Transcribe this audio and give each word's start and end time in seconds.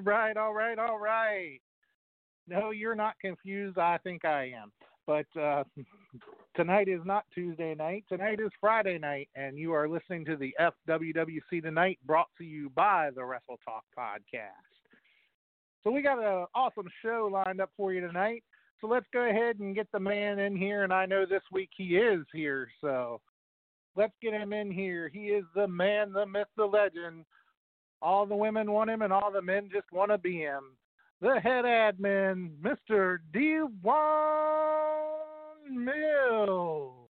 All 0.00 0.04
right, 0.12 0.36
all 0.36 0.54
right, 0.54 0.78
all 0.78 0.98
right. 0.98 1.60
No, 2.48 2.70
you're 2.70 2.94
not 2.94 3.14
confused. 3.20 3.78
I 3.78 3.98
think 3.98 4.24
I 4.24 4.52
am. 4.60 4.72
But 5.06 5.26
uh, 5.38 5.64
tonight 6.56 6.88
is 6.88 7.00
not 7.04 7.24
Tuesday 7.34 7.74
night. 7.74 8.04
Tonight 8.08 8.40
is 8.40 8.50
Friday 8.60 8.98
night, 8.98 9.28
and 9.34 9.58
you 9.58 9.72
are 9.72 9.88
listening 9.88 10.24
to 10.26 10.36
the 10.36 10.54
FWWC 10.60 11.62
Tonight 11.62 11.98
brought 12.06 12.28
to 12.38 12.44
you 12.44 12.70
by 12.70 13.10
the 13.14 13.24
Wrestle 13.24 13.58
Talk 13.64 13.84
Podcast. 13.96 14.50
So 15.84 15.90
we 15.90 16.02
got 16.02 16.18
an 16.18 16.46
awesome 16.54 16.88
show 17.02 17.28
lined 17.30 17.60
up 17.60 17.70
for 17.76 17.92
you 17.92 18.00
tonight. 18.00 18.42
So 18.80 18.86
let's 18.86 19.06
go 19.12 19.28
ahead 19.28 19.58
and 19.58 19.74
get 19.74 19.88
the 19.92 20.00
man 20.00 20.38
in 20.38 20.56
here. 20.56 20.84
And 20.84 20.92
I 20.92 21.04
know 21.04 21.26
this 21.26 21.42
week 21.52 21.70
he 21.76 21.96
is 21.96 22.24
here. 22.32 22.68
So 22.80 23.20
let's 23.96 24.14
get 24.22 24.32
him 24.32 24.52
in 24.54 24.70
here. 24.70 25.10
He 25.12 25.26
is 25.26 25.44
the 25.54 25.68
man, 25.68 26.12
the 26.12 26.26
myth, 26.26 26.48
the 26.56 26.64
legend. 26.64 27.26
All 28.02 28.24
the 28.26 28.34
women 28.34 28.72
want 28.72 28.90
him, 28.90 29.02
and 29.02 29.12
all 29.12 29.30
the 29.30 29.42
men 29.42 29.68
just 29.72 29.92
want 29.92 30.10
to 30.10 30.18
be 30.18 30.38
him. 30.38 30.76
The 31.20 31.38
head 31.40 31.64
admin, 31.66 32.52
Mr. 32.62 33.18
Devon 33.32 33.74
Mills. 35.84 37.00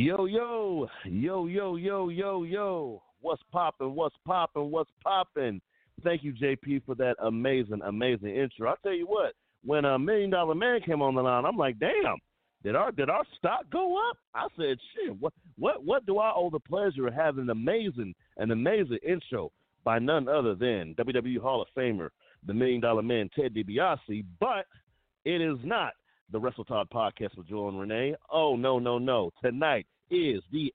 Yo, 0.00 0.24
yo, 0.24 0.88
yo, 1.04 1.46
yo, 1.46 1.76
yo, 1.76 2.08
yo, 2.08 2.42
yo. 2.44 3.02
What's 3.20 3.42
poppin'? 3.52 3.94
What's 3.94 4.16
poppin'? 4.26 4.70
What's 4.70 4.90
poppin'? 5.04 5.60
Thank 6.02 6.24
you, 6.24 6.32
JP, 6.32 6.86
for 6.86 6.94
that 6.94 7.16
amazing, 7.22 7.82
amazing 7.84 8.34
intro. 8.34 8.70
I'll 8.70 8.78
tell 8.82 8.94
you 8.94 9.04
what, 9.04 9.34
when 9.62 9.84
a 9.84 9.98
million 9.98 10.30
dollar 10.30 10.54
man 10.54 10.80
came 10.80 11.02
on 11.02 11.14
the 11.14 11.20
line, 11.20 11.44
I'm 11.44 11.58
like, 11.58 11.78
damn, 11.78 12.16
did 12.64 12.76
our 12.76 12.92
did 12.92 13.10
our 13.10 13.24
stock 13.36 13.66
go 13.70 13.98
up? 14.08 14.16
I 14.34 14.46
said, 14.56 14.78
shit, 14.94 15.20
what 15.20 15.34
what 15.58 15.84
what 15.84 16.06
do 16.06 16.16
I 16.16 16.32
owe 16.34 16.48
the 16.48 16.60
pleasure 16.60 17.06
of 17.06 17.12
having 17.12 17.42
an 17.42 17.50
amazing, 17.50 18.14
an 18.38 18.52
amazing 18.52 19.00
intro 19.06 19.52
by 19.84 19.98
none 19.98 20.28
other 20.28 20.54
than 20.54 20.94
WWE 20.94 21.42
Hall 21.42 21.60
of 21.60 21.68
Famer, 21.76 22.08
the 22.46 22.54
million 22.54 22.80
dollar 22.80 23.02
man, 23.02 23.28
Ted 23.38 23.52
DiBiase, 23.52 24.24
but 24.40 24.64
it 25.26 25.42
is 25.42 25.58
not 25.62 25.92
the 26.32 26.38
Wrestle 26.38 26.64
Talk 26.64 26.88
podcast 26.90 27.36
with 27.36 27.48
Joel 27.48 27.70
and 27.70 27.80
Renee. 27.80 28.14
Oh, 28.30 28.56
no, 28.56 28.78
no, 28.78 28.98
no. 28.98 29.30
Tonight 29.42 29.86
is 30.10 30.42
the 30.52 30.72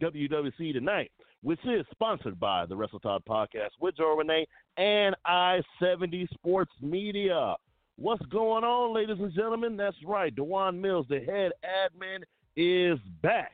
FWWC 0.00 0.72
Tonight, 0.72 1.10
which 1.42 1.60
is 1.64 1.86
sponsored 1.90 2.38
by 2.38 2.66
the 2.66 2.76
Wrestle 2.76 3.00
Talk 3.00 3.22
podcast 3.24 3.70
with 3.80 3.96
Joel 3.96 4.20
and 4.20 4.28
Renee 4.28 4.46
and 4.76 5.16
I 5.24 5.62
70 5.80 6.28
Sports 6.34 6.72
Media. 6.80 7.54
What's 7.96 8.24
going 8.26 8.64
on, 8.64 8.94
ladies 8.94 9.16
and 9.20 9.32
gentlemen? 9.32 9.76
That's 9.76 9.96
right. 10.04 10.34
Dewan 10.34 10.80
Mills, 10.80 11.06
the 11.08 11.20
head 11.20 11.52
admin, 11.64 12.22
is 12.56 12.98
back 13.22 13.52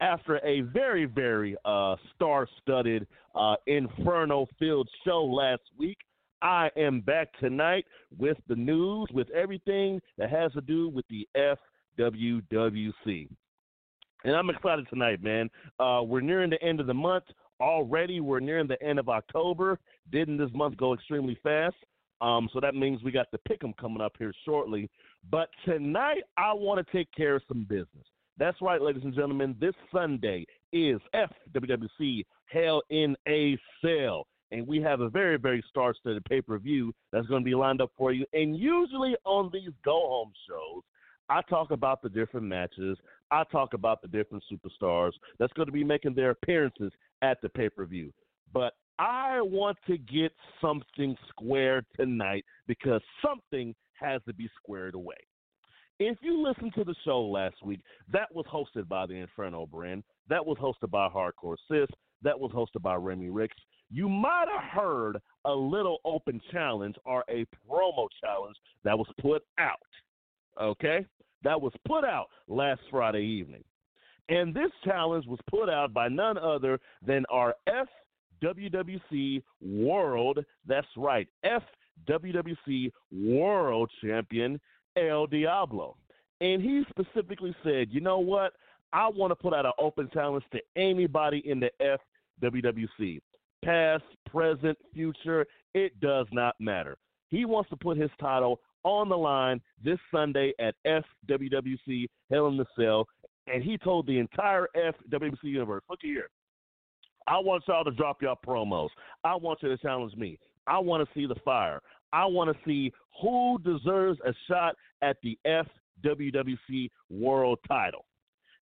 after 0.00 0.38
a 0.44 0.60
very, 0.62 1.06
very 1.06 1.56
uh, 1.64 1.96
star 2.14 2.46
studded, 2.60 3.06
uh, 3.34 3.56
inferno 3.66 4.46
filled 4.58 4.88
show 5.04 5.24
last 5.24 5.62
week. 5.78 5.98
I 6.42 6.70
am 6.76 7.00
back 7.00 7.28
tonight 7.38 7.84
with 8.18 8.38
the 8.48 8.56
news, 8.56 9.08
with 9.12 9.28
everything 9.30 10.00
that 10.16 10.30
has 10.30 10.52
to 10.52 10.60
do 10.60 10.88
with 10.88 11.04
the 11.08 11.28
FWWC. 11.98 13.28
And 14.24 14.36
I'm 14.36 14.50
excited 14.50 14.86
tonight, 14.88 15.22
man. 15.22 15.50
Uh, 15.78 16.02
we're 16.04 16.20
nearing 16.20 16.50
the 16.50 16.62
end 16.62 16.80
of 16.80 16.86
the 16.86 16.94
month 16.94 17.24
already. 17.60 18.20
We're 18.20 18.40
nearing 18.40 18.68
the 18.68 18.82
end 18.82 18.98
of 18.98 19.08
October. 19.08 19.78
Didn't 20.12 20.38
this 20.38 20.50
month 20.54 20.76
go 20.76 20.94
extremely 20.94 21.38
fast? 21.42 21.76
Um, 22.20 22.48
so 22.52 22.60
that 22.60 22.74
means 22.74 23.02
we 23.02 23.12
got 23.12 23.30
the 23.30 23.40
pick'em 23.48 23.76
coming 23.78 24.02
up 24.02 24.12
here 24.18 24.32
shortly. 24.44 24.90
But 25.30 25.48
tonight, 25.64 26.22
I 26.36 26.52
want 26.52 26.86
to 26.86 26.92
take 26.92 27.08
care 27.12 27.36
of 27.36 27.42
some 27.48 27.64
business. 27.64 28.06
That's 28.38 28.60
right, 28.60 28.80
ladies 28.80 29.04
and 29.04 29.14
gentlemen. 29.14 29.56
This 29.58 29.74
Sunday 29.92 30.46
is 30.72 31.00
FWWC 31.14 32.24
Hell 32.46 32.82
in 32.90 33.16
a 33.28 33.58
Cell 33.82 34.26
and 34.52 34.66
we 34.66 34.80
have 34.80 35.00
a 35.00 35.08
very, 35.08 35.38
very 35.38 35.62
star-studded 35.68 36.24
pay-per-view 36.24 36.92
that's 37.12 37.26
going 37.26 37.42
to 37.42 37.48
be 37.48 37.54
lined 37.54 37.80
up 37.80 37.90
for 37.96 38.12
you. 38.12 38.24
And 38.32 38.56
usually 38.56 39.16
on 39.24 39.50
these 39.52 39.70
go-home 39.84 40.32
shows, 40.48 40.82
I 41.28 41.42
talk 41.42 41.70
about 41.70 42.02
the 42.02 42.08
different 42.08 42.46
matches. 42.46 42.98
I 43.30 43.44
talk 43.44 43.74
about 43.74 44.02
the 44.02 44.08
different 44.08 44.42
superstars 44.50 45.12
that's 45.38 45.52
going 45.52 45.66
to 45.66 45.72
be 45.72 45.84
making 45.84 46.14
their 46.14 46.30
appearances 46.30 46.92
at 47.22 47.40
the 47.40 47.48
pay-per-view. 47.48 48.12
But 48.52 48.72
I 48.98 49.40
want 49.40 49.78
to 49.86 49.96
get 49.96 50.32
something 50.60 51.16
squared 51.28 51.86
tonight 51.96 52.44
because 52.66 53.00
something 53.24 53.74
has 53.94 54.20
to 54.26 54.34
be 54.34 54.50
squared 54.60 54.94
away. 54.94 55.14
If 56.00 56.18
you 56.22 56.42
listened 56.42 56.72
to 56.74 56.84
the 56.84 56.94
show 57.04 57.20
last 57.20 57.56
week, 57.64 57.80
that 58.12 58.34
was 58.34 58.46
hosted 58.52 58.88
by 58.88 59.06
the 59.06 59.14
Inferno 59.14 59.66
brand. 59.66 60.02
That 60.28 60.44
was 60.44 60.58
hosted 60.58 60.90
by 60.90 61.08
Hardcore 61.08 61.56
Sis. 61.70 61.88
That 62.22 62.38
was 62.38 62.50
hosted 62.52 62.82
by 62.82 62.96
Remy 62.96 63.30
Ricks 63.30 63.56
you 63.90 64.08
might 64.08 64.46
have 64.50 64.70
heard 64.70 65.20
a 65.44 65.52
little 65.52 65.98
open 66.04 66.40
challenge 66.52 66.96
or 67.04 67.24
a 67.28 67.46
promo 67.68 68.06
challenge 68.20 68.56
that 68.84 68.96
was 68.96 69.08
put 69.20 69.42
out. 69.58 69.78
Okay? 70.60 71.04
That 71.42 71.60
was 71.60 71.72
put 71.86 72.04
out 72.04 72.26
last 72.48 72.80
Friday 72.90 73.22
evening. 73.22 73.64
And 74.28 74.54
this 74.54 74.70
challenge 74.84 75.26
was 75.26 75.40
put 75.50 75.68
out 75.68 75.92
by 75.92 76.08
none 76.08 76.38
other 76.38 76.78
than 77.04 77.24
our 77.30 77.54
FWWC 78.42 79.42
World, 79.60 80.44
that's 80.66 80.86
right, 80.96 81.26
FWWC 81.44 82.92
World 83.12 83.90
Champion, 84.02 84.60
El 84.96 85.26
Diablo. 85.26 85.96
And 86.40 86.62
he 86.62 86.84
specifically 86.90 87.54
said, 87.64 87.88
you 87.90 88.00
know 88.00 88.20
what? 88.20 88.52
I 88.92 89.08
want 89.08 89.30
to 89.30 89.36
put 89.36 89.52
out 89.52 89.66
an 89.66 89.72
open 89.78 90.08
challenge 90.12 90.44
to 90.52 90.60
anybody 90.76 91.42
in 91.44 91.60
the 91.60 91.70
FWWC 92.42 93.20
past, 93.64 94.04
present, 94.26 94.76
future, 94.92 95.46
it 95.74 95.98
does 96.00 96.26
not 96.32 96.54
matter. 96.60 96.96
He 97.28 97.44
wants 97.44 97.70
to 97.70 97.76
put 97.76 97.96
his 97.96 98.10
title 98.20 98.60
on 98.82 99.08
the 99.08 99.16
line 99.16 99.60
this 99.84 99.98
Sunday 100.10 100.52
at 100.58 100.74
FWWC 100.86 102.08
Hell 102.30 102.48
in 102.48 102.56
the 102.56 102.66
Cell, 102.78 103.06
and 103.46 103.62
he 103.62 103.78
told 103.78 104.06
the 104.06 104.18
entire 104.18 104.66
FWWC 104.76 105.36
universe, 105.42 105.82
look 105.88 106.00
here, 106.02 106.28
I 107.26 107.38
want 107.38 107.64
y'all 107.68 107.84
to 107.84 107.90
drop 107.90 108.22
y'all 108.22 108.38
promos. 108.44 108.88
I 109.22 109.34
want 109.36 109.62
you 109.62 109.68
to 109.68 109.78
challenge 109.78 110.16
me. 110.16 110.38
I 110.66 110.78
want 110.78 111.06
to 111.06 111.14
see 111.14 111.26
the 111.26 111.36
fire. 111.44 111.80
I 112.12 112.26
want 112.26 112.50
to 112.50 112.64
see 112.64 112.92
who 113.22 113.58
deserves 113.64 114.18
a 114.26 114.32
shot 114.48 114.74
at 115.02 115.16
the 115.22 115.38
FWWC 115.46 116.90
World 117.08 117.58
title. 117.68 118.04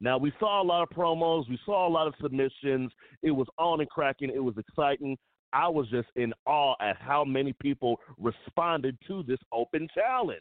Now 0.01 0.19
we 0.19 0.33
saw 0.39 0.63
a 0.63 0.65
lot 0.65 0.83
of 0.83 0.91
promos, 0.91 1.49
we 1.49 1.59
saw 1.65 1.89
a 1.89 1.91
lot 1.91 2.07
of 2.07 2.15
submissions. 2.21 2.93
It 3.23 3.31
was 3.31 3.49
on 3.59 3.81
and 3.81 3.89
cracking. 3.91 4.31
It 4.33 4.43
was 4.43 4.55
exciting. 4.57 5.17
I 5.53 5.69
was 5.69 5.89
just 5.89 6.09
in 6.17 6.33
awe 6.47 6.75
at 6.81 6.97
how 7.01 7.25
many 7.25 7.53
people 7.55 7.99
responded 8.19 8.97
to 9.09 9.23
this 9.23 9.39
open 9.53 9.89
challenge. 9.95 10.41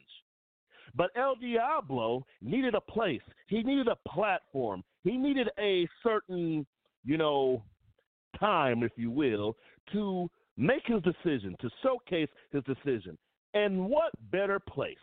But 0.96 1.12
El 1.16 1.36
Diablo 1.36 2.26
needed 2.42 2.76
a 2.76 2.82
place. 2.82 3.22
He 3.48 3.64
needed 3.64 3.88
a 3.88 4.10
platform. 4.10 4.84
He 5.04 5.18
needed 5.18 5.50
a 5.60 5.88
certain, 6.04 6.66
you 7.04 7.18
know, 7.18 7.64
time, 8.40 8.84
if 8.84 8.92
you 8.96 9.12
will, 9.12 9.56
to 9.94 10.30
make 10.58 10.84
his 10.86 11.02
decision, 11.04 11.56
to 11.62 11.70
showcase 11.84 12.30
his 12.52 12.64
decision. 12.64 13.18
And 13.54 13.86
what 13.86 14.12
better 14.32 14.60
place 14.60 14.98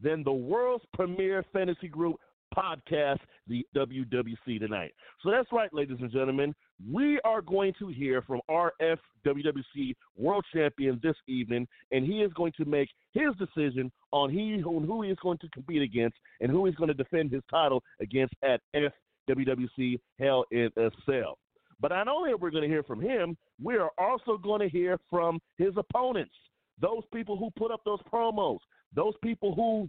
than 0.00 0.22
the 0.22 0.32
world's 0.32 0.84
premier 0.92 1.44
fantasy 1.52 1.88
group 1.88 2.16
podcast, 2.56 3.18
the 3.48 3.66
WWC 3.76 4.58
tonight. 4.58 4.92
So 5.22 5.30
that's 5.30 5.50
right, 5.52 5.72
ladies 5.72 5.98
and 6.00 6.10
gentlemen. 6.10 6.54
we 6.92 7.20
are 7.24 7.42
going 7.42 7.72
to 7.78 7.88
hear 7.88 8.22
from 8.22 8.40
our 8.48 8.72
FWWC 8.80 9.94
World 10.16 10.44
Champion 10.52 11.00
this 11.02 11.16
evening, 11.26 11.66
and 11.92 12.04
he 12.04 12.22
is 12.22 12.32
going 12.34 12.52
to 12.56 12.64
make 12.64 12.88
his 13.12 13.30
decision 13.38 13.90
on 14.12 14.30
he 14.30 14.62
on 14.64 14.84
who 14.84 15.02
he 15.02 15.10
is 15.10 15.18
going 15.22 15.38
to 15.38 15.48
compete 15.50 15.82
against 15.82 16.16
and 16.40 16.50
who 16.50 16.64
he's 16.66 16.74
going 16.74 16.88
to 16.88 16.94
defend 16.94 17.32
his 17.32 17.42
title 17.50 17.82
against 18.00 18.34
at 18.42 18.60
FWWC 18.74 19.98
Hell 20.18 20.44
in 20.50 20.70
a 20.76 20.90
Cell. 21.04 21.38
But 21.80 21.88
not 21.88 22.08
only 22.08 22.32
are 22.32 22.36
we 22.36 22.50
going 22.50 22.62
to 22.62 22.68
hear 22.68 22.82
from 22.82 23.00
him, 23.00 23.36
we 23.62 23.76
are 23.76 23.90
also 23.98 24.38
going 24.38 24.60
to 24.60 24.68
hear 24.68 24.98
from 25.10 25.40
his 25.58 25.74
opponents, 25.76 26.34
those 26.80 27.02
people 27.12 27.36
who 27.36 27.50
put 27.56 27.70
up 27.70 27.82
those 27.84 28.00
promos, 28.10 28.58
those 28.94 29.14
people 29.22 29.54
who 29.54 29.88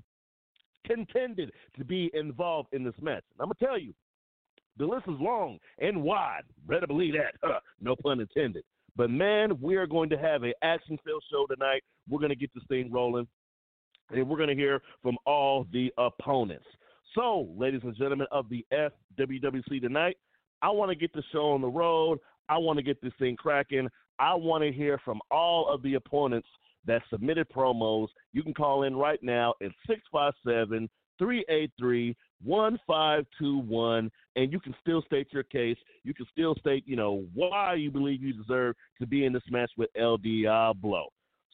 contended 0.86 1.52
to 1.78 1.86
be 1.86 2.10
involved 2.14 2.70
in 2.74 2.84
this 2.84 2.96
match. 3.02 3.24
And 3.34 3.42
I'm 3.42 3.48
going 3.48 3.56
to 3.60 3.66
tell 3.66 3.80
you, 3.80 3.94
the 4.78 4.86
list 4.86 5.06
is 5.08 5.16
long 5.20 5.58
and 5.80 6.04
wide. 6.04 6.44
Better 6.68 6.88
believe 6.88 7.14
that. 7.14 7.36
Huh, 7.44 7.60
no 7.82 7.96
pun 7.96 8.20
intended. 8.20 8.64
But 8.96 9.10
man, 9.10 9.60
we 9.62 9.76
are 9.76 9.88
going 9.88 10.10
to 10.10 10.18
have 10.18 10.44
an 10.44 10.54
action-filled 10.64 11.24
show 11.32 11.46
tonight. 11.46 11.84
We're 12.10 12.20
going 12.20 12.30
to 12.30 12.36
get 12.36 12.52
this 12.54 12.64
thing 12.68 12.92
rolling, 12.92 13.28
and 14.10 14.28
we're 14.28 14.38
going 14.38 14.50
to 14.50 14.56
hear 14.56 14.82
from 15.04 15.18
all 15.26 15.68
the 15.72 15.94
opponents. 15.98 16.66
So, 17.14 17.48
ladies 17.56 17.82
and 17.84 17.96
gentlemen 17.96 18.28
of 18.32 18.50
the 18.50 18.66
FWWC 18.74 19.82
tonight, 19.82 20.18
I 20.62 20.70
want 20.70 20.90
to 20.90 20.96
get 20.96 21.14
the 21.14 21.24
show 21.32 21.52
on 21.52 21.62
the 21.62 21.68
road. 21.68 22.20
I 22.50 22.58
want 22.58 22.78
to 22.78 22.84
get 22.84 23.02
this 23.02 23.14
thing 23.20 23.36
cracking. 23.36 23.88
I 24.20 24.34
want 24.34 24.64
to 24.64 24.72
hear 24.72 25.00
from 25.06 25.22
all 25.30 25.70
of 25.70 25.84
the 25.84 25.94
opponents 25.96 26.48
that 26.88 27.04
submitted 27.10 27.48
promos. 27.50 28.08
You 28.34 28.44
can 28.44 28.54
call 28.54 28.84
in 28.84 28.96
right 28.96 29.22
now 29.22 29.54
at 29.62 29.72
657 29.88 30.90
383 31.20 32.16
1521, 32.44 34.12
and 34.36 34.52
you 34.52 34.60
can 34.60 34.76
still 34.82 35.02
state 35.04 35.28
your 35.32 35.44
case. 35.44 35.78
You 36.04 36.14
can 36.14 36.26
still 36.32 36.56
state, 36.56 36.84
you 36.88 36.96
know, 36.96 37.26
why 37.34 37.74
you 37.76 37.92
believe 37.92 38.22
you 38.22 38.34
deserve 38.34 38.76
to 39.00 39.08
be 39.08 39.26
in 39.26 39.34
this 39.34 39.44
match 39.50 39.72
with 39.78 39.90
El 39.98 40.18
Diablo. 40.18 41.08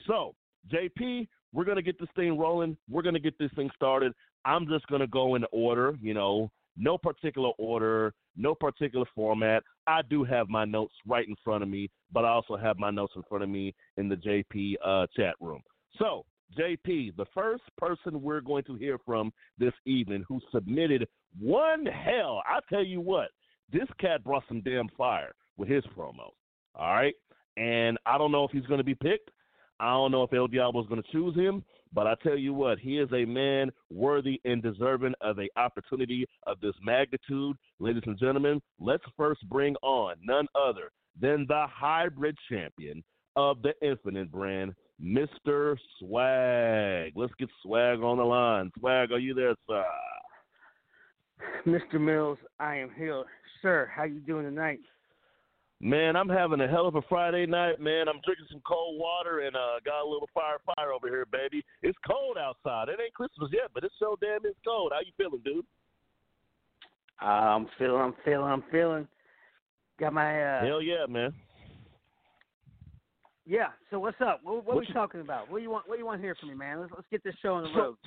So, 0.07 0.35
JP, 0.71 1.27
we're 1.53 1.65
going 1.65 1.77
to 1.77 1.83
get 1.83 1.99
this 1.99 2.09
thing 2.15 2.37
rolling. 2.37 2.75
We're 2.89 3.01
going 3.01 3.13
to 3.13 3.19
get 3.19 3.37
this 3.37 3.51
thing 3.55 3.69
started. 3.75 4.13
I'm 4.45 4.67
just 4.67 4.85
going 4.87 5.01
to 5.01 5.07
go 5.07 5.35
in 5.35 5.45
order, 5.51 5.95
you 6.01 6.13
know, 6.13 6.51
no 6.77 6.97
particular 6.97 7.51
order, 7.57 8.13
no 8.35 8.55
particular 8.55 9.05
format. 9.15 9.63
I 9.87 10.01
do 10.01 10.23
have 10.23 10.49
my 10.49 10.65
notes 10.65 10.93
right 11.05 11.27
in 11.27 11.35
front 11.43 11.63
of 11.63 11.69
me, 11.69 11.89
but 12.11 12.25
I 12.25 12.29
also 12.29 12.55
have 12.57 12.77
my 12.77 12.91
notes 12.91 13.13
in 13.15 13.23
front 13.23 13.43
of 13.43 13.49
me 13.49 13.73
in 13.97 14.09
the 14.09 14.15
JP 14.15 14.75
uh, 14.85 15.07
chat 15.15 15.35
room. 15.39 15.61
So, 15.99 16.25
JP, 16.57 17.15
the 17.15 17.25
first 17.33 17.63
person 17.77 18.21
we're 18.21 18.41
going 18.41 18.63
to 18.65 18.75
hear 18.75 18.97
from 19.05 19.31
this 19.57 19.73
evening 19.85 20.23
who 20.27 20.39
submitted 20.51 21.07
one 21.39 21.85
hell, 21.85 22.43
I 22.45 22.59
tell 22.69 22.83
you 22.83 23.01
what, 23.01 23.29
this 23.71 23.87
cat 23.99 24.23
brought 24.23 24.43
some 24.47 24.61
damn 24.61 24.87
fire 24.97 25.33
with 25.57 25.69
his 25.69 25.83
promo. 25.97 26.29
All 26.75 26.93
right. 26.93 27.15
And 27.57 27.97
I 28.05 28.17
don't 28.17 28.31
know 28.31 28.43
if 28.43 28.51
he's 28.51 28.65
going 28.65 28.79
to 28.79 28.83
be 28.83 28.95
picked. 28.95 29.29
I 29.79 29.91
don't 29.91 30.11
know 30.11 30.23
if 30.23 30.33
El 30.33 30.47
Diablo 30.47 30.81
is 30.81 30.87
going 30.87 31.01
to 31.01 31.11
choose 31.11 31.35
him, 31.35 31.63
but 31.93 32.07
I 32.07 32.15
tell 32.23 32.37
you 32.37 32.53
what, 32.53 32.79
he 32.79 32.97
is 32.97 33.09
a 33.13 33.25
man 33.25 33.71
worthy 33.91 34.41
and 34.45 34.61
deserving 34.61 35.13
of 35.21 35.39
a 35.39 35.49
opportunity 35.57 36.25
of 36.47 36.59
this 36.59 36.75
magnitude. 36.81 37.55
Ladies 37.79 38.03
and 38.05 38.17
gentlemen, 38.17 38.61
let's 38.79 39.03
first 39.15 39.47
bring 39.49 39.75
on 39.81 40.15
none 40.23 40.47
other 40.55 40.91
than 41.19 41.45
the 41.47 41.65
hybrid 41.69 42.35
champion 42.49 43.03
of 43.35 43.61
the 43.61 43.73
Infinite 43.81 44.31
brand, 44.31 44.73
Mr. 45.01 45.77
Swag. 45.99 47.13
Let's 47.15 47.33
get 47.39 47.49
Swag 47.61 47.99
on 47.99 48.17
the 48.17 48.23
line. 48.23 48.71
Swag, 48.79 49.11
are 49.11 49.19
you 49.19 49.33
there, 49.33 49.55
sir? 49.67 49.85
Mr. 51.65 51.99
Mills, 51.99 52.37
I 52.59 52.77
am 52.77 52.89
here. 52.97 53.23
Sir, 53.61 53.89
how 53.93 54.03
you 54.03 54.19
doing 54.19 54.45
tonight? 54.45 54.79
Man, 55.83 56.15
I'm 56.15 56.29
having 56.29 56.61
a 56.61 56.67
hell 56.67 56.87
of 56.87 56.95
a 56.95 57.01
Friday 57.09 57.45
night, 57.45 57.81
man. 57.81 58.07
I'm 58.07 58.21
drinking 58.23 58.45
some 58.49 58.61
cold 58.65 58.97
water 58.97 59.41
and 59.41 59.53
uh 59.53 59.81
got 59.83 60.01
a 60.01 60.07
little 60.09 60.29
fire 60.33 60.55
fire 60.65 60.93
over 60.93 61.09
here, 61.09 61.25
baby. 61.29 61.61
It's 61.81 61.97
cold 62.09 62.37
outside. 62.37 62.87
It 62.87 63.01
ain't 63.03 63.13
Christmas 63.13 63.49
yet, 63.51 63.69
but 63.73 63.83
it's 63.83 63.93
so 63.99 64.17
damn 64.21 64.45
it's 64.45 64.57
cold. 64.65 64.93
How 64.93 65.01
you 65.01 65.11
feeling, 65.17 65.41
dude? 65.43 65.65
Uh, 67.21 67.25
I'm 67.25 67.67
feeling, 67.77 68.01
I'm 68.01 68.13
feeling, 68.23 68.45
I'm 68.49 68.63
feeling. 68.71 69.07
Got 69.99 70.13
my 70.13 70.41
uh 70.41 70.65
Hell 70.65 70.81
yeah, 70.81 71.05
man. 71.09 71.33
Yeah. 73.45 73.67
So 73.91 73.99
what's 73.99 74.21
up? 74.21 74.39
What, 74.41 74.55
what, 74.55 74.65
What 74.65 74.75
are 74.77 74.79
we 74.79 74.87
you- 74.87 74.93
talking 74.93 75.19
about? 75.19 75.51
What 75.51 75.57
do 75.57 75.63
you 75.63 75.69
want? 75.69 75.89
What 75.89 75.95
do 75.95 75.99
you 75.99 76.05
want 76.05 76.19
to 76.21 76.23
hear 76.25 76.35
from 76.35 76.47
me, 76.47 76.55
man? 76.55 76.79
Let's 76.79 76.93
let's 76.95 77.07
get 77.11 77.25
this 77.25 77.35
show 77.41 77.55
on 77.55 77.63
the 77.63 77.69
So- 77.75 77.79
road. 77.81 77.97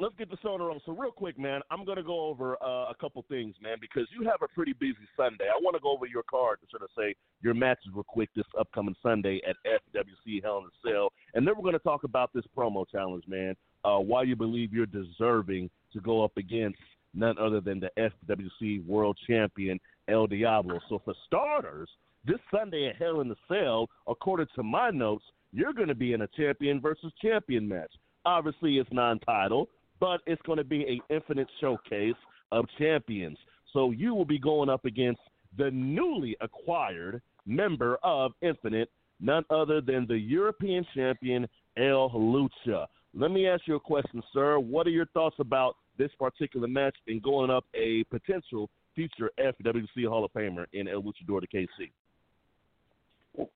Let's 0.00 0.14
get 0.16 0.30
the 0.30 0.48
on. 0.48 0.80
So 0.86 0.92
real 0.92 1.10
quick, 1.10 1.38
man, 1.38 1.60
I'm 1.70 1.84
gonna 1.84 2.02
go 2.02 2.24
over 2.24 2.56
uh, 2.62 2.88
a 2.88 2.94
couple 2.98 3.22
things, 3.28 3.54
man, 3.60 3.76
because 3.78 4.08
you 4.18 4.26
have 4.26 4.40
a 4.42 4.48
pretty 4.48 4.72
busy 4.72 4.96
Sunday. 5.14 5.44
I 5.44 5.60
want 5.60 5.76
to 5.76 5.80
go 5.80 5.92
over 5.92 6.06
your 6.06 6.22
card 6.22 6.58
to 6.62 6.66
sort 6.70 6.82
of 6.82 6.88
say 6.96 7.14
your 7.42 7.52
matches 7.52 7.90
real 7.92 8.04
quick 8.08 8.30
this 8.34 8.46
upcoming 8.58 8.94
Sunday 9.02 9.42
at 9.46 9.56
FWC 9.66 10.42
Hell 10.42 10.64
in 10.64 10.64
a 10.64 10.90
Cell, 10.90 11.12
and 11.34 11.46
then 11.46 11.52
we're 11.54 11.64
gonna 11.64 11.78
talk 11.80 12.04
about 12.04 12.32
this 12.32 12.44
promo 12.56 12.86
challenge, 12.90 13.24
man. 13.28 13.54
Uh, 13.84 13.98
why 13.98 14.22
you 14.22 14.36
believe 14.36 14.72
you're 14.72 14.86
deserving 14.86 15.68
to 15.92 16.00
go 16.00 16.24
up 16.24 16.32
against 16.38 16.78
none 17.12 17.36
other 17.38 17.60
than 17.60 17.78
the 17.78 17.90
FWC 17.98 18.86
World 18.86 19.18
Champion 19.26 19.78
El 20.08 20.26
Diablo. 20.26 20.80
So 20.88 21.02
for 21.04 21.12
starters, 21.26 21.90
this 22.24 22.38
Sunday 22.50 22.88
at 22.88 22.96
Hell 22.96 23.20
in 23.20 23.28
the 23.28 23.36
Cell, 23.48 23.86
according 24.08 24.46
to 24.54 24.62
my 24.62 24.88
notes, 24.88 25.24
you're 25.52 25.74
to 25.88 25.94
be 25.94 26.14
in 26.14 26.22
a 26.22 26.28
champion 26.28 26.80
versus 26.80 27.12
champion 27.20 27.68
match. 27.68 27.92
Obviously, 28.24 28.78
it's 28.78 28.90
non-title, 28.92 29.68
but 30.00 30.20
it's 30.26 30.42
going 30.42 30.58
to 30.58 30.64
be 30.64 30.82
a 30.82 31.14
infinite 31.14 31.48
showcase 31.60 32.14
of 32.50 32.64
champions. 32.78 33.38
So 33.72 33.92
you 33.92 34.14
will 34.14 34.24
be 34.24 34.38
going 34.38 34.68
up 34.68 34.84
against 34.84 35.20
the 35.56 35.70
newly 35.70 36.36
acquired 36.40 37.22
member 37.46 37.98
of 38.02 38.32
Infinite, 38.42 38.90
none 39.20 39.44
other 39.50 39.80
than 39.80 40.06
the 40.08 40.18
European 40.18 40.84
champion 40.94 41.46
El 41.76 42.10
Lucha. 42.10 42.86
Let 43.14 43.30
me 43.30 43.46
ask 43.46 43.62
you 43.66 43.76
a 43.76 43.80
question, 43.80 44.22
sir. 44.32 44.58
What 44.58 44.86
are 44.86 44.90
your 44.90 45.06
thoughts 45.06 45.36
about 45.38 45.76
this 45.98 46.10
particular 46.18 46.68
match 46.68 46.96
and 47.06 47.22
going 47.22 47.50
up 47.50 47.64
a 47.74 48.04
potential 48.04 48.70
future 48.94 49.30
FWC 49.38 50.08
Hall 50.08 50.24
of 50.24 50.32
Famer 50.32 50.66
in 50.72 50.88
El 50.88 51.02
Luchador 51.02 51.40
de 51.40 51.46
KC? 51.46 51.90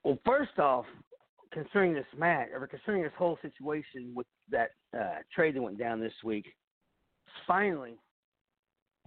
Well, 0.02 0.18
first 0.24 0.58
off, 0.58 0.84
concerning 1.54 1.94
this 1.94 2.04
match, 2.18 2.48
or 2.52 2.66
concerning 2.66 3.02
this 3.02 3.12
whole 3.16 3.38
situation 3.40 4.12
with 4.14 4.26
that 4.50 4.70
uh, 4.98 5.18
trade 5.34 5.54
that 5.54 5.62
went 5.62 5.78
down 5.78 6.00
this 6.00 6.12
week, 6.22 6.46
finally, 7.46 7.94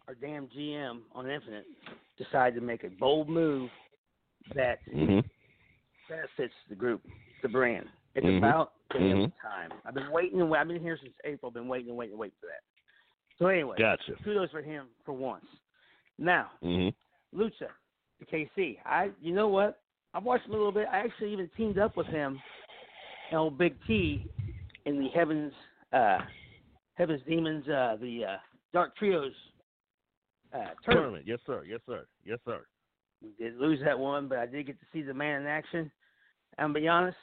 our 0.08 0.16
damn 0.16 0.48
GM 0.48 1.02
on 1.14 1.30
Infinite 1.30 1.66
decided 2.18 2.56
to 2.60 2.66
make 2.66 2.84
a 2.84 2.90
bold 2.90 3.30
move 3.30 3.70
that 4.56 4.80
Mm-hmm. 4.94 5.20
benefits 6.08 6.54
the 6.70 6.76
group, 6.76 7.02
the 7.42 7.50
brand. 7.50 7.86
It's 8.16 8.26
Mhm. 8.26 8.38
about 8.38 8.72
damn 8.94 9.18
Mhm. 9.28 9.34
time. 9.42 9.74
I've 9.86 9.94
been 9.94 10.10
waiting 10.10 10.40
and 10.40 10.56
I've 10.56 10.68
been 10.68 10.80
here 10.82 10.98
since 10.98 11.14
April. 11.26 11.52
Been 11.52 11.68
waiting 11.68 11.90
and 11.90 11.98
waiting 11.98 12.14
and 12.14 12.20
waiting 12.20 12.38
for 12.40 12.48
that. 12.48 12.64
So 13.38 13.48
anyway, 13.48 13.78
Gotcha. 13.78 14.16
kudos 14.24 14.50
for 14.52 14.62
him 14.62 14.88
for 15.04 15.12
once. 15.12 15.46
Now, 16.18 16.52
Mm-hmm. 16.64 17.38
Lucha, 17.38 17.70
the 18.20 18.26
KC. 18.26 18.80
I, 18.86 19.12
you 19.20 19.34
know 19.34 19.50
what? 19.50 19.82
I've 20.18 20.24
watched 20.24 20.48
him 20.48 20.54
a 20.54 20.58
little 20.58 20.72
bit. 20.72 20.88
I 20.92 20.98
actually 20.98 21.32
even 21.32 21.48
teamed 21.56 21.78
up 21.78 21.96
with 21.96 22.08
him 22.08 22.42
and 23.30 23.40
old 23.40 23.56
Big 23.56 23.76
T 23.86 24.26
in 24.86 24.98
the 25.00 25.10
Heavens, 25.10 25.54
uh, 25.94 26.18
Heavens 26.96 27.22
Demons, 27.28 27.68
uh, 27.68 27.98
the 28.02 28.22
uh, 28.28 28.38
Dark 28.74 28.98
Trios 28.98 29.32
uh, 30.54 30.58
tournament. 30.58 30.76
Tournament. 30.86 31.24
Yes, 31.28 31.40
sir. 31.46 31.64
Yes, 31.70 31.82
sir. 31.86 32.08
Yes, 32.26 32.40
sir. 32.46 32.62
We 33.22 33.30
did 33.38 33.58
lose 33.58 33.80
that 33.86 33.98
one, 33.98 34.28
but 34.28 34.40
I 34.40 34.48
did 34.48 34.66
get 34.66 34.80
to 34.80 34.86
see 34.92 35.04
the 35.04 35.14
man 35.14 35.42
in 35.42 35.48
action. 35.48 35.92
I'm 36.58 36.70
gonna 36.70 36.80
be 36.80 36.88
honest. 36.88 37.18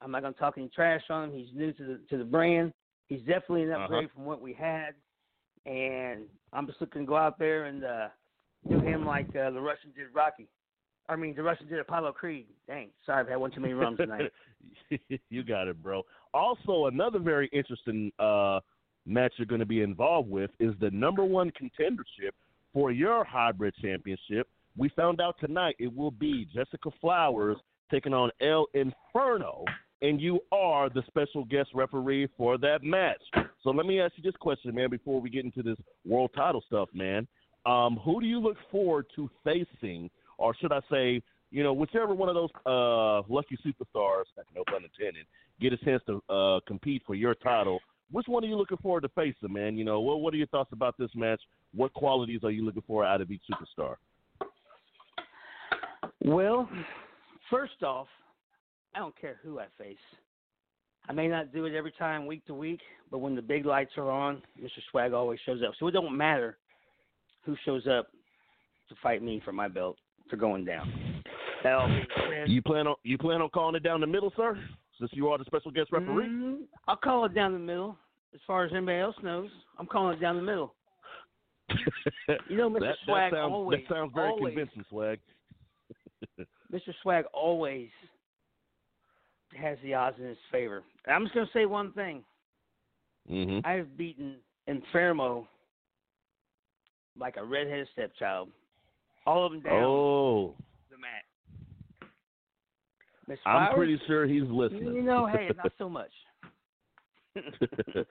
I'm 0.00 0.12
not 0.12 0.22
gonna 0.22 0.34
talk 0.34 0.54
any 0.56 0.68
trash 0.68 1.02
on 1.10 1.30
him. 1.30 1.36
He's 1.36 1.48
new 1.52 1.72
to 1.72 1.84
the 1.84 2.00
to 2.10 2.16
the 2.16 2.24
brand. 2.24 2.72
He's 3.08 3.20
definitely 3.20 3.64
an 3.64 3.72
Uh-huh. 3.72 3.84
upgrade 3.84 4.10
from 4.14 4.24
what 4.24 4.40
we 4.40 4.52
had, 4.52 4.94
and 5.66 6.26
I'm 6.52 6.68
just 6.68 6.80
looking 6.80 7.02
to 7.02 7.06
go 7.06 7.16
out 7.16 7.40
there 7.40 7.64
and 7.64 7.84
uh, 7.84 8.08
do 8.68 8.78
him 8.78 9.04
like 9.04 9.34
uh, 9.34 9.50
the 9.50 9.60
Russian 9.60 9.90
did 9.96 10.06
Rocky. 10.14 10.46
I 11.10 11.16
mean, 11.16 11.34
the 11.34 11.42
Russian 11.42 11.66
did 11.66 11.80
Apollo 11.80 12.12
Creed. 12.12 12.46
Dang, 12.68 12.88
sorry, 13.04 13.20
I've 13.20 13.28
had 13.28 13.36
one 13.36 13.50
too 13.50 13.60
many 13.60 13.74
rums 13.74 13.98
tonight. 13.98 14.30
you 15.28 15.42
got 15.42 15.66
it, 15.66 15.82
bro. 15.82 16.02
Also, 16.32 16.86
another 16.86 17.18
very 17.18 17.50
interesting 17.52 18.12
uh, 18.20 18.60
match 19.06 19.32
you're 19.36 19.46
going 19.46 19.58
to 19.58 19.66
be 19.66 19.82
involved 19.82 20.30
with 20.30 20.52
is 20.60 20.72
the 20.80 20.90
number 20.92 21.24
one 21.24 21.50
contendership 21.50 22.30
for 22.72 22.92
your 22.92 23.24
hybrid 23.24 23.74
championship. 23.82 24.48
We 24.76 24.88
found 24.90 25.20
out 25.20 25.34
tonight 25.40 25.74
it 25.80 25.94
will 25.94 26.12
be 26.12 26.46
Jessica 26.54 26.90
Flowers 27.00 27.56
taking 27.90 28.14
on 28.14 28.30
El 28.40 28.66
Inferno, 28.74 29.64
and 30.02 30.20
you 30.20 30.38
are 30.52 30.88
the 30.88 31.02
special 31.08 31.44
guest 31.44 31.70
referee 31.74 32.28
for 32.38 32.56
that 32.58 32.84
match. 32.84 33.20
So 33.64 33.70
let 33.70 33.84
me 33.84 34.00
ask 34.00 34.12
you 34.16 34.22
this 34.22 34.36
question, 34.38 34.72
man, 34.76 34.90
before 34.90 35.20
we 35.20 35.28
get 35.28 35.44
into 35.44 35.64
this 35.64 35.76
world 36.06 36.30
title 36.36 36.62
stuff, 36.68 36.88
man. 36.94 37.26
Um, 37.66 37.96
who 38.04 38.20
do 38.20 38.26
you 38.26 38.40
look 38.40 38.56
forward 38.70 39.06
to 39.16 39.28
facing, 39.44 40.08
or 40.40 40.54
should 40.54 40.72
I 40.72 40.80
say, 40.90 41.22
you 41.50 41.62
know, 41.62 41.72
whichever 41.72 42.14
one 42.14 42.28
of 42.28 42.34
those 42.34 42.50
uh, 42.64 43.22
lucky 43.32 43.58
superstars, 43.64 44.24
no 44.56 44.64
pun 44.66 44.82
intended, 44.84 45.26
get 45.60 45.72
a 45.72 45.76
chance 45.76 46.02
to 46.06 46.22
uh, 46.32 46.60
compete 46.66 47.02
for 47.06 47.14
your 47.14 47.34
title. 47.34 47.78
Which 48.10 48.26
one 48.26 48.42
are 48.42 48.46
you 48.46 48.56
looking 48.56 48.78
forward 48.78 49.02
to 49.02 49.08
facing, 49.10 49.52
man? 49.52 49.76
You 49.76 49.84
know, 49.84 50.00
what 50.00 50.20
what 50.20 50.34
are 50.34 50.38
your 50.38 50.48
thoughts 50.48 50.72
about 50.72 50.96
this 50.98 51.10
match? 51.14 51.40
What 51.74 51.92
qualities 51.92 52.40
are 52.42 52.50
you 52.50 52.64
looking 52.64 52.82
for 52.86 53.04
out 53.04 53.20
of 53.20 53.30
each 53.30 53.42
superstar? 53.50 53.96
Well, 56.24 56.68
first 57.50 57.82
off, 57.82 58.08
I 58.94 58.98
don't 58.98 59.18
care 59.20 59.38
who 59.42 59.60
I 59.60 59.66
face. 59.78 59.96
I 61.08 61.12
may 61.12 61.28
not 61.28 61.52
do 61.52 61.66
it 61.66 61.74
every 61.74 61.92
time 61.92 62.26
week 62.26 62.44
to 62.46 62.54
week, 62.54 62.80
but 63.10 63.18
when 63.18 63.34
the 63.34 63.42
big 63.42 63.66
lights 63.66 63.92
are 63.96 64.10
on, 64.10 64.42
Mr. 64.60 64.80
Swag 64.90 65.12
always 65.12 65.38
shows 65.44 65.60
up. 65.66 65.74
So 65.78 65.86
it 65.86 65.92
don't 65.92 66.16
matter 66.16 66.58
who 67.44 67.56
shows 67.64 67.86
up 67.86 68.08
to 68.88 68.94
fight 69.02 69.22
me 69.22 69.40
for 69.44 69.52
my 69.52 69.68
belt 69.68 69.96
for 70.30 70.36
going 70.36 70.64
down. 70.64 71.22
Now, 71.64 71.86
you 72.46 72.62
plan 72.62 72.86
on 72.86 72.96
you 73.02 73.18
plan 73.18 73.42
on 73.42 73.50
calling 73.50 73.74
it 73.74 73.82
down 73.82 74.00
the 74.00 74.06
middle, 74.06 74.32
sir? 74.36 74.58
Since 74.98 75.10
you 75.14 75.28
are 75.28 75.38
the 75.38 75.44
special 75.44 75.70
guest 75.70 75.90
referee, 75.92 76.26
mm, 76.26 76.58
I'll 76.88 76.96
call 76.96 77.24
it 77.24 77.34
down 77.34 77.52
the 77.52 77.58
middle. 77.58 77.96
As 78.34 78.40
far 78.46 78.64
as 78.64 78.72
anybody 78.72 78.98
else 78.98 79.16
knows, 79.22 79.50
I'm 79.78 79.86
calling 79.86 80.16
it 80.16 80.20
down 80.20 80.36
the 80.36 80.42
middle. 80.42 80.74
you 82.48 82.56
know, 82.56 82.70
Mr. 82.70 82.80
that, 82.80 82.94
Swag 83.04 83.32
that 83.32 83.36
sounds, 83.36 83.52
always 83.52 83.80
that 83.88 83.94
sounds 83.94 84.12
very 84.14 84.28
always, 84.28 84.54
convincing, 84.54 84.84
Swag. 84.88 85.18
Mr. 86.72 86.94
Swag 87.02 87.24
always 87.32 87.88
has 89.56 89.78
the 89.82 89.94
odds 89.94 90.16
in 90.18 90.26
his 90.26 90.38
favor. 90.52 90.82
I'm 91.08 91.24
just 91.24 91.34
going 91.34 91.46
to 91.46 91.52
say 91.52 91.66
one 91.66 91.92
thing. 91.92 92.22
Mm-hmm. 93.30 93.66
I've 93.66 93.96
beaten 93.96 94.36
Inferno 94.66 95.48
like 97.18 97.36
a 97.36 97.44
redheaded 97.44 97.88
stepchild. 97.92 98.48
All 99.30 99.46
of 99.46 99.52
them 99.52 99.60
down 99.60 99.84
oh. 99.84 100.56
the 100.90 100.98
mat. 100.98 101.22
Miss 103.28 103.38
I'm 103.46 103.68
Flowers, 103.68 103.74
pretty 103.76 104.00
sure 104.08 104.26
he's 104.26 104.42
listening. 104.50 104.92
You 104.92 105.02
know, 105.02 105.28
hey, 105.28 105.50
not 105.56 105.70
so 105.78 105.88
much. 105.88 106.10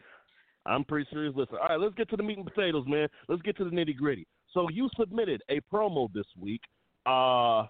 I'm 0.65 0.85
pretty 0.85 1.09
sure 1.11 1.25
he's 1.25 1.35
listening. 1.35 1.59
All 1.61 1.67
right, 1.67 1.79
let's 1.79 1.93
get 1.95 2.09
to 2.11 2.15
the 2.15 2.23
meat 2.23 2.37
and 2.37 2.45
potatoes, 2.45 2.85
man. 2.87 3.09
Let's 3.27 3.41
get 3.41 3.57
to 3.57 3.65
the 3.65 3.69
nitty 3.69 3.97
gritty. 3.97 4.27
So 4.53 4.69
you 4.69 4.89
submitted 4.97 5.41
a 5.49 5.59
promo 5.73 6.07
this 6.13 6.23
week 6.39 6.61
uh, 7.05 7.65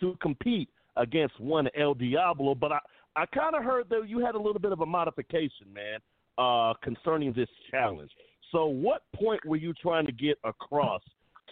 to 0.00 0.16
compete 0.22 0.70
against 0.96 1.38
one 1.38 1.68
El 1.78 1.92
Diablo, 1.92 2.54
but 2.54 2.72
I, 2.72 2.78
I 3.16 3.26
kind 3.26 3.54
of 3.54 3.64
heard 3.64 3.90
that 3.90 4.08
you 4.08 4.24
had 4.24 4.34
a 4.34 4.40
little 4.40 4.60
bit 4.60 4.72
of 4.72 4.80
a 4.80 4.86
modification, 4.86 5.70
man, 5.74 5.98
uh, 6.38 6.72
concerning 6.82 7.34
this 7.34 7.50
challenge. 7.70 8.12
So, 8.50 8.64
what 8.64 9.02
point 9.14 9.44
were 9.44 9.58
you 9.58 9.74
trying 9.74 10.06
to 10.06 10.12
get 10.12 10.38
across 10.42 11.02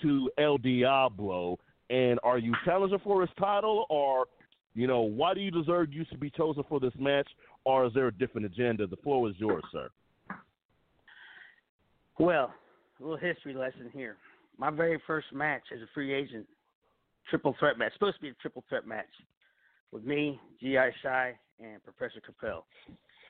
to 0.03 0.31
El 0.39 0.59
Diablo? 0.59 1.59
And 1.91 2.21
are 2.23 2.39
you 2.39 2.55
challenging 2.65 3.01
for 3.03 3.21
his 3.21 3.31
title, 3.39 3.87
or 3.91 4.27
you 4.75 4.87
know, 4.87 5.01
why 5.01 5.35
do 5.35 5.41
you 5.41 5.51
deserve 5.51 5.93
you 5.93 6.05
to 6.07 6.19
be 6.19 6.31
chosen 6.31 6.63
for 6.69 6.79
this 6.79 6.93
match, 6.99 7.29
or 7.65 7.87
is 7.87 7.93
there 7.95 8.07
a 8.07 8.13
different 8.13 8.47
agenda? 8.47 8.87
The 8.87 8.97
floor 8.97 9.29
is 9.29 9.35
yours, 9.39 9.65
sir. 9.73 9.91
Well, 12.19 12.53
a 13.01 13.03
little 13.03 13.17
history 13.17 13.55
lesson 13.55 13.91
here. 13.93 14.17
My 14.59 14.71
very 14.71 15.01
first 15.07 15.33
match 15.33 15.63
as 15.75 15.81
a 15.81 15.87
free 15.95 16.13
agent, 16.15 16.47
triple 17.29 17.57
threat 17.59 17.79
match, 17.79 17.93
supposed 17.95 18.17
to 18.17 18.23
be 18.23 18.29
a 18.29 18.35
triple 18.35 18.63
threat 18.69 18.87
match, 18.87 19.09
with 19.91 20.05
me, 20.05 20.39
G.I. 20.61 20.91
Shy, 21.03 21.35
and 21.59 21.83
Professor 21.83 22.21
Capel. 22.21 22.67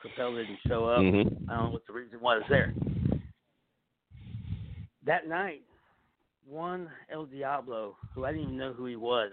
Capel 0.03 0.35
didn't 0.35 0.59
show 0.67 0.85
up. 0.85 0.99
Mm-hmm. 0.99 1.49
I 1.49 1.55
don't 1.55 1.65
know 1.65 1.71
what 1.71 1.87
the 1.87 1.93
reason 1.93 2.19
was 2.19 2.43
there. 2.49 2.73
That 5.05 5.27
night, 5.27 5.61
one 6.47 6.89
El 7.11 7.25
Diablo, 7.25 7.95
who 8.13 8.25
I 8.25 8.31
didn't 8.31 8.47
even 8.47 8.57
know 8.57 8.73
who 8.73 8.85
he 8.85 8.95
was, 8.95 9.31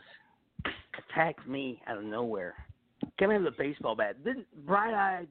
attacked 1.11 1.47
me 1.47 1.81
out 1.87 1.99
of 1.99 2.05
nowhere. 2.05 2.55
Came 3.19 3.31
in 3.31 3.45
with 3.45 3.55
a 3.55 3.57
baseball 3.57 3.97
bat. 3.97 4.17
Bright 4.67 4.95
eyed, 4.95 5.29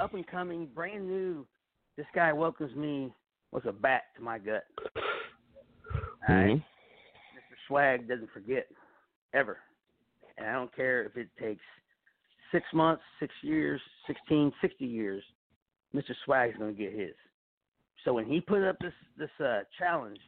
up 0.00 0.14
and 0.14 0.26
coming, 0.26 0.68
brand 0.74 1.06
new. 1.06 1.46
This 1.96 2.06
guy 2.14 2.32
welcomes 2.32 2.74
me 2.74 3.12
with 3.52 3.66
a 3.66 3.72
bat 3.72 4.02
to 4.16 4.22
my 4.22 4.38
gut. 4.38 4.64
Mm-hmm. 6.28 6.32
Right? 6.32 6.56
Mr. 6.56 7.56
Swag 7.68 8.08
doesn't 8.08 8.30
forget 8.32 8.66
ever. 9.34 9.58
And 10.38 10.46
I 10.46 10.52
don't 10.52 10.74
care 10.74 11.04
if 11.04 11.16
it 11.16 11.28
takes 11.40 11.62
six 12.50 12.64
months, 12.72 13.02
six 13.20 13.32
years, 13.42 13.80
sixteen, 14.06 14.52
sixty 14.60 14.86
years, 14.86 15.22
Mr. 15.94 16.14
Swag's 16.24 16.56
gonna 16.58 16.72
get 16.72 16.92
his. 16.92 17.14
So 18.04 18.14
when 18.14 18.26
he 18.26 18.40
put 18.40 18.62
up 18.62 18.76
this 18.80 18.92
this 19.18 19.30
uh, 19.44 19.60
challenge, 19.78 20.18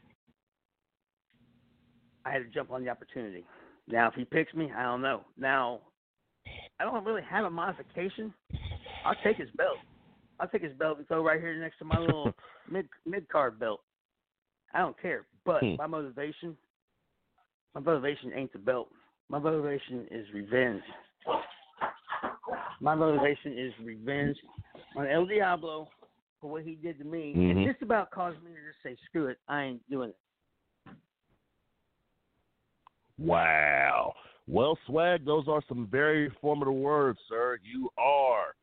I 2.24 2.30
had 2.30 2.38
to 2.38 2.44
jump 2.46 2.70
on 2.70 2.82
the 2.82 2.90
opportunity. 2.90 3.44
Now, 3.88 4.08
if 4.08 4.14
he 4.14 4.24
picks 4.24 4.54
me, 4.54 4.70
I 4.76 4.82
don't 4.82 5.02
know. 5.02 5.22
Now, 5.36 5.80
I 6.80 6.84
don't 6.84 7.04
really 7.04 7.22
have 7.22 7.44
a 7.44 7.50
modification. 7.50 8.32
I'll 9.04 9.14
take 9.22 9.36
his 9.36 9.50
belt. 9.56 9.78
I'll 10.40 10.48
take 10.48 10.62
his 10.62 10.72
belt 10.78 10.98
and 10.98 11.06
throw 11.06 11.22
right 11.22 11.40
here 11.40 11.54
next 11.60 11.78
to 11.78 11.84
my 11.84 11.98
little 11.98 12.34
mid 12.70 12.88
mid 13.06 13.28
card 13.28 13.58
belt. 13.58 13.80
I 14.72 14.78
don't 14.78 15.00
care. 15.00 15.26
But 15.44 15.60
Hmm. 15.60 15.74
my 15.78 15.86
motivation, 15.86 16.56
my 17.74 17.80
motivation 17.80 18.32
ain't 18.34 18.52
the 18.52 18.58
belt. 18.58 18.88
My 19.28 19.38
motivation 19.38 20.06
is 20.10 20.26
revenge. 20.34 20.82
My 22.80 22.94
motivation 22.94 23.56
is 23.58 23.72
revenge 23.82 24.36
on 24.96 25.06
El 25.06 25.26
Diablo 25.26 25.88
for 26.40 26.50
what 26.50 26.62
he 26.62 26.74
did 26.74 26.98
to 26.98 27.04
me, 27.04 27.34
Mhm. 27.34 27.50
and 27.50 27.66
just 27.66 27.82
about 27.82 28.10
caused 28.10 28.42
me 28.42 28.52
to 28.52 28.60
just 28.60 28.82
say, 28.82 28.96
"Screw 29.06 29.28
it, 29.28 29.38
I 29.48 29.62
ain't 29.62 29.90
doing 29.90 30.10
it." 30.10 30.16
Wow. 33.18 34.14
Well, 34.46 34.78
Swag, 34.86 35.24
those 35.24 35.48
are 35.48 35.62
some 35.68 35.88
very 35.90 36.30
formative 36.40 36.74
words, 36.74 37.18
sir. 37.28 37.58
You 37.62 37.88
are 37.96 38.54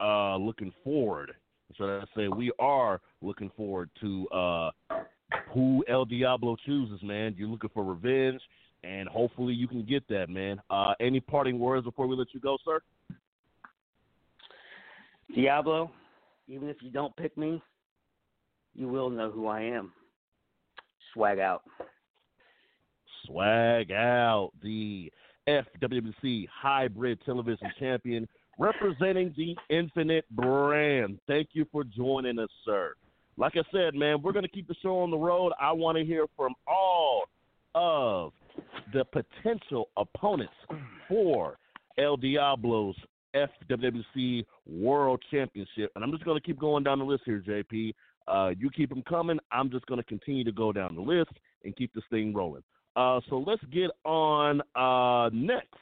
uh, 0.00 0.36
looking 0.36 0.72
forward. 0.84 1.32
So 1.78 1.84
I 1.84 2.04
say 2.16 2.28
we 2.28 2.52
are 2.58 3.00
looking 3.22 3.50
forward 3.56 3.90
to 4.00 4.28
uh, 4.28 4.70
who 5.52 5.84
El 5.88 6.04
Diablo 6.04 6.56
chooses, 6.66 7.02
man. 7.02 7.34
You're 7.38 7.48
looking 7.48 7.70
for 7.72 7.84
revenge, 7.84 8.40
and 8.82 9.08
hopefully 9.08 9.54
you 9.54 9.68
can 9.68 9.84
get 9.84 10.06
that, 10.08 10.28
man. 10.28 10.60
Uh, 10.68 10.94
any 11.00 11.20
parting 11.20 11.58
words 11.58 11.84
before 11.84 12.06
we 12.06 12.16
let 12.16 12.34
you 12.34 12.40
go, 12.40 12.58
sir? 12.64 12.80
Diablo, 15.34 15.92
even 16.48 16.68
if 16.68 16.78
you 16.82 16.90
don't 16.90 17.14
pick 17.16 17.36
me, 17.38 17.62
you 18.74 18.88
will 18.88 19.10
know 19.10 19.30
who 19.30 19.46
I 19.46 19.62
am. 19.62 19.92
Swag 21.14 21.38
out. 21.38 21.62
Swag 23.30 23.92
out 23.92 24.50
the 24.62 25.12
FWC 25.48 26.48
Hybrid 26.48 27.20
Television 27.24 27.70
Champion 27.78 28.28
representing 28.58 29.32
the 29.36 29.56
Infinite 29.74 30.24
brand. 30.30 31.18
Thank 31.26 31.50
you 31.52 31.66
for 31.70 31.84
joining 31.84 32.38
us, 32.38 32.48
sir. 32.64 32.94
Like 33.36 33.54
I 33.56 33.62
said, 33.72 33.94
man, 33.94 34.20
we're 34.22 34.32
going 34.32 34.44
to 34.44 34.50
keep 34.50 34.68
the 34.68 34.74
show 34.82 34.98
on 34.98 35.10
the 35.10 35.16
road. 35.16 35.52
I 35.60 35.72
want 35.72 35.96
to 35.96 36.04
hear 36.04 36.26
from 36.36 36.54
all 36.66 37.24
of 37.74 38.32
the 38.92 39.04
potential 39.04 39.88
opponents 39.96 40.52
for 41.08 41.56
El 41.98 42.16
Diablo's 42.16 42.96
FWC 43.34 44.44
World 44.66 45.22
Championship. 45.30 45.92
And 45.94 46.04
I'm 46.04 46.10
just 46.10 46.24
going 46.24 46.38
to 46.38 46.44
keep 46.44 46.58
going 46.58 46.84
down 46.84 46.98
the 46.98 47.04
list 47.04 47.22
here, 47.24 47.42
JP. 47.46 47.94
Uh, 48.28 48.50
you 48.58 48.70
keep 48.70 48.90
them 48.90 49.02
coming. 49.08 49.38
I'm 49.52 49.70
just 49.70 49.86
going 49.86 50.00
to 50.00 50.06
continue 50.06 50.44
to 50.44 50.52
go 50.52 50.72
down 50.72 50.94
the 50.94 51.00
list 51.00 51.30
and 51.64 51.74
keep 51.76 51.94
this 51.94 52.04
thing 52.10 52.34
rolling. 52.34 52.62
Uh, 52.96 53.20
so 53.28 53.42
let's 53.46 53.62
get 53.72 53.90
on 54.04 54.60
uh, 54.74 55.30
next. 55.32 55.74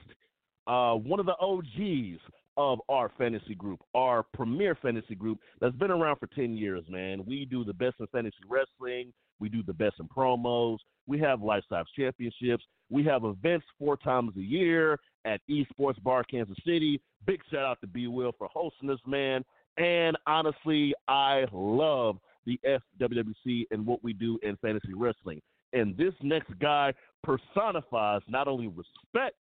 Uh, 0.66 0.94
one 0.94 1.18
of 1.18 1.26
the 1.26 1.36
OGs 1.40 2.20
of 2.58 2.80
our 2.88 3.10
fantasy 3.16 3.54
group, 3.54 3.80
our 3.94 4.24
premier 4.34 4.76
fantasy 4.82 5.14
group 5.14 5.38
that's 5.60 5.76
been 5.76 5.90
around 5.90 6.16
for 6.16 6.26
10 6.26 6.56
years, 6.56 6.84
man. 6.88 7.24
We 7.24 7.44
do 7.44 7.64
the 7.64 7.72
best 7.72 7.96
in 8.00 8.06
fantasy 8.08 8.36
wrestling. 8.48 9.12
We 9.40 9.48
do 9.48 9.62
the 9.62 9.72
best 9.72 9.94
in 10.00 10.08
promos. 10.08 10.78
We 11.06 11.18
have 11.20 11.40
life 11.40 11.62
size 11.70 11.84
championships. 11.96 12.64
We 12.90 13.04
have 13.04 13.24
events 13.24 13.64
four 13.78 13.96
times 13.96 14.32
a 14.36 14.40
year 14.40 14.98
at 15.24 15.40
Esports 15.48 16.02
Bar 16.02 16.24
Kansas 16.24 16.56
City. 16.66 17.00
Big 17.26 17.40
shout 17.50 17.64
out 17.64 17.80
to 17.80 17.86
B 17.86 18.08
Will 18.08 18.32
for 18.36 18.48
hosting 18.52 18.88
this, 18.88 18.98
man. 19.06 19.44
And 19.76 20.16
honestly, 20.26 20.94
I 21.06 21.44
love 21.52 22.18
the 22.44 22.58
FWWC 22.66 23.66
and 23.70 23.86
what 23.86 24.02
we 24.02 24.12
do 24.12 24.38
in 24.42 24.56
fantasy 24.56 24.94
wrestling. 24.94 25.40
And 25.72 25.96
this 25.96 26.14
next 26.22 26.58
guy 26.58 26.92
personifies 27.22 28.22
not 28.28 28.48
only 28.48 28.68
respect, 28.68 29.36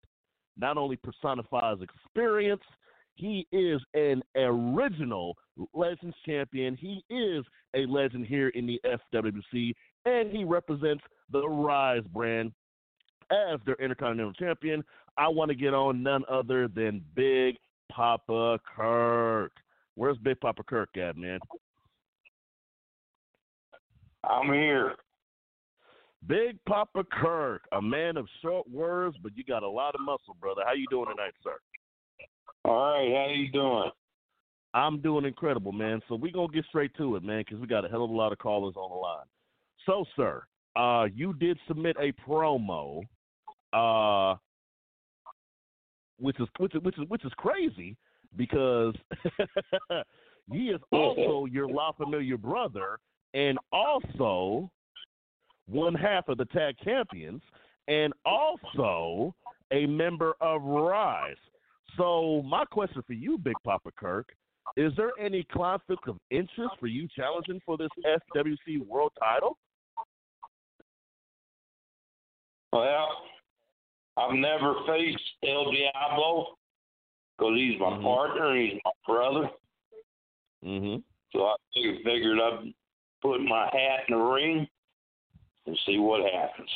not 0.57 0.78
only 0.78 0.97
personifies 0.97 1.78
experience, 1.83 2.62
he 3.16 3.47
is 3.52 3.81
an 3.95 4.23
original 4.37 5.37
Legends 5.73 6.16
champion. 6.26 6.76
He 6.76 7.04
is 7.11 7.45
a 7.75 7.87
legend 7.87 8.26
here 8.26 8.49
in 8.49 8.66
the 8.66 8.81
FWC, 8.85 9.75
and 10.04 10.31
he 10.31 10.45
represents 10.45 11.04
the 11.31 11.47
Rise 11.47 12.02
brand 12.12 12.52
as 13.31 13.61
their 13.64 13.76
Intercontinental 13.76 14.33
Champion. 14.33 14.85
I 15.16 15.28
want 15.28 15.50
to 15.50 15.54
get 15.54 15.75
on 15.75 16.02
none 16.02 16.25
other 16.28 16.69
than 16.69 17.04
Big 17.14 17.57
Papa 17.90 18.59
Kirk. 18.76 19.52
Where's 19.95 20.19
Big 20.19 20.40
Papa 20.40 20.62
Kirk 20.64 20.97
at, 20.97 21.16
man? 21.16 21.38
I'm 24.28 24.52
here. 24.52 24.97
Big 26.26 26.59
Papa 26.66 27.04
Kirk, 27.12 27.62
a 27.73 27.83
man 27.83 28.16
of 28.16 28.26
short 28.43 28.69
words, 28.71 29.16
but 29.23 29.37
you 29.37 29.45
got 29.45 29.62
a 29.62 29.69
lot 29.69 29.95
of 29.95 30.00
muscle, 30.00 30.37
brother. 30.40 30.62
How 30.64 30.73
you 30.73 30.87
doing 30.90 31.07
tonight, 31.09 31.35
sir? 31.43 31.59
All 32.64 32.93
right, 32.93 33.12
how 33.14 33.33
you 33.35 33.50
doing? 33.50 33.90
I'm 34.73 35.00
doing 35.00 35.25
incredible, 35.25 35.73
man. 35.73 36.00
So 36.09 36.14
we're 36.14 36.33
going 36.33 36.49
to 36.49 36.54
get 36.54 36.64
straight 36.66 36.97
to 36.97 37.16
it, 37.16 37.23
man, 37.23 37.45
because 37.47 37.61
we 37.61 37.66
got 37.66 37.85
a 37.85 37.88
hell 37.88 38.04
of 38.04 38.11
a 38.11 38.14
lot 38.14 38.33
of 38.33 38.38
callers 38.38 38.75
on 38.76 38.90
the 38.90 38.97
line. 38.97 39.26
So, 39.87 40.04
sir, 40.16 40.45
uh, 40.76 41.07
you 41.14 41.35
did 41.35 41.59
submit 41.69 41.97
a 42.00 42.12
promo 42.28 43.02
uh, 43.75 44.37
which 46.19 46.38
is 46.40 46.49
which 46.59 46.75
is 46.75 46.83
which 46.83 46.99
is, 46.99 47.09
which 47.09 47.25
is 47.25 47.33
crazy 47.37 47.97
because 48.37 48.95
he 50.52 50.69
is 50.69 50.81
also 50.93 51.47
your 51.47 51.69
La 51.69 51.93
Familia 51.93 52.38
brother 52.38 52.99
and 53.35 53.59
also 53.73 54.71
one 55.66 55.94
half 55.94 56.28
of 56.28 56.38
the 56.38 56.44
tag 56.47 56.76
champions 56.85 57.42
and 57.88 58.12
also 58.25 59.35
a 59.71 59.87
member 59.87 60.35
of 60.40 60.62
Rise. 60.62 61.37
So 61.97 62.42
my 62.44 62.64
question 62.64 63.02
for 63.06 63.12
you, 63.12 63.38
Big 63.38 63.54
Papa 63.64 63.90
Kirk, 63.97 64.28
is 64.76 64.92
there 64.97 65.12
any 65.21 65.44
conflict 65.44 66.09
of 66.09 66.16
interest 66.30 66.75
for 66.80 66.87
you 66.87 67.06
challenging 67.14 67.61
for 67.64 67.76
this 67.76 67.90
FWC 68.04 68.87
World 68.87 69.12
Title? 69.21 69.56
Well, 72.73 73.09
I've 74.16 74.35
never 74.35 74.75
faced 74.87 75.23
El 75.47 75.71
Diablo 75.71 76.56
because 77.37 77.54
he's 77.56 77.78
my 77.80 77.90
Mhm. 77.90 78.02
partner 78.02 78.56
he's 78.56 78.80
my 78.85 78.90
brother. 79.06 79.50
Mm-hmm. 80.64 81.00
So 81.33 81.47
I 81.47 81.56
figured 81.73 82.40
I'd 82.40 82.75
put 83.23 83.40
my 83.42 83.68
hat 83.73 84.09
in 84.09 84.18
the 84.18 84.25
ring 84.25 84.68
and 85.66 85.78
see 85.87 85.99
what 85.99 86.21
happens. 86.33 86.71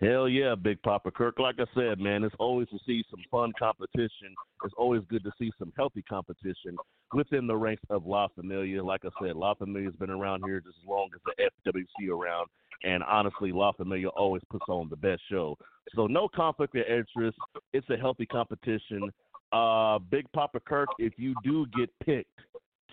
Hell 0.00 0.28
yeah, 0.28 0.54
Big 0.54 0.82
Papa 0.82 1.10
Kirk. 1.10 1.38
Like 1.38 1.56
I 1.60 1.64
said, 1.74 2.00
man, 2.00 2.24
it's 2.24 2.34
always 2.38 2.68
to 2.68 2.78
see 2.84 3.04
some 3.10 3.22
fun 3.30 3.52
competition. 3.58 4.34
It's 4.64 4.74
always 4.76 5.02
good 5.08 5.22
to 5.24 5.30
see 5.38 5.52
some 5.58 5.72
healthy 5.76 6.02
competition 6.02 6.76
within 7.12 7.46
the 7.46 7.56
ranks 7.56 7.82
of 7.90 8.04
La 8.04 8.26
Familia. 8.28 8.82
Like 8.82 9.02
I 9.04 9.10
said, 9.22 9.36
La 9.36 9.54
Familia 9.54 9.88
has 9.88 9.96
been 9.96 10.10
around 10.10 10.42
here 10.44 10.60
just 10.60 10.76
as 10.82 10.88
long 10.88 11.10
as 11.14 11.20
the 11.24 11.70
FWC 11.70 12.10
around, 12.10 12.48
and 12.82 13.04
honestly, 13.04 13.52
La 13.52 13.72
Familia 13.72 14.08
always 14.08 14.42
puts 14.50 14.64
on 14.68 14.88
the 14.90 14.96
best 14.96 15.22
show. 15.30 15.56
So 15.94 16.06
no 16.06 16.28
conflict 16.28 16.74
of 16.76 16.84
interest. 16.86 17.38
It's 17.72 17.88
a 17.88 17.96
healthy 17.96 18.26
competition. 18.26 19.10
Uh, 19.52 20.00
Big 20.10 20.26
Papa 20.32 20.58
Kirk, 20.58 20.88
if 20.98 21.12
you 21.16 21.34
do 21.44 21.66
get 21.76 21.88
picked 22.04 22.40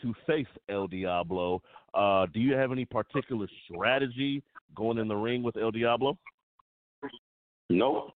to 0.02 0.14
face 0.28 0.48
El 0.70 0.88
Diablo, 0.88 1.62
uh, 1.94 2.26
do 2.34 2.40
you 2.40 2.54
have 2.54 2.72
any 2.72 2.86
particular 2.86 3.48
strategy 3.66 4.44
going 4.76 4.98
in 4.98 5.08
the 5.08 5.16
ring 5.16 5.44
with 5.44 5.58
El 5.58 5.72
Diablo? 5.72 6.18
Nope. 7.70 8.12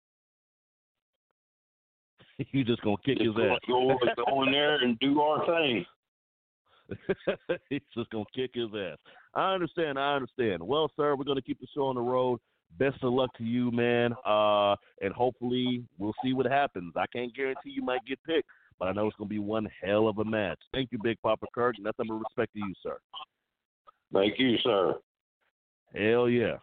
you 2.51 2.63
just 2.63 2.81
gonna 2.81 2.97
kick 3.05 3.19
his 3.19 3.33
Just 3.33 3.39
ass. 3.39 3.59
go, 3.67 3.97
go 4.27 4.43
in 4.43 4.51
there 4.51 4.75
and 4.75 4.99
do 4.99 5.21
our 5.21 5.45
thing. 5.45 5.85
He's 7.69 7.81
just 7.95 8.09
gonna 8.09 8.25
kick 8.35 8.51
his 8.53 8.69
ass. 8.75 8.97
I 9.33 9.53
understand. 9.53 9.97
I 9.97 10.15
understand. 10.15 10.61
Well, 10.61 10.91
sir, 10.95 11.15
we're 11.15 11.23
gonna 11.23 11.41
keep 11.41 11.59
the 11.59 11.67
show 11.73 11.87
on 11.87 11.95
the 11.95 12.01
road. 12.01 12.39
Best 12.77 13.03
of 13.03 13.13
luck 13.13 13.29
to 13.37 13.43
you, 13.43 13.71
man. 13.71 14.13
Uh, 14.25 14.75
and 15.01 15.13
hopefully 15.13 15.85
we'll 15.97 16.13
see 16.23 16.33
what 16.33 16.45
happens. 16.45 16.93
I 16.95 17.05
can't 17.07 17.33
guarantee 17.33 17.71
you 17.71 17.83
might 17.83 18.05
get 18.05 18.19
picked, 18.23 18.49
but 18.79 18.87
I 18.87 18.91
know 18.91 19.07
it's 19.07 19.15
gonna 19.17 19.27
be 19.27 19.39
one 19.39 19.67
hell 19.81 20.07
of 20.07 20.17
a 20.19 20.25
match. 20.25 20.59
Thank 20.73 20.91
you, 20.91 20.99
Big 21.03 21.17
Papa 21.21 21.45
Kirk. 21.53 21.75
Nothing 21.79 22.07
but 22.07 22.15
respect 22.15 22.53
to 22.53 22.59
you, 22.59 22.73
sir. 22.81 22.97
Thank 24.13 24.39
you, 24.39 24.57
sir. 24.63 24.95
Hell 25.93 26.29
yeah. 26.29 26.57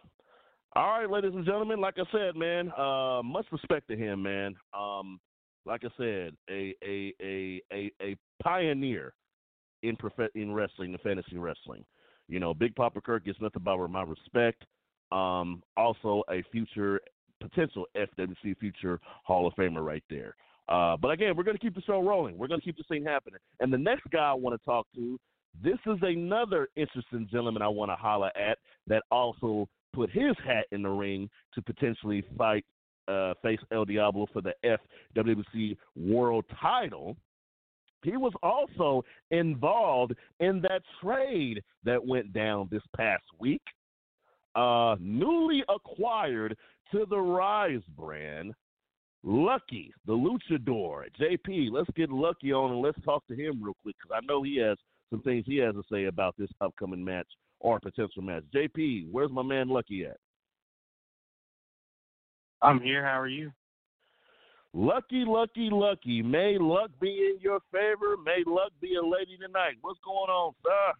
All 0.75 0.99
right, 0.99 1.09
ladies 1.09 1.33
and 1.35 1.45
gentlemen, 1.45 1.79
like 1.79 1.95
I 1.97 2.03
said, 2.11 2.35
man, 2.35 2.71
uh, 2.77 3.21
much 3.23 3.45
respect 3.51 3.87
to 3.89 3.95
him, 3.95 4.23
man. 4.23 4.55
Um, 4.73 5.19
like 5.65 5.83
I 5.83 5.89
said, 5.97 6.33
a 6.49 6.73
a 6.83 7.13
a 7.21 7.61
a, 7.71 7.91
a 8.01 8.15
pioneer 8.41 9.13
in 9.83 9.95
prof- 9.95 10.31
in 10.35 10.53
wrestling, 10.53 10.93
in 10.93 10.97
fantasy 10.99 11.37
wrestling. 11.37 11.85
You 12.27 12.39
know, 12.39 12.53
Big 12.53 12.75
Papa 12.75 13.01
Kirk 13.01 13.25
gets 13.25 13.39
nothing 13.39 13.61
but 13.63 13.87
my 13.87 14.03
respect. 14.03 14.63
Um, 15.11 15.61
also 15.77 16.23
a 16.31 16.43
future 16.51 16.99
potential 17.39 17.85
FWC 17.95 18.57
future 18.57 18.99
Hall 19.25 19.45
of 19.45 19.53
Famer 19.53 19.85
right 19.85 20.03
there. 20.09 20.35
Uh, 20.69 20.95
but 20.97 21.11
again, 21.11 21.35
we're 21.35 21.43
going 21.43 21.57
to 21.57 21.61
keep 21.61 21.75
the 21.75 21.81
show 21.81 22.01
rolling. 22.01 22.37
We're 22.37 22.47
going 22.47 22.59
to 22.59 22.65
keep 22.65 22.77
this 22.77 22.87
thing 22.87 23.03
happening. 23.03 23.39
And 23.59 23.71
the 23.71 23.77
next 23.77 24.03
guy 24.11 24.29
I 24.29 24.33
want 24.33 24.59
to 24.59 24.65
talk 24.65 24.87
to, 24.95 25.19
this 25.61 25.77
is 25.85 25.97
another 26.01 26.69
interesting 26.75 27.27
gentleman 27.31 27.61
I 27.61 27.67
want 27.67 27.91
to 27.91 27.95
holler 27.95 28.31
at 28.37 28.57
that 28.87 29.03
also 29.11 29.67
put 29.93 30.09
his 30.09 30.35
hat 30.45 30.65
in 30.71 30.81
the 30.81 30.89
ring 30.89 31.29
to 31.53 31.61
potentially 31.61 32.23
fight 32.37 32.65
uh, 33.07 33.33
face 33.43 33.59
El 33.71 33.85
Diablo 33.85 34.27
for 34.31 34.41
the 34.41 34.53
FWC 35.15 35.77
World 35.95 36.45
Title. 36.59 37.17
He 38.03 38.17
was 38.17 38.33
also 38.41 39.03
involved 39.31 40.13
in 40.39 40.61
that 40.61 40.81
trade 41.01 41.61
that 41.83 42.05
went 42.05 42.33
down 42.33 42.67
this 42.71 42.81
past 42.95 43.23
week. 43.39 43.61
Uh, 44.55 44.95
newly 44.99 45.63
acquired 45.69 46.55
to 46.91 47.05
the 47.09 47.19
Rise 47.19 47.81
brand, 47.97 48.53
Lucky, 49.23 49.93
the 50.05 50.13
Luchador. 50.13 51.05
JP, 51.19 51.71
let's 51.71 51.89
get 51.95 52.09
Lucky 52.09 52.51
on 52.51 52.71
and 52.71 52.81
let's 52.81 53.01
talk 53.05 53.25
to 53.27 53.35
him 53.35 53.63
real 53.63 53.75
quick 53.81 53.95
because 54.01 54.21
I 54.21 54.25
know 54.25 54.43
he 54.43 54.57
has 54.57 54.77
some 55.09 55.21
things 55.21 55.45
he 55.47 55.57
has 55.57 55.75
to 55.75 55.83
say 55.91 56.05
about 56.05 56.35
this 56.37 56.49
upcoming 56.59 57.03
match 57.03 57.27
or 57.59 57.79
potential 57.79 58.21
match. 58.21 58.43
JP, 58.53 59.07
where's 59.11 59.31
my 59.31 59.41
man 59.43 59.69
Lucky 59.69 60.05
at? 60.05 60.17
I'm 62.61 62.81
here. 62.81 63.03
How 63.03 63.19
are 63.19 63.27
you? 63.27 63.51
Lucky, 64.73 65.23
lucky, 65.25 65.69
lucky. 65.71 66.21
May 66.21 66.57
luck 66.59 66.89
be 66.99 67.09
in 67.09 67.39
your 67.39 67.59
favor. 67.71 68.17
May 68.25 68.43
luck 68.45 68.71
be 68.81 68.95
a 68.95 69.05
lady 69.05 69.37
tonight. 69.37 69.75
What's 69.81 69.99
going 70.03 70.29
on, 70.29 70.53
sir? 70.63 70.93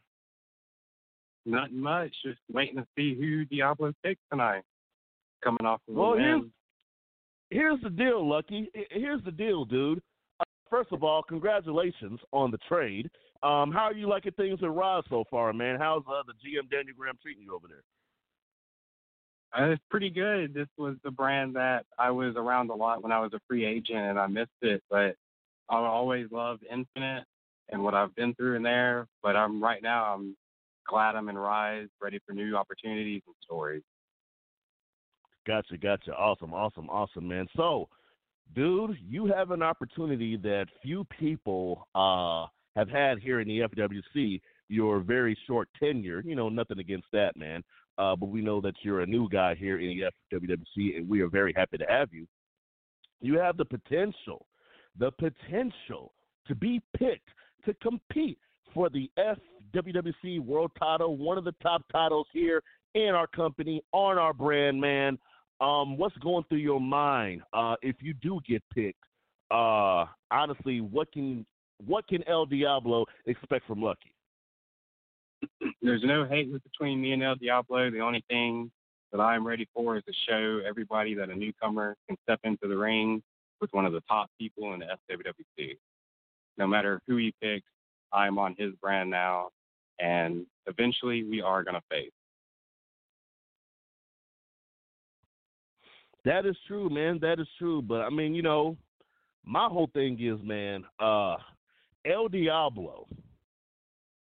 Nothing 1.45 1.79
much. 1.79 2.11
Just 2.23 2.39
waiting 2.51 2.77
to 2.77 2.85
see 2.95 3.15
who 3.15 3.45
Diablo 3.45 3.93
picks 4.03 4.21
tonight. 4.31 4.61
Coming 5.43 5.65
off 5.65 5.81
of 5.89 5.95
Well, 5.95 6.13
here's 6.13 6.41
win. 6.41 6.51
Here's 7.53 7.79
the 7.81 7.89
deal, 7.89 8.27
Lucky. 8.27 8.69
Here's 8.91 9.23
the 9.23 9.31
deal, 9.31 9.65
dude. 9.65 10.01
Uh, 10.39 10.43
first 10.69 10.91
of 10.91 11.03
all, 11.03 11.23
congratulations 11.23 12.19
on 12.31 12.51
the 12.51 12.57
trade. 12.67 13.09
Um, 13.43 13.71
how 13.71 13.83
are 13.83 13.93
you 13.93 14.07
liking 14.07 14.31
things 14.33 14.59
at 14.63 14.71
Rise 14.71 15.03
so 15.09 15.23
far, 15.29 15.53
man? 15.53 15.79
How's 15.79 16.03
uh, 16.07 16.23
the 16.25 16.33
GM 16.33 16.69
Daniel 16.69 16.95
Graham 16.97 17.17
treating 17.21 17.43
you 17.43 17.55
over 17.55 17.67
there? 17.67 17.83
Uh, 19.55 19.71
it's 19.71 19.83
pretty 19.89 20.09
good. 20.09 20.53
This 20.53 20.67
was 20.77 20.95
the 21.03 21.11
brand 21.11 21.55
that 21.55 21.85
I 21.99 22.09
was 22.09 22.35
around 22.35 22.71
a 22.71 22.75
lot 22.75 23.03
when 23.03 23.11
I 23.11 23.19
was 23.19 23.33
a 23.33 23.39
free 23.47 23.65
agent, 23.65 23.99
and 23.99 24.17
I 24.17 24.27
missed 24.27 24.49
it. 24.61 24.81
But 24.89 25.15
I 25.69 25.77
always 25.77 26.27
loved 26.31 26.63
Infinite 26.71 27.25
and 27.69 27.83
what 27.83 27.93
I've 27.93 28.15
been 28.15 28.33
through 28.33 28.55
in 28.55 28.63
there. 28.63 29.07
But 29.21 29.35
I'm 29.35 29.61
right 29.61 29.83
now. 29.83 30.13
I'm 30.13 30.35
glad 30.87 31.15
I'm 31.15 31.29
in 31.29 31.37
Rise, 31.37 31.87
ready 32.01 32.19
for 32.25 32.33
new 32.33 32.55
opportunities 32.55 33.21
and 33.27 33.35
stories. 33.43 33.83
Gotcha, 35.45 35.77
gotcha. 35.77 36.13
Awesome, 36.13 36.53
awesome, 36.53 36.89
awesome, 36.89 37.27
man. 37.27 37.47
So, 37.55 37.89
dude, 38.55 38.97
you 39.07 39.25
have 39.27 39.51
an 39.51 39.61
opportunity 39.61 40.37
that 40.37 40.67
few 40.81 41.05
people 41.05 41.87
uh, 41.95 42.47
have 42.77 42.89
had 42.89 43.19
here 43.19 43.39
in 43.41 43.47
the 43.47 43.59
FWC. 43.59 44.41
Your 44.69 44.99
very 44.99 45.37
short 45.45 45.67
tenure, 45.77 46.21
you 46.25 46.35
know, 46.35 46.49
nothing 46.49 46.79
against 46.79 47.07
that, 47.11 47.35
man. 47.35 47.63
Uh, 47.97 48.15
but 48.15 48.27
we 48.29 48.41
know 48.41 48.59
that 48.61 48.73
you're 48.81 49.01
a 49.01 49.05
new 49.05 49.29
guy 49.29 49.53
here 49.55 49.79
in 49.79 49.99
the 50.31 50.37
FWC, 50.37 50.97
and 50.97 51.07
we 51.07 51.21
are 51.21 51.27
very 51.27 51.53
happy 51.55 51.77
to 51.77 51.85
have 51.87 52.13
you. 52.13 52.25
You 53.21 53.37
have 53.37 53.57
the 53.57 53.65
potential, 53.65 54.47
the 54.97 55.11
potential 55.11 56.13
to 56.47 56.55
be 56.55 56.81
picked 56.97 57.29
to 57.65 57.73
compete 57.75 58.39
for 58.73 58.89
the 58.89 59.11
FWWC 59.17 60.39
World 60.39 60.71
Title, 60.79 61.17
one 61.17 61.37
of 61.37 61.43
the 61.43 61.55
top 61.61 61.83
titles 61.91 62.27
here 62.33 62.63
in 62.95 63.09
our 63.09 63.27
company, 63.27 63.81
on 63.91 64.17
our 64.17 64.33
brand, 64.33 64.79
man. 64.79 65.17
Um, 65.63 65.95
what's 65.97 66.17
going 66.17 66.43
through 66.49 66.57
your 66.57 66.81
mind 66.81 67.41
uh, 67.53 67.75
if 67.81 67.95
you 68.01 68.13
do 68.13 68.41
get 68.45 68.61
picked? 68.75 68.99
Uh, 69.49 70.05
honestly, 70.29 70.81
what 70.81 71.09
can 71.13 71.45
what 71.85 72.05
can 72.07 72.21
El 72.27 72.45
Diablo 72.45 73.05
expect 73.27 73.65
from 73.65 73.81
Lucky? 73.81 74.13
There's 75.81 76.03
no 76.03 76.25
hate 76.25 76.51
between 76.51 77.01
me 77.01 77.13
and 77.13 77.23
El 77.23 77.35
Diablo. 77.35 77.89
The 77.91 78.01
only 78.01 78.25
thing 78.29 78.71
that 79.13 79.21
I'm 79.21 79.47
ready 79.47 79.65
for 79.73 79.95
is 79.95 80.03
to 80.05 80.13
show 80.27 80.61
everybody 80.67 81.13
that 81.13 81.29
a 81.29 81.35
newcomer 81.35 81.95
can 82.09 82.17
step 82.23 82.41
into 82.43 82.67
the 82.67 82.75
ring 82.75 83.23
with 83.61 83.71
one 83.71 83.85
of 83.85 83.93
the 83.93 84.01
top 84.01 84.29
people 84.37 84.73
in 84.73 84.81
the 84.81 84.85
FWWC. 84.85 85.77
No 86.57 86.67
matter 86.67 86.99
who 87.07 87.15
he 87.15 87.33
picks, 87.41 87.67
I'm 88.11 88.37
on 88.37 88.55
his 88.57 88.73
brand 88.81 89.09
now, 89.09 89.49
and 89.99 90.45
eventually 90.67 91.23
we 91.23 91.41
are 91.41 91.63
going 91.63 91.75
to 91.75 91.83
face. 91.89 92.11
That 96.25 96.45
is 96.45 96.55
true, 96.67 96.89
man. 96.89 97.19
That 97.21 97.39
is 97.39 97.47
true. 97.57 97.81
But 97.81 98.01
I 98.01 98.09
mean, 98.09 98.33
you 98.33 98.41
know, 98.41 98.77
my 99.45 99.67
whole 99.67 99.89
thing 99.93 100.17
is, 100.21 100.39
man, 100.43 100.85
uh, 100.99 101.35
El 102.05 102.27
Diablo, 102.29 103.07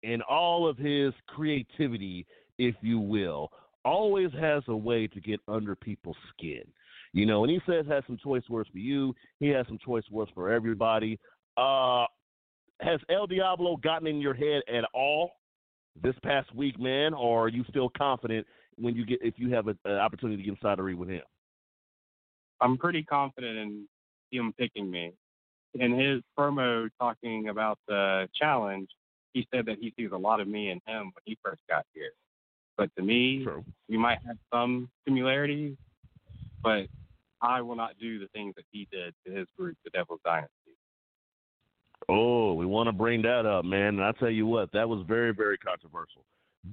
and 0.03 0.21
all 0.23 0.67
of 0.67 0.77
his 0.77 1.13
creativity, 1.27 2.25
if 2.57 2.75
you 2.81 2.99
will, 2.99 3.51
always 3.83 4.31
has 4.39 4.63
a 4.67 4.75
way 4.75 5.07
to 5.07 5.19
get 5.19 5.39
under 5.47 5.75
people's 5.75 6.17
skin. 6.33 6.63
You 7.11 7.25
know, 7.25 7.43
and 7.43 7.51
he 7.51 7.59
says 7.65 7.85
has 7.87 8.03
some 8.05 8.19
choice 8.23 8.43
words 8.49 8.69
for 8.71 8.77
you. 8.77 9.15
He 9.39 9.47
has 9.47 9.65
some 9.67 9.79
choice 9.83 10.03
words 10.11 10.31
for 10.35 10.51
everybody. 10.51 11.19
Uh, 11.57 12.05
has 12.81 12.99
El 13.09 13.25
Diablo 13.25 13.77
gotten 13.77 14.07
in 14.07 14.21
your 14.21 14.35
head 14.35 14.61
at 14.73 14.85
all 14.93 15.31
this 16.01 16.15
past 16.23 16.53
week, 16.53 16.79
man? 16.79 17.13
Or 17.13 17.45
are 17.45 17.49
you 17.49 17.63
still 17.67 17.89
confident 17.97 18.45
when 18.77 18.95
you 18.95 19.05
get 19.05 19.19
if 19.21 19.33
you 19.37 19.51
have 19.53 19.67
an 19.67 19.77
opportunity 19.85 20.37
to 20.37 20.43
get 20.43 20.55
inside 20.55 20.77
the 20.77 20.83
ring 20.83 20.97
with 20.97 21.09
him? 21.09 21.21
I'm 22.61 22.77
pretty 22.77 23.03
confident 23.03 23.57
in 23.57 23.87
him 24.31 24.53
picking 24.57 24.89
me. 24.89 25.13
In 25.75 25.97
his 25.97 26.21
promo 26.37 26.89
talking 26.99 27.49
about 27.49 27.77
the 27.87 28.27
challenge, 28.35 28.89
he 29.33 29.47
said 29.53 29.65
that 29.67 29.77
he 29.79 29.93
sees 29.97 30.09
a 30.11 30.17
lot 30.17 30.39
of 30.39 30.47
me 30.47 30.71
in 30.71 30.81
him 30.87 31.05
when 31.05 31.23
he 31.25 31.37
first 31.43 31.61
got 31.69 31.85
here. 31.93 32.11
But 32.77 32.89
to 32.95 33.03
me, 33.03 33.43
True. 33.43 33.63
we 33.87 33.97
might 33.97 34.19
have 34.25 34.37
some 34.51 34.89
similarities, 35.05 35.75
but 36.63 36.87
I 37.41 37.61
will 37.61 37.75
not 37.75 37.99
do 37.99 38.19
the 38.19 38.27
things 38.29 38.55
that 38.55 38.65
he 38.71 38.87
did 38.91 39.13
to 39.25 39.31
his 39.33 39.47
group, 39.57 39.77
the 39.83 39.89
Devil's 39.91 40.21
Dynasty. 40.25 40.53
Oh, 42.07 42.53
we 42.53 42.65
want 42.65 42.87
to 42.87 42.93
bring 42.93 43.21
that 43.23 43.45
up, 43.45 43.65
man. 43.65 43.99
And 43.99 44.03
I 44.03 44.11
tell 44.13 44.29
you 44.29 44.47
what, 44.47 44.71
that 44.71 44.87
was 44.87 45.05
very, 45.07 45.33
very 45.33 45.57
controversial. 45.57 46.23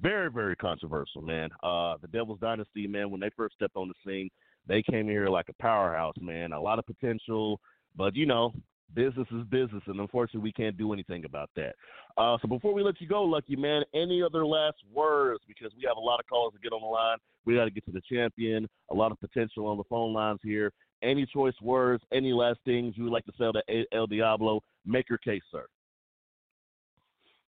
Very, 0.01 0.31
very 0.31 0.57
controversial, 0.57 1.23
man. 1.23 1.51
Uh, 1.63 1.97
the 2.01 2.09
Devil's 2.09 2.41
Dynasty, 2.41 2.87
man, 2.87 3.11
when 3.11 3.21
they 3.21 3.31
first 3.37 3.55
stepped 3.55 3.77
on 3.77 3.89
the 3.89 3.95
scene, 4.05 4.31
they 4.67 4.83
came 4.83 5.07
here 5.09 5.29
like 5.29 5.49
a 5.49 5.63
powerhouse, 5.63 6.17
man. 6.21 6.53
A 6.53 6.61
lot 6.61 6.79
of 6.79 6.87
potential, 6.87 7.61
but 7.97 8.15
you 8.15 8.27
know, 8.27 8.53
business 8.95 9.27
is 9.33 9.45
business, 9.51 9.83
and 9.87 10.01
unfortunately, 10.01 10.41
we 10.41 10.53
can't 10.53 10.77
do 10.77 10.93
anything 10.93 11.25
about 11.25 11.51
that. 11.57 11.75
Uh, 12.17 12.39
so 12.41 12.49
before 12.49 12.73
we 12.73 12.83
let 12.83 13.01
you 13.01 13.07
go, 13.07 13.23
Lucky 13.23 13.57
man, 13.57 13.83
any 13.95 14.23
other 14.23 14.47
last 14.47 14.79
words? 14.93 15.43
Because 15.47 15.73
we 15.77 15.85
have 15.87 15.97
a 15.97 16.01
lot 16.01 16.21
of 16.21 16.27
calls 16.27 16.55
to 16.55 16.61
get 16.61 16.73
on 16.73 16.81
the 16.81 16.87
line. 16.87 17.19
We 17.45 17.55
got 17.55 17.65
to 17.65 17.71
get 17.71 17.85
to 17.87 17.93
the 17.93 18.03
champion. 18.11 18.69
A 18.91 18.95
lot 18.95 19.13
of 19.13 19.21
potential 19.21 19.67
on 19.67 19.77
the 19.77 19.85
phone 19.85 20.13
lines 20.13 20.41
here. 20.43 20.73
Any 21.03 21.27
choice 21.27 21.55
words? 21.61 22.03
Any 22.13 22.33
last 22.33 22.59
things 22.65 22.95
you 22.97 23.05
would 23.05 23.13
like 23.13 23.27
to 23.27 23.33
sell 23.37 23.53
to 23.53 23.63
El 23.93 24.07
Diablo? 24.07 24.63
Make 24.85 25.09
your 25.09 25.19
case, 25.19 25.43
sir. 25.53 25.67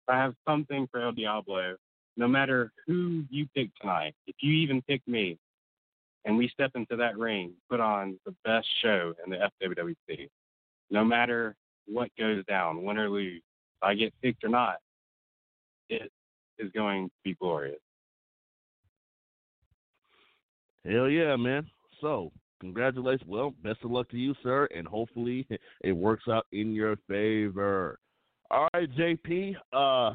I 0.08 0.18
have 0.18 0.34
something 0.48 0.88
for 0.92 1.02
El 1.02 1.12
Diablo. 1.12 1.76
No 2.16 2.28
matter 2.28 2.72
who 2.88 3.26
you 3.30 3.46
pick 3.56 3.70
tonight, 3.80 4.16
if 4.26 4.36
you 4.42 4.54
even 4.54 4.82
pick 4.82 5.02
me, 5.08 5.38
and 6.28 6.38
we 6.38 6.50
step 6.50 6.72
into 6.76 6.98
that 6.98 7.18
ring, 7.18 7.54
put 7.70 7.80
on 7.80 8.20
the 8.26 8.36
best 8.44 8.68
show 8.84 9.14
in 9.26 9.32
the 9.32 9.50
FWWC. 9.64 10.28
No 10.92 11.04
matter 11.04 11.56
what 11.88 12.10
goes 12.20 12.46
down, 12.46 12.84
win 12.84 12.98
or 12.98 13.10
lose, 13.10 13.42
if 13.82 13.84
I 13.84 13.96
get 13.96 14.14
picked 14.22 14.44
or 14.44 14.50
not, 14.50 14.76
it 15.90 16.12
is 16.60 16.70
going 16.74 17.06
to 17.08 17.14
be 17.24 17.34
glorious. 17.36 17.80
Hell 20.86 21.10
yeah, 21.10 21.38
man. 21.38 21.66
So, 22.02 22.34
congratulations. 22.60 23.28
Well, 23.28 23.54
best 23.64 23.80
of 23.86 23.92
luck 23.92 24.10
to 24.10 24.18
you, 24.18 24.36
sir, 24.44 24.68
and 24.76 24.86
hopefully 24.86 25.48
it 25.82 25.94
works 25.94 26.26
out 26.30 26.46
in 26.52 26.74
your 26.74 26.98
favor. 27.08 28.00
All 28.52 28.68
right, 28.74 28.90
JP. 28.98 29.56
Uh, 29.72 30.14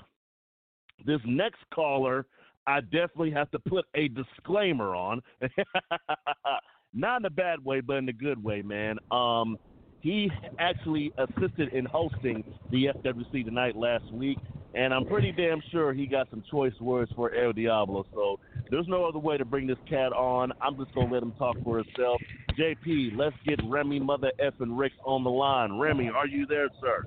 this 1.07 1.21
next 1.25 1.61
caller, 1.75 2.27
I 2.67 2.81
definitely 2.81 3.33
have 3.33 3.51
to 3.53 3.59
put 3.59 3.85
a 3.95 4.09
disclaimer 4.09 4.95
on. 4.95 5.21
Not 6.95 7.23
in 7.23 7.27
a 7.27 7.31
bad 7.31 7.65
way, 7.65 7.81
but 7.81 7.97
in 7.97 8.09
a 8.09 8.13
good 8.13 8.43
way, 8.43 8.63
man. 8.63 8.99
Um, 9.11 9.59
he 10.01 10.31
actually 10.59 11.13
assisted 11.17 11.73
in 11.73 11.85
hosting 11.85 12.45
the 12.71 12.87
FWC 12.87 13.45
tonight 13.45 13.77
last 13.77 14.05
week, 14.13 14.39
and 14.75 14.93
I'm 14.93 15.07
pretty 15.07 15.33
damn 15.33 15.63
sure 15.71 15.93
he 15.93 16.07
got 16.07 16.29
some 16.29 16.43
choice 16.51 16.75
words 16.81 17.11
for 17.15 17.33
El 17.35 17.53
Diablo. 17.53 18.05
So 18.13 18.39
there's 18.71 18.89
no 18.89 19.05
other 19.05 19.21
way 19.21 19.39
to 19.39 19.45
bring 19.45 19.67
this 19.67 19.79
cat 19.89 20.13
on. 20.13 20.53
I'm 20.61 20.77
just 20.77 20.93
gonna 20.95 21.13
let 21.13 21.23
him 21.23 21.33
talk 21.39 21.57
for 21.63 21.79
himself. 21.79 22.21
JP, 22.59 23.17
let's 23.17 23.37
get 23.47 23.61
Remy 23.65 24.01
Mother 24.01 24.33
F 24.41 24.55
and 24.61 24.77
Rick 24.77 24.93
on 25.05 25.25
the 25.25 25.31
line. 25.31 25.79
Remy, 25.79 26.11
are 26.11 26.27
you 26.27 26.47
there, 26.47 26.69
sir? 26.81 27.05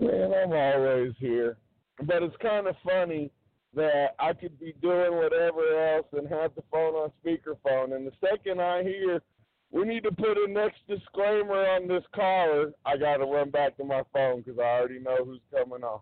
Man, 0.00 0.32
I'm 0.32 0.52
always 0.52 1.12
here. 1.18 1.56
But 2.02 2.22
it's 2.22 2.36
kind 2.40 2.66
of 2.66 2.76
funny 2.84 3.30
that 3.74 4.14
I 4.18 4.32
could 4.32 4.58
be 4.58 4.74
doing 4.82 5.16
whatever 5.16 5.94
else 5.94 6.06
and 6.12 6.28
have 6.28 6.54
the 6.54 6.62
phone 6.70 6.94
on 6.94 7.12
speakerphone. 7.24 7.94
And 7.94 8.06
the 8.06 8.12
second 8.20 8.60
I 8.60 8.82
hear 8.82 9.22
we 9.70 9.84
need 9.84 10.02
to 10.02 10.10
put 10.10 10.36
a 10.36 10.50
next 10.50 10.80
disclaimer 10.88 11.54
on 11.54 11.86
this 11.86 12.02
caller, 12.14 12.72
I 12.84 12.96
got 12.96 13.18
to 13.18 13.24
run 13.24 13.50
back 13.50 13.76
to 13.76 13.84
my 13.84 14.02
phone 14.12 14.42
because 14.42 14.58
I 14.58 14.64
already 14.64 14.98
know 14.98 15.24
who's 15.24 15.40
coming 15.52 15.84
on. 15.84 16.00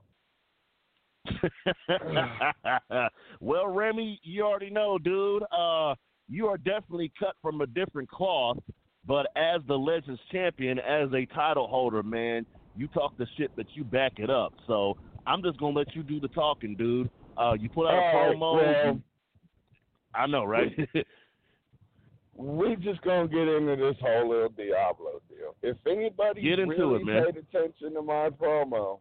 well, 3.40 3.66
Remy, 3.66 4.20
you 4.22 4.44
already 4.44 4.70
know, 4.70 4.98
dude. 4.98 5.42
Uh, 5.52 5.94
you 6.28 6.46
are 6.46 6.57
definitely 6.57 7.12
cut 7.18 7.35
from 7.42 7.61
a 7.61 7.66
different 7.66 8.11
cloth. 8.11 8.59
But 9.07 9.28
as 9.37 9.61
the 9.66 9.74
Legends 9.74 10.20
champion, 10.31 10.78
as 10.78 11.09
a 11.14 11.26
title 11.35 11.66
holder, 11.66 12.02
man, 12.02 12.44
you 12.76 12.88
talk 12.88 13.16
the 13.16 13.26
shit, 13.37 13.50
but 13.57 13.66
you 13.74 13.85
back 13.85 14.12
it 14.18 14.31
up. 14.31 14.52
So 14.66 14.96
I'm 15.26 15.42
just 15.42 15.59
gonna 15.59 15.76
let 15.76 15.94
you 15.94 16.02
do 16.02 16.20
the 16.20 16.28
talking, 16.28 16.74
dude. 16.76 17.11
Uh, 17.38 17.55
you 17.59 17.68
put 17.68 17.87
out 17.87 17.94
a 17.94 18.35
promo. 18.35 18.57
well- 18.57 19.01
I 20.14 20.27
know, 20.27 20.44
right? 20.44 20.72
we 22.35 22.77
just 22.77 23.01
gonna 23.03 23.29
get 23.29 23.46
into 23.46 23.77
this 23.77 23.96
whole 24.01 24.31
little 24.31 24.48
Diablo 24.48 25.20
deal. 25.29 25.55
If 25.62 25.77
anybody 25.87 26.42
Get 26.42 26.59
into 26.59 26.74
really 26.74 27.01
it, 27.03 27.07
man. 27.07 27.24
paid 27.27 27.37
attention 27.37 27.94
to 27.94 28.03
my 28.03 28.31
promo, 28.31 28.98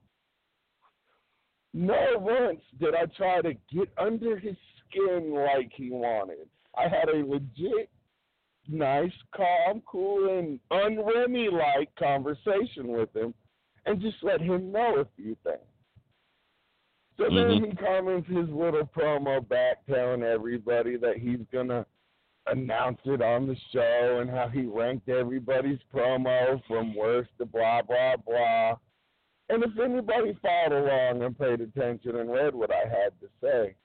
no 1.74 2.06
once 2.18 2.62
did 2.80 2.94
I 2.94 3.06
try 3.18 3.42
to 3.42 3.54
get 3.74 3.90
under 3.98 4.38
his 4.38 4.56
skin 4.90 5.34
like 5.34 5.72
he 5.74 5.92
wanted. 5.92 6.48
I 6.78 6.84
had 6.84 7.10
a 7.10 7.26
legit, 7.26 7.90
nice, 8.68 9.12
calm, 9.36 9.82
cool, 9.86 10.38
and 10.38 10.60
unremy 10.72 11.52
like 11.52 11.90
conversation 11.96 12.88
with 12.90 13.16
him, 13.16 13.34
and 13.86 14.02
just 14.02 14.18
let 14.24 14.42
him 14.42 14.72
know 14.72 14.98
a 15.00 15.06
few 15.16 15.36
things. 15.44 15.58
So 17.18 17.24
then 17.30 17.50
Mhm. 17.50 17.66
he 17.66 17.76
comments 17.76 18.30
his 18.30 18.50
little 18.50 18.86
promo 18.86 19.46
back 19.48 19.86
telling 19.88 20.24
everybody 20.24 20.98
that 20.98 21.18
he's 21.18 21.44
gonna 21.52 21.86
announce 22.46 23.00
it 23.06 23.22
on 23.22 23.48
the 23.48 23.56
show 23.72 24.20
and 24.20 24.30
how 24.30 24.48
he 24.48 24.66
ranked 24.66 25.10
everybody's 25.10 25.82
promo 25.94 26.64
from 26.66 26.94
worst 26.94 27.30
to 27.40 27.46
blah 27.46 27.82
blah 27.82 28.16
blah. 28.18 28.78
And 29.50 29.64
if 29.64 29.78
anybody 29.80 30.34
followed 30.34 30.74
along 30.74 31.24
and 31.24 31.38
paid 31.38 31.62
attention 31.62 32.18
and 32.18 32.32
read 32.32 32.54
what 32.54 32.72
I 32.72 32.86
had 32.88 33.20
to 33.22 33.30
say, 33.42 33.76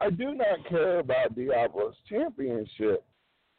I 0.00 0.10
do 0.10 0.34
not 0.34 0.64
care 0.66 1.00
about 1.00 1.34
Diablo's 1.34 1.98
championship. 2.08 3.04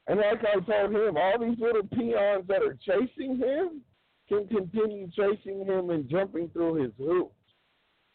And 0.07 0.19
like 0.19 0.43
I 0.43 0.59
told 0.61 0.95
him, 0.95 1.17
all 1.17 1.37
these 1.37 1.59
little 1.59 1.83
peons 1.83 2.47
that 2.47 2.63
are 2.63 2.75
chasing 2.75 3.37
him 3.37 3.83
can 4.27 4.47
continue 4.47 5.09
chasing 5.11 5.65
him 5.65 5.89
and 5.89 6.09
jumping 6.09 6.49
through 6.49 6.75
his 6.75 6.93
hoops. 6.97 7.35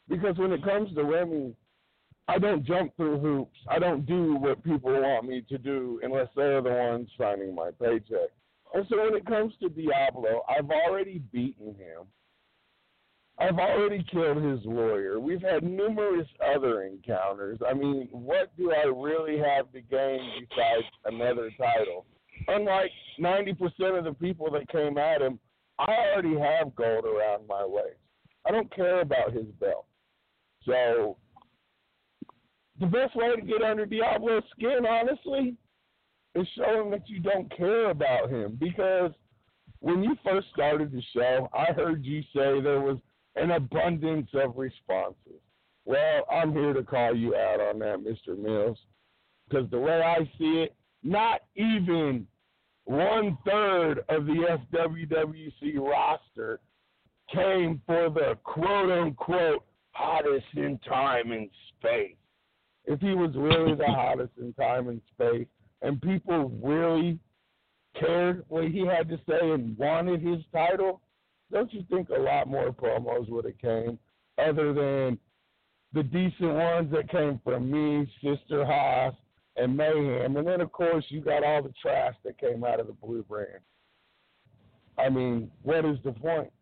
Because 0.08 0.36
when 0.36 0.52
it 0.52 0.62
comes 0.62 0.94
to 0.94 1.02
Remy, 1.02 1.54
I 2.28 2.38
don't 2.38 2.64
jump 2.64 2.96
through 2.96 3.20
hoops. 3.20 3.58
I 3.68 3.78
don't 3.78 4.06
do 4.06 4.36
what 4.36 4.62
people 4.64 4.92
want 4.92 5.26
me 5.26 5.42
to 5.48 5.58
do 5.58 6.00
unless 6.02 6.28
they're 6.34 6.62
the 6.62 6.70
ones 6.70 7.08
signing 7.18 7.54
my 7.54 7.70
paycheck. 7.70 8.30
And 8.72 8.86
so 8.88 9.02
when 9.02 9.14
it 9.14 9.26
comes 9.26 9.54
to 9.60 9.68
Diablo, 9.68 10.42
I've 10.48 10.70
already 10.70 11.22
beaten 11.32 11.74
him. 11.74 12.06
I've 13.38 13.58
already 13.58 14.04
killed 14.10 14.42
his 14.42 14.60
lawyer. 14.64 15.18
We've 15.18 15.42
had 15.42 15.64
numerous 15.64 16.28
other 16.54 16.82
encounters. 16.82 17.58
I 17.68 17.74
mean, 17.74 18.08
what 18.12 18.56
do 18.56 18.72
I 18.72 18.86
really 18.86 19.38
have 19.38 19.70
to 19.72 19.80
gain 19.80 20.46
besides 20.48 20.84
another 21.04 21.50
title? 21.58 22.06
Unlike 22.48 22.90
90% 23.20 23.98
of 23.98 24.04
the 24.04 24.14
people 24.14 24.50
that 24.52 24.68
came 24.68 24.98
at 24.98 25.20
him, 25.20 25.38
I 25.78 25.92
already 25.92 26.38
have 26.38 26.74
gold 26.76 27.04
around 27.04 27.46
my 27.48 27.64
waist. 27.66 27.98
I 28.46 28.52
don't 28.52 28.74
care 28.74 29.00
about 29.00 29.32
his 29.32 29.46
belt. 29.58 29.86
So, 30.66 31.16
the 32.80 32.86
best 32.86 33.14
way 33.14 33.34
to 33.34 33.42
get 33.42 33.62
under 33.62 33.86
Diablo's 33.86 34.42
skin, 34.56 34.84
honestly, 34.88 35.56
is 36.34 36.46
show 36.56 36.82
him 36.82 36.90
that 36.90 37.08
you 37.08 37.20
don't 37.20 37.54
care 37.56 37.90
about 37.90 38.30
him. 38.30 38.56
Because 38.58 39.12
when 39.78 40.02
you 40.02 40.16
first 40.24 40.48
started 40.52 40.92
the 40.92 41.02
show, 41.12 41.48
I 41.54 41.72
heard 41.72 42.04
you 42.04 42.22
say 42.34 42.60
there 42.60 42.80
was 42.80 42.98
an 43.36 43.52
abundance 43.52 44.30
of 44.34 44.56
responses. 44.56 45.40
Well, 45.84 46.24
I'm 46.32 46.52
here 46.52 46.72
to 46.72 46.82
call 46.82 47.14
you 47.14 47.36
out 47.36 47.60
on 47.60 47.78
that, 47.80 47.98
Mr. 47.98 48.36
Mills. 48.38 48.78
Because 49.48 49.70
the 49.70 49.78
way 49.78 50.00
I 50.00 50.24
see 50.38 50.62
it, 50.62 50.74
not 51.02 51.42
even 51.54 52.26
one 52.84 53.36
third 53.46 53.98
of 54.08 54.26
the 54.26 54.58
FWWC 54.72 55.78
roster 55.78 56.60
came 57.32 57.80
for 57.86 58.10
the 58.10 58.38
quote 58.44 58.90
unquote 58.90 59.64
hottest 59.94 60.46
in 60.56 60.78
time 60.86 61.32
and 61.32 61.48
space. 61.78 62.16
If 62.84 63.00
he 63.00 63.14
was 63.14 63.30
really 63.34 63.74
the 63.74 63.86
hottest 63.86 64.32
in 64.38 64.52
time 64.54 64.88
and 64.88 65.00
space, 65.14 65.46
and 65.80 66.00
people 66.00 66.52
really 66.62 67.18
cared 67.98 68.44
what 68.48 68.68
he 68.68 68.86
had 68.86 69.08
to 69.08 69.16
say 69.28 69.50
and 69.50 69.76
wanted 69.78 70.20
his 70.20 70.40
title, 70.52 71.00
don't 71.52 71.72
you 71.72 71.84
think 71.90 72.08
a 72.10 72.20
lot 72.20 72.48
more 72.48 72.72
promos 72.72 73.28
would 73.28 73.44
have 73.44 73.58
came 73.58 73.98
other 74.38 74.72
than 74.72 75.18
the 75.92 76.02
decent 76.02 76.52
ones 76.52 76.90
that 76.92 77.08
came 77.08 77.40
from 77.44 77.70
me, 77.70 78.10
Sister 78.22 78.64
Haas, 78.66 79.14
and 79.56 79.76
Mayhem, 79.76 80.36
and 80.36 80.46
then 80.46 80.60
of 80.60 80.72
course 80.72 81.04
you 81.08 81.20
got 81.20 81.44
all 81.44 81.62
the 81.62 81.72
trash 81.80 82.14
that 82.24 82.38
came 82.38 82.64
out 82.64 82.80
of 82.80 82.88
the 82.88 82.92
Blue 82.92 83.22
Brand. 83.22 83.60
I 84.98 85.08
mean, 85.08 85.50
what 85.62 85.84
is 85.84 85.98
the 86.04 86.12
point? 86.12 86.52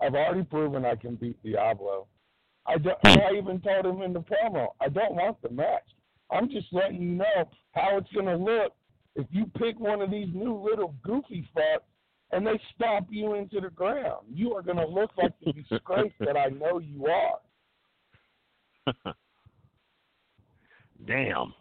I've 0.00 0.14
already 0.14 0.44
proven 0.44 0.84
I 0.84 0.94
can 0.94 1.16
beat 1.16 1.42
Diablo. 1.42 2.06
I 2.68 2.78
don't, 2.78 2.98
hmm. 3.02 3.18
I 3.20 3.38
even 3.38 3.60
told 3.60 3.86
him 3.86 4.02
in 4.02 4.12
the 4.12 4.20
promo, 4.20 4.68
I 4.80 4.88
don't 4.88 5.14
want 5.14 5.40
the 5.42 5.50
match. 5.50 5.84
I'm 6.30 6.50
just 6.50 6.66
letting 6.72 7.00
you 7.00 7.10
know 7.10 7.48
how 7.72 7.96
it's 7.96 8.12
gonna 8.14 8.36
look 8.36 8.74
if 9.16 9.26
you 9.30 9.50
pick 9.58 9.80
one 9.80 10.02
of 10.02 10.10
these 10.10 10.28
new 10.34 10.54
little 10.54 10.94
goofy 11.02 11.48
fucks 11.56 11.80
and 12.30 12.46
they 12.46 12.60
stomp 12.74 13.08
you 13.10 13.34
into 13.34 13.60
the 13.60 13.70
ground. 13.70 14.26
You 14.32 14.54
are 14.54 14.62
going 14.62 14.76
to 14.76 14.86
look 14.86 15.10
like 15.16 15.32
the 15.44 15.52
disgrace 15.52 16.12
that 16.20 16.36
I 16.36 16.48
know 16.48 16.78
you 16.78 17.06
are. 17.06 17.40
Damn. 21.06 21.54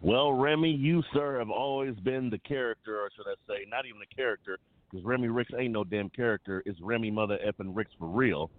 Well, 0.00 0.32
Remy, 0.32 0.70
you, 0.70 1.02
sir, 1.12 1.38
have 1.38 1.50
always 1.50 1.94
been 1.96 2.28
the 2.30 2.38
character, 2.38 3.00
or 3.00 3.10
should 3.14 3.26
I 3.26 3.34
say, 3.46 3.64
not 3.68 3.86
even 3.86 4.00
the 4.00 4.14
character, 4.14 4.58
because 4.90 5.04
Remy 5.04 5.28
Ricks 5.28 5.52
ain't 5.56 5.72
no 5.72 5.84
damn 5.84 6.10
character. 6.10 6.62
It's 6.66 6.80
Remy 6.80 7.10
Mother 7.12 7.38
effing 7.46 7.70
Ricks 7.72 7.92
for 7.98 8.08
real. 8.08 8.50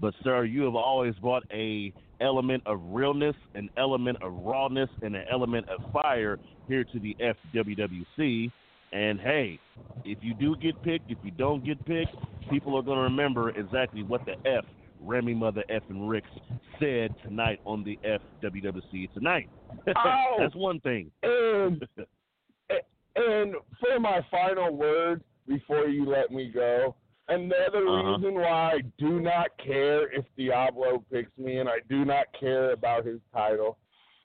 But, 0.00 0.14
sir, 0.24 0.44
you 0.44 0.62
have 0.62 0.74
always 0.74 1.14
brought 1.16 1.44
a 1.52 1.92
element 2.20 2.62
of 2.66 2.80
realness, 2.84 3.36
an 3.54 3.68
element 3.76 4.18
of 4.22 4.32
rawness, 4.32 4.90
and 5.02 5.16
an 5.16 5.24
element 5.30 5.66
of 5.68 5.80
fire 5.92 6.38
here 6.68 6.84
to 6.84 6.98
the 6.98 7.16
FWWC. 7.54 8.50
And 8.92 9.20
hey, 9.20 9.58
if 10.04 10.18
you 10.22 10.34
do 10.34 10.54
get 10.56 10.80
picked, 10.82 11.10
if 11.10 11.18
you 11.22 11.30
don't 11.30 11.64
get 11.64 11.84
picked, 11.86 12.14
people 12.50 12.76
are 12.76 12.82
going 12.82 12.98
to 12.98 13.02
remember 13.04 13.50
exactly 13.50 14.02
what 14.02 14.22
the 14.26 14.34
F 14.48 14.64
Remy 15.00 15.34
Mother 15.34 15.64
F 15.68 15.82
and 15.88 16.08
Ricks 16.08 16.30
said 16.78 17.14
tonight 17.22 17.58
on 17.64 17.84
the 17.84 17.98
FWWC 18.04 19.12
tonight. 19.12 19.48
Oh, 19.96 20.36
That's 20.38 20.54
one 20.54 20.80
thing. 20.80 21.10
and 21.22 21.82
and 23.16 23.54
for 23.80 23.98
my 23.98 24.20
final 24.30 24.76
word 24.76 25.22
before 25.48 25.86
you 25.88 26.04
let 26.08 26.30
me 26.30 26.50
go, 26.52 26.94
another 27.28 27.86
Uh-huh. 27.86 28.16
reason 28.16 28.34
why 28.34 28.72
I 28.74 28.80
do 28.98 29.20
not 29.20 29.56
care 29.58 30.10
if 30.12 30.24
Diablo 30.36 31.04
picks 31.10 31.36
me 31.38 31.58
and 31.58 31.68
I 31.68 31.80
do 31.88 32.04
not 32.04 32.26
care 32.38 32.72
about 32.72 33.04
his 33.04 33.20
title, 33.32 33.78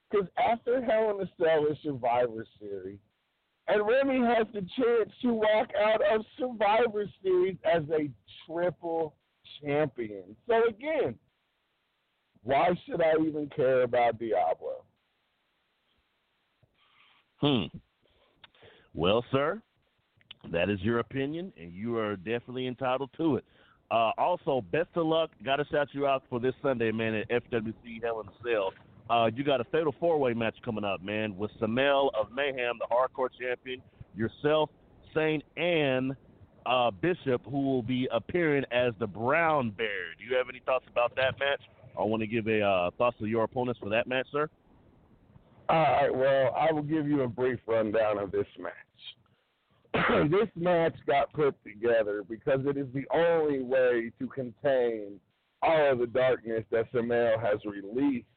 because 0.10 0.28
after 0.38 0.82
Hell 0.84 1.12
in 1.12 1.26
a 1.26 1.30
Cell 1.38 1.66
is 1.68 1.78
Survivor 1.84 2.46
Series, 2.60 3.00
and 3.68 3.86
Remy 3.86 4.26
has 4.26 4.48
the 4.54 4.62
chance 4.62 5.12
to 5.22 5.34
walk 5.34 5.70
out 5.76 6.02
of 6.02 6.26
Survivor 6.38 7.06
Series 7.22 7.58
as 7.66 7.84
a 7.90 8.10
triple 8.46 9.16
champion. 9.62 10.36
So 10.48 10.68
again, 10.68 11.20
why 12.44 12.70
should 12.86 13.02
I 13.02 13.14
even 13.22 13.50
care 13.50 13.82
about 13.82 14.20
Diablo? 14.20 14.86
Hmm. 17.40 17.66
Well, 18.94 19.24
sir, 19.32 19.62
that 20.52 20.70
is 20.70 20.80
your 20.82 21.00
opinion, 21.00 21.52
and 21.60 21.74
you 21.74 21.98
are 21.98 22.16
definitely 22.16 22.68
entitled 22.68 23.10
to 23.18 23.38
it. 23.38 23.46
Uh, 23.90 24.12
also, 24.18 24.64
best 24.72 24.90
of 24.96 25.06
luck. 25.06 25.30
Got 25.44 25.58
to 25.58 25.66
shout 25.72 25.90
you 25.94 26.08
out 26.08 26.24
for 26.30 26.40
this 26.40 26.54
Sunday, 26.62 26.92
man, 26.92 27.16
at 27.16 27.30
FWC 27.30 28.04
Hell 28.04 28.22
in 28.22 28.28
a 28.28 28.32
Cell. 28.44 28.74
Uh, 29.10 29.30
you 29.34 29.44
got 29.44 29.62
a 29.62 29.64
fatal 29.66 29.96
four 30.00 30.18
way 30.18 30.34
match 30.34 30.56
coming 30.66 30.84
up, 30.84 31.02
man, 31.02 31.38
with 31.38 31.52
Samel 31.60 32.12
of 32.20 32.32
Mayhem, 32.34 32.78
the 32.80 32.88
hardcore 32.92 33.30
champion, 33.40 33.82
yourself, 34.16 34.70
Saint, 35.14 35.44
and 35.56 36.16
uh, 36.66 36.92
Bishop, 36.92 37.42
who 37.46 37.62
will 37.62 37.82
be 37.82 38.10
appearing 38.12 38.66
as 38.72 38.94
the 39.00 39.08
Brown 39.08 39.70
Bear. 39.72 40.14
Do 40.18 40.26
you 40.26 40.36
have 40.36 40.48
any 40.50 40.62
thoughts 40.66 40.86
about 40.92 41.16
that 41.16 41.40
match? 41.40 41.62
I 41.98 42.04
want 42.04 42.22
to 42.22 42.28
give 42.28 42.48
a 42.48 42.62
uh, 42.62 42.92
thoughts 42.98 43.16
of 43.22 43.28
your 43.28 43.46
opponents 43.46 43.80
for 43.82 43.90
that 43.90 44.08
match, 44.08 44.28
sir. 44.32 44.50
All 45.70 45.78
right, 45.78 46.14
well, 46.14 46.56
I 46.56 46.72
will 46.72 46.84
give 46.84 47.08
you 47.08 47.24
a 47.24 47.28
brief 47.28 47.60
rundown 47.66 48.18
of 48.20 48.32
this 48.32 48.46
match. 48.60 48.74
This 50.30 50.50
match 50.56 50.96
got 51.06 51.32
put 51.34 51.56
together 51.64 52.24
because 52.28 52.62
it 52.66 52.78
is 52.78 52.88
the 52.94 53.06
only 53.14 53.62
way 53.62 54.12
to 54.20 54.28
contain 54.28 55.20
all 55.62 55.92
of 55.94 56.00
the 56.00 56.08
darkness 56.08 56.64
that 56.72 56.88
Samel 56.92 57.40
has 57.40 57.60
released 57.66 58.28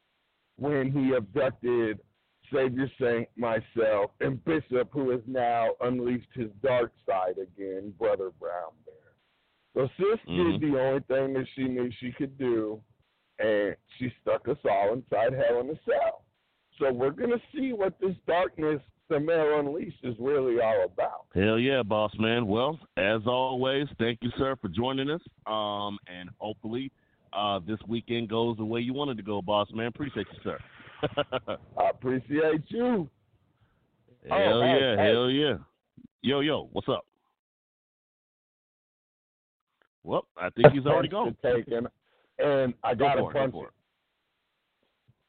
when 0.57 0.91
he 0.91 1.13
abducted 1.13 1.99
Savior 2.53 2.89
Saint, 2.99 3.29
myself, 3.37 4.11
and 4.19 4.43
Bishop, 4.43 4.89
who 4.91 5.09
has 5.11 5.21
now 5.25 5.69
unleashed 5.81 6.27
his 6.33 6.49
dark 6.61 6.91
side 7.05 7.37
again, 7.41 7.93
Brother 7.97 8.31
Brown 8.39 8.71
Bear. 8.85 8.95
So 9.73 9.87
Sis 9.97 10.19
Mhm. 10.27 10.59
did 10.59 10.71
the 10.71 10.79
only 10.79 10.99
thing 11.01 11.33
that 11.33 11.47
she 11.49 11.63
knew 11.63 11.89
she 11.91 12.11
could 12.11 12.37
do, 12.37 12.83
and 13.39 13.75
she 13.97 14.09
stuck 14.21 14.47
us 14.47 14.57
all 14.65 14.93
inside 14.93 15.33
Hell 15.33 15.61
in 15.61 15.69
a 15.69 15.79
Cell. 15.83 16.25
So 16.77 16.91
we're 16.91 17.11
gonna 17.11 17.41
see 17.53 17.71
what 17.73 17.97
this 17.99 18.17
darkness 18.27 18.81
Samel 19.11 19.59
Unleashed 19.59 19.97
is 20.03 20.15
really 20.19 20.61
all 20.61 20.85
about. 20.85 21.25
Hell 21.35 21.59
yeah, 21.59 21.83
boss 21.83 22.11
man. 22.17 22.47
Well, 22.47 22.79
as 22.97 23.21
always, 23.25 23.87
thank 23.99 24.19
you, 24.21 24.31
sir, 24.37 24.55
for 24.61 24.69
joining 24.69 25.09
us. 25.09 25.21
Um, 25.45 25.97
and 26.07 26.29
hopefully, 26.37 26.91
uh, 27.33 27.59
this 27.67 27.79
weekend 27.87 28.29
goes 28.29 28.57
the 28.57 28.65
way 28.65 28.79
you 28.79 28.93
wanted 28.93 29.17
to 29.17 29.23
go, 29.23 29.41
boss 29.41 29.67
man. 29.73 29.87
Appreciate 29.87 30.27
you, 30.31 30.39
sir. 30.43 30.59
I 31.77 31.89
appreciate 31.89 32.63
you. 32.69 33.09
hell 34.29 34.37
Oh, 34.37 34.61
yeah, 34.63 34.95
hey. 34.95 35.11
hell 35.11 35.29
yeah. 35.29 35.55
Yo, 36.21 36.39
yo, 36.39 36.69
what's 36.71 36.87
up? 36.87 37.05
Well, 40.03 40.25
I 40.37 40.49
think 40.51 40.73
he's 40.73 40.85
already 40.85 41.09
gone. 41.09 41.35
Taken, 41.43 41.87
and 42.39 42.73
I 42.83 42.95
Go 42.95 43.05
got 43.05 43.15
to 43.15 43.21
for 43.21 43.31
it, 43.31 43.33
go 43.33 43.39
punch 43.39 43.51
for 43.51 43.67
it. 43.67 43.73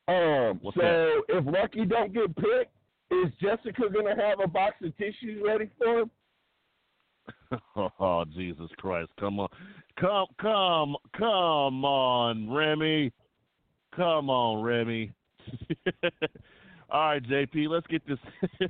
Um, 0.08 0.58
What's 0.62 0.76
so 0.76 1.22
if 1.28 1.44
Lucky 1.46 1.84
don't 1.84 2.12
get 2.12 2.34
picked, 2.36 2.74
is 3.12 3.32
Jessica 3.40 3.82
gonna 3.92 4.16
have 4.16 4.40
a 4.42 4.48
box 4.48 4.76
of 4.82 4.96
tissues 4.96 5.42
ready 5.44 5.70
for 5.78 6.00
him? 6.00 6.10
Oh 8.00 8.24
Jesus 8.34 8.70
Christ! 8.78 9.10
Come 9.20 9.38
on, 9.38 9.48
come, 10.00 10.26
come, 10.40 10.96
come 11.16 11.84
on, 11.84 12.50
Remy. 12.50 13.12
Come 13.94 14.30
on, 14.30 14.62
Remy. 14.62 15.12
All 16.90 17.08
right, 17.08 17.22
JP, 17.22 17.68
let's 17.68 17.86
get 17.86 18.02
this. 18.06 18.18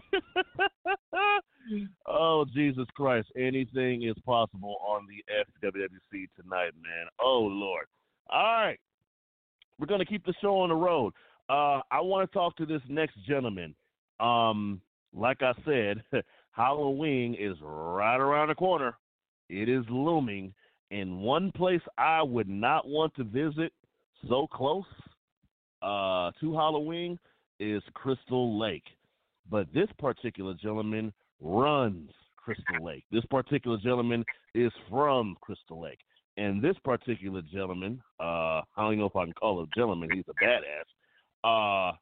oh 2.06 2.44
Jesus 2.52 2.86
Christ! 2.94 3.28
Anything 3.36 4.02
is 4.02 4.16
possible 4.26 4.76
on 4.86 5.06
the 5.06 5.24
FWWC 5.68 6.26
tonight, 6.40 6.72
man. 6.82 7.06
Oh 7.22 7.40
Lord! 7.40 7.86
All 8.28 8.42
right, 8.42 8.80
we're 9.78 9.86
gonna 9.86 10.04
keep 10.04 10.26
the 10.26 10.34
show 10.40 10.58
on 10.60 10.68
the 10.68 10.74
road. 10.74 11.12
Uh, 11.48 11.80
I 11.90 12.00
want 12.00 12.30
to 12.30 12.34
talk 12.36 12.56
to 12.56 12.66
this 12.66 12.82
next 12.88 13.14
gentleman. 13.26 13.74
Um, 14.22 14.80
like 15.14 15.42
I 15.42 15.52
said, 15.64 16.02
Halloween 16.52 17.34
is 17.38 17.56
right 17.62 18.18
around 18.18 18.48
the 18.48 18.54
corner. 18.54 18.96
It 19.48 19.68
is 19.68 19.84
looming. 19.90 20.54
And 20.90 21.20
one 21.20 21.50
place 21.52 21.80
I 21.96 22.22
would 22.22 22.48
not 22.48 22.86
want 22.86 23.14
to 23.16 23.24
visit 23.24 23.72
so 24.28 24.46
close 24.46 24.84
uh, 25.82 26.30
to 26.40 26.54
Halloween 26.54 27.18
is 27.58 27.82
Crystal 27.94 28.58
Lake. 28.58 28.84
But 29.50 29.72
this 29.74 29.88
particular 29.98 30.54
gentleman 30.54 31.12
runs 31.40 32.10
Crystal 32.36 32.84
Lake. 32.84 33.04
This 33.10 33.24
particular 33.30 33.78
gentleman 33.78 34.24
is 34.54 34.72
from 34.90 35.36
Crystal 35.40 35.80
Lake. 35.80 35.98
And 36.36 36.62
this 36.62 36.76
particular 36.84 37.42
gentleman, 37.52 38.02
uh, 38.20 38.62
I 38.76 38.78
don't 38.78 38.98
know 38.98 39.06
if 39.06 39.16
I 39.16 39.24
can 39.24 39.34
call 39.34 39.60
him 39.60 39.68
a 39.70 39.78
gentleman, 39.78 40.10
he's 40.12 40.24
a 40.28 40.44
badass, 40.44 41.90
uh, 41.92 41.96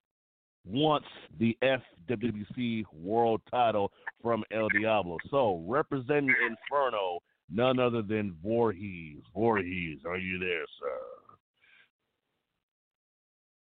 wants 0.64 1.08
the 1.38 1.56
FWC 1.62 2.84
World 2.92 3.40
Title 3.50 3.92
from 4.22 4.44
El 4.52 4.68
Diablo. 4.68 5.16
So 5.30 5.64
representing 5.66 6.34
Inferno, 6.46 7.20
none 7.50 7.78
other 7.78 8.02
than 8.02 8.36
Voorhees. 8.42 9.22
Voorhees, 9.34 9.98
are 10.06 10.18
you 10.18 10.38
there, 10.38 10.66
sir? 10.78 10.98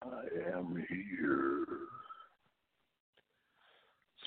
I 0.05 0.59
am 0.59 0.85
here. 0.88 1.66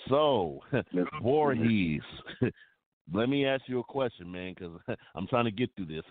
So, 0.07 0.59
Voorhees, 1.21 2.01
let 3.13 3.29
me 3.29 3.45
ask 3.45 3.63
you 3.67 3.79
a 3.79 3.83
question, 3.83 4.31
man, 4.31 4.53
because 4.57 4.79
I'm 5.15 5.27
trying 5.27 5.45
to 5.45 5.51
get 5.51 5.69
through 5.75 5.87
this. 5.87 6.03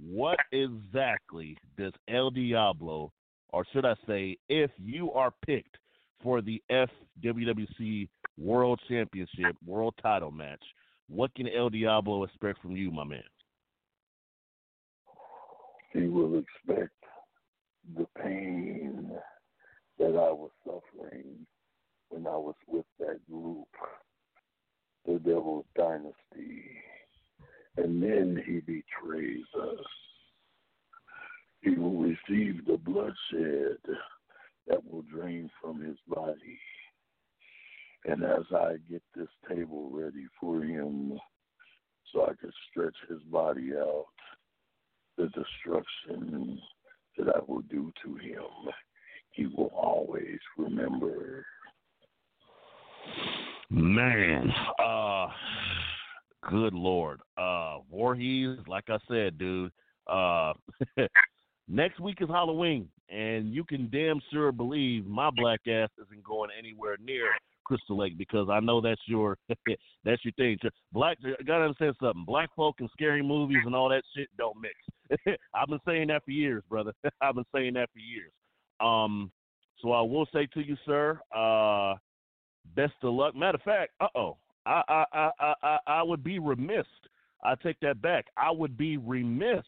what 0.00 0.38
exactly 0.52 1.56
does 1.78 1.92
El 2.08 2.30
Diablo, 2.30 3.12
or 3.52 3.64
should 3.72 3.84
I 3.84 3.94
say, 4.06 4.38
if 4.48 4.70
you 4.78 5.12
are 5.12 5.32
picked 5.44 5.76
for 6.22 6.40
the 6.40 6.62
FWWC 6.70 8.08
World 8.38 8.80
Championship, 8.88 9.56
World 9.66 9.94
Title 10.00 10.30
match, 10.30 10.62
what 11.08 11.34
can 11.34 11.48
El 11.48 11.68
Diablo 11.68 12.24
expect 12.24 12.60
from 12.62 12.76
you, 12.76 12.90
my 12.90 13.04
man? 13.04 13.22
He 15.92 16.06
will 16.06 16.38
expect 16.38 16.94
the 17.96 18.06
pain 18.22 19.10
that 19.98 20.06
I 20.06 20.32
was 20.32 20.50
suffering 20.64 21.46
when 22.08 22.26
I 22.26 22.36
was 22.36 22.54
with 22.66 22.86
that 22.98 23.18
group, 23.30 23.68
the 25.06 25.18
Devil's 25.18 25.66
Dynasty. 25.76 26.64
And 27.76 28.02
then 28.02 28.42
he 28.46 28.60
betrays 28.60 29.44
us. 29.60 29.86
He 31.62 31.70
will 31.70 31.98
receive 31.98 32.66
the 32.66 32.76
bloodshed 32.76 33.78
that 34.66 34.84
will 34.90 35.02
drain 35.02 35.50
from 35.60 35.82
his 35.82 35.96
body. 36.08 36.58
And 38.04 38.24
as 38.24 38.44
I 38.52 38.76
get 38.90 39.02
this 39.14 39.28
table 39.48 39.88
ready 39.92 40.26
for 40.40 40.62
him, 40.62 41.18
so 42.12 42.24
I 42.24 42.34
can 42.40 42.52
stretch 42.70 42.96
his 43.08 43.20
body 43.30 43.70
out, 43.76 44.06
the 45.16 45.28
destruction 45.28 46.60
that 47.16 47.28
I 47.28 47.40
will 47.46 47.62
do 47.62 47.92
to 48.04 48.14
him, 48.16 48.72
he 49.30 49.46
will 49.46 49.72
always 49.74 50.38
remember. 50.58 51.44
Man, 53.70 54.52
uh, 54.78 55.28
Good 56.50 56.74
Lord. 56.74 57.20
Uh, 57.38 57.78
Voorhees, 57.90 58.58
like 58.66 58.90
I 58.90 58.98
said, 59.08 59.38
dude. 59.38 59.72
Uh, 60.06 60.54
next 61.68 62.00
week 62.00 62.18
is 62.20 62.28
Halloween, 62.28 62.88
and 63.08 63.52
you 63.52 63.64
can 63.64 63.88
damn 63.90 64.20
sure 64.32 64.52
believe 64.52 65.06
my 65.06 65.30
black 65.30 65.60
ass 65.66 65.90
isn't 66.04 66.24
going 66.24 66.50
anywhere 66.58 66.96
near 67.04 67.26
Crystal 67.64 67.96
Lake 67.96 68.18
because 68.18 68.48
I 68.50 68.60
know 68.60 68.80
that's 68.80 69.00
your 69.06 69.38
that's 70.04 70.24
your 70.24 70.32
thing. 70.36 70.58
Black, 70.92 71.18
you 71.20 71.34
gotta 71.46 71.64
understand 71.64 71.96
something. 72.00 72.24
Black 72.26 72.50
folk 72.54 72.76
and 72.80 72.90
scary 72.92 73.22
movies 73.22 73.62
and 73.64 73.74
all 73.74 73.88
that 73.88 74.02
shit 74.16 74.28
don't 74.36 74.56
mix. 74.60 75.38
I've 75.54 75.68
been 75.68 75.80
saying 75.86 76.08
that 76.08 76.24
for 76.24 76.30
years, 76.30 76.62
brother. 76.68 76.92
I've 77.20 77.34
been 77.34 77.44
saying 77.54 77.74
that 77.74 77.90
for 77.92 77.98
years. 77.98 78.32
Um, 78.80 79.30
so 79.80 79.92
I 79.92 80.00
will 80.02 80.26
say 80.32 80.46
to 80.54 80.60
you, 80.60 80.76
sir, 80.86 81.20
uh, 81.34 81.94
best 82.74 82.94
of 83.02 83.14
luck. 83.14 83.34
Matter 83.34 83.56
of 83.56 83.62
fact, 83.62 83.92
uh 84.00 84.08
oh, 84.16 84.36
I, 84.66 84.82
I 84.88 85.04
I 85.12 85.54
I 85.62 85.78
I 85.86 86.02
would 86.02 86.24
be 86.24 86.38
remiss. 86.38 86.86
I 87.44 87.54
take 87.56 87.80
that 87.80 88.00
back. 88.00 88.26
I 88.36 88.50
would 88.50 88.76
be 88.76 88.96
remiss 88.96 89.64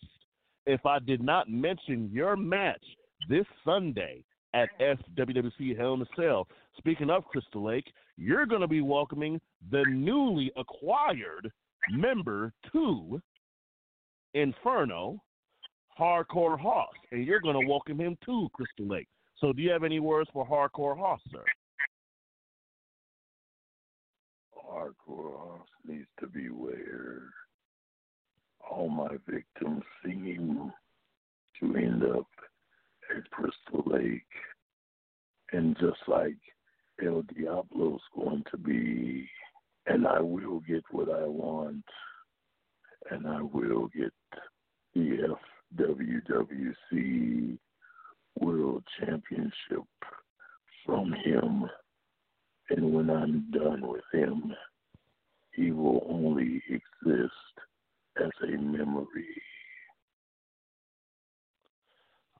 if 0.66 0.84
I 0.86 0.98
did 0.98 1.22
not 1.22 1.48
mention 1.48 2.10
your 2.12 2.36
match 2.36 2.84
this 3.28 3.46
Sunday 3.64 4.24
at 4.54 4.68
FWWC 4.80 5.76
Hell 5.76 5.94
in 5.94 6.02
a 6.02 6.06
Cell. 6.16 6.46
Speaking 6.78 7.10
of 7.10 7.24
Crystal 7.24 7.64
Lake, 7.64 7.92
you're 8.16 8.46
going 8.46 8.60
to 8.60 8.68
be 8.68 8.80
welcoming 8.80 9.40
the 9.70 9.84
newly 9.88 10.52
acquired 10.56 11.50
member 11.90 12.52
to 12.72 13.20
Inferno, 14.34 15.20
Hardcore 15.98 16.58
Hoss, 16.58 16.92
and 17.10 17.24
you're 17.26 17.40
going 17.40 17.60
to 17.60 17.68
welcome 17.68 17.98
him 17.98 18.16
to 18.24 18.48
Crystal 18.52 18.86
Lake. 18.86 19.08
So, 19.38 19.52
do 19.52 19.62
you 19.62 19.70
have 19.70 19.84
any 19.84 20.00
words 20.00 20.30
for 20.32 20.46
Hardcore 20.46 20.96
Hoss, 20.96 21.20
sir? 21.30 21.44
Hardcore 24.56 25.36
Hoss 25.36 25.66
needs 25.86 26.08
to 26.20 26.26
beware. 26.28 27.30
All 28.70 28.88
my 28.88 29.16
victims 29.28 29.82
seem 30.04 30.72
to 31.60 31.76
end 31.76 32.02
up 32.04 32.26
at 33.16 33.30
Crystal 33.30 33.82
Lake. 33.86 34.22
And 35.52 35.76
just 35.78 36.00
like 36.08 36.36
El 37.04 37.22
Diablo's 37.22 38.00
going 38.16 38.44
to 38.50 38.56
be, 38.56 39.28
and 39.86 40.06
I 40.06 40.20
will 40.20 40.60
get 40.60 40.82
what 40.90 41.08
I 41.08 41.26
want, 41.26 41.84
and 43.10 43.26
I 43.26 43.42
will 43.42 43.88
get 43.88 44.12
the 44.94 45.36
FWWC 45.76 47.58
World 48.40 48.84
Championship 48.98 49.84
from 50.86 51.12
him. 51.24 51.64
And 52.70 52.92
when 52.94 53.10
I'm 53.10 53.50
done 53.52 53.86
with 53.86 54.04
him, 54.12 54.54
he 55.52 55.70
will 55.70 56.06
only 56.08 56.62
exist 56.68 57.32
as 58.22 58.30
a 58.42 58.56
memory. 58.56 59.26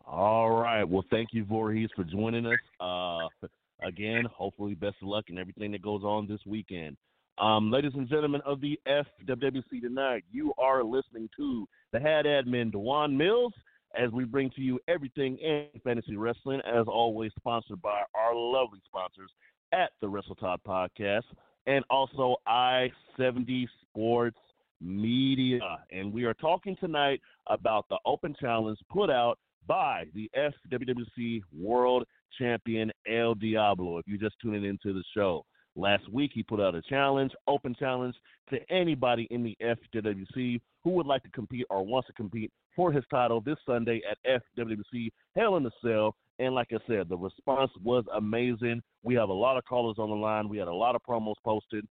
All 0.07 0.51
right. 0.51 0.85
Well, 0.85 1.05
thank 1.11 1.31
you, 1.33 1.45
Voorhees, 1.45 1.89
for 1.97 2.05
joining 2.05 2.47
us. 2.47 2.59
Uh, 2.81 3.47
again, 3.83 4.25
hopefully, 4.31 4.75
best 4.75 4.97
of 5.03 5.09
luck 5.09 5.25
in 5.29 5.39
everything 5.39 5.73
that 5.73 5.83
goes 5.83 6.03
on 6.03 6.29
this 6.29 6.41
weekend. 6.47 6.97
Um, 7.39 7.71
ladies 7.71 7.93
and 7.95 8.09
gentlemen 8.09 8.41
of 8.45 8.61
the 8.61 8.79
FWC 8.87 9.81
tonight, 9.81 10.25
you 10.31 10.53
are 10.59 10.85
listening 10.85 11.29
to 11.37 11.67
the 11.93 11.99
head 11.99 12.27
admin, 12.27 12.71
Dewan 12.71 13.17
Mills, 13.17 13.53
as 13.99 14.11
we 14.13 14.25
bring 14.25 14.51
to 14.51 14.61
you 14.61 14.79
everything 14.89 15.39
in 15.39 15.67
fantasy 15.83 16.17
wrestling, 16.17 16.61
as 16.61 16.87
always, 16.87 17.33
sponsored 17.37 17.83
by 17.83 18.03
our 18.15 18.35
lovely 18.35 18.81
sponsors 18.87 19.31
at 19.73 19.91
the 20.01 20.09
Wrestle 20.09 20.37
Talk 20.37 20.61
Podcast 20.67 21.25
and 21.67 21.85
also 21.91 22.37
I 22.47 22.91
70 23.17 23.69
Sports 23.83 24.39
Media. 24.81 25.61
And 25.91 26.13
we 26.13 26.25
are 26.25 26.35
talking 26.35 26.77
tonight 26.81 27.21
about 27.49 27.87
the 27.89 27.99
open 28.05 28.35
challenge 28.39 28.79
put 28.91 29.11
out 29.11 29.39
by 29.67 30.05
the 30.15 30.31
FWWC 30.37 31.43
World 31.57 32.05
Champion 32.39 32.91
El 33.11 33.35
Diablo. 33.35 33.99
If 33.99 34.07
you're 34.07 34.19
just 34.19 34.37
tuning 34.43 34.65
into 34.65 34.93
the 34.93 35.05
show, 35.15 35.45
last 35.77 36.11
week 36.13 36.33
he 36.35 36.43
put 36.43 36.61
out 36.61 36.75
a 36.75 36.83
challenge, 36.83 37.33
open 37.47 37.75
challenge 37.79 38.15
to 38.51 38.59
anybody 38.71 39.27
in 39.31 39.43
the 39.43 39.57
FWWC 39.63 40.61
who 40.83 40.91
would 40.91 41.07
like 41.07 41.23
to 41.23 41.31
compete 41.31 41.67
or 41.71 41.85
wants 41.85 42.07
to 42.09 42.13
compete 42.13 42.53
for 42.77 42.93
his 42.93 43.05
title 43.11 43.41
this 43.41 43.57
Sunday 43.65 44.03
at 44.11 44.19
FWWC 44.59 45.11
Hell 45.35 45.57
in 45.57 45.63
the 45.63 45.71
Cell. 45.83 46.15
And 46.39 46.55
like 46.55 46.69
I 46.73 46.79
said, 46.87 47.09
the 47.09 47.17
response 47.17 47.71
was 47.83 48.05
amazing. 48.15 48.83
We 49.03 49.15
have 49.15 49.29
a 49.29 49.33
lot 49.33 49.57
of 49.57 49.65
callers 49.65 49.97
on 49.99 50.11
the 50.11 50.17
line. 50.17 50.49
We 50.49 50.59
had 50.59 50.69
a 50.69 50.75
lot 50.75 50.97
of 50.97 51.03
promos 51.09 51.35
posted. 51.45 51.87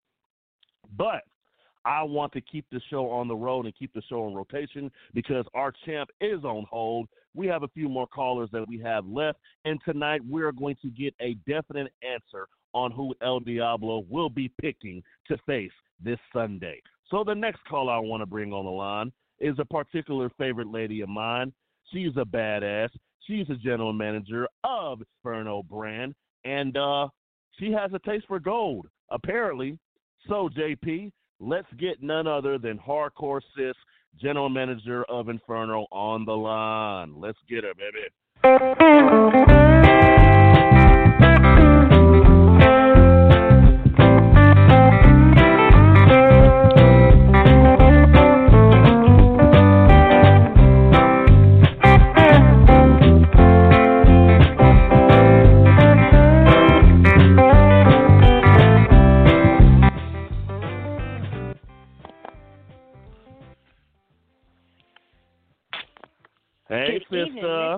But 0.98 1.22
I 1.86 2.04
want 2.04 2.32
to 2.34 2.42
keep 2.42 2.66
the 2.72 2.82
show 2.90 3.10
on 3.10 3.28
the 3.28 3.36
road 3.36 3.66
and 3.66 3.76
keep 3.76 3.94
the 3.94 4.02
show 4.10 4.28
in 4.28 4.34
rotation 4.34 4.92
because 5.14 5.46
our 5.54 5.74
champ 5.86 6.10
is 6.22 6.44
on 6.44 6.66
hold. 6.70 7.08
We 7.36 7.48
have 7.48 7.64
a 7.64 7.68
few 7.70 7.90
more 7.90 8.08
callers 8.08 8.50
that 8.54 8.68
we 8.68 8.80
have 8.80 9.06
left, 9.06 9.40
and 9.66 9.80
tonight 9.84 10.22
we're 10.28 10.52
going 10.52 10.78
to 10.82 10.90
get 10.90 11.14
a 11.20 11.34
definite 11.48 11.92
answer 12.04 12.48
on 12.74 12.92
who 12.92 13.14
El 13.22 13.40
Diablo 13.40 14.06
will 14.10 14.30
be 14.30 14.52
picking 14.62 15.04
to 15.28 15.38
face 15.46 15.72
this 16.04 16.20
Sunday. 16.32 16.82
So 17.10 17.24
the 17.24 17.36
next 17.36 17.60
call 17.66 17.90
I 17.90 17.98
want 17.98 18.22
to 18.22 18.26
bring 18.26 18.54
on 18.54 18.66
the 18.66 18.72
line 18.72 19.12
is 19.40 19.56
a 19.60 19.66
particular 19.66 20.32
favorite 20.38 20.72
lady 20.72 21.02
of 21.02 21.10
mine. 21.10 21.54
She's 21.92 22.12
a 22.18 22.26
badass. 22.26 22.90
She's 23.28 23.50
a 23.50 23.56
general 23.56 23.94
manager 23.94 24.48
of 24.64 25.02
Inferno 25.02 25.64
brand, 25.64 26.14
and 26.44 26.76
uh, 26.76 27.08
she 27.60 27.72
has 27.72 27.92
a 27.94 28.00
taste 28.00 28.26
for 28.28 28.40
gold, 28.40 28.88
apparently. 29.12 29.78
So, 30.28 30.50
JP, 30.58 31.12
let's 31.40 31.72
get 31.80 32.02
none 32.02 32.28
other 32.28 32.58
than 32.58 32.78
Hardcore 32.78 33.42
Sis, 33.56 33.76
general 34.22 34.50
manager 34.50 35.04
of 35.06 35.30
Inferno, 35.30 35.88
on 35.92 36.26
the 36.26 36.32
line. 36.32 37.20
Let's 37.20 37.40
get 37.50 37.64
her, 37.64 37.74
baby. 37.74 38.10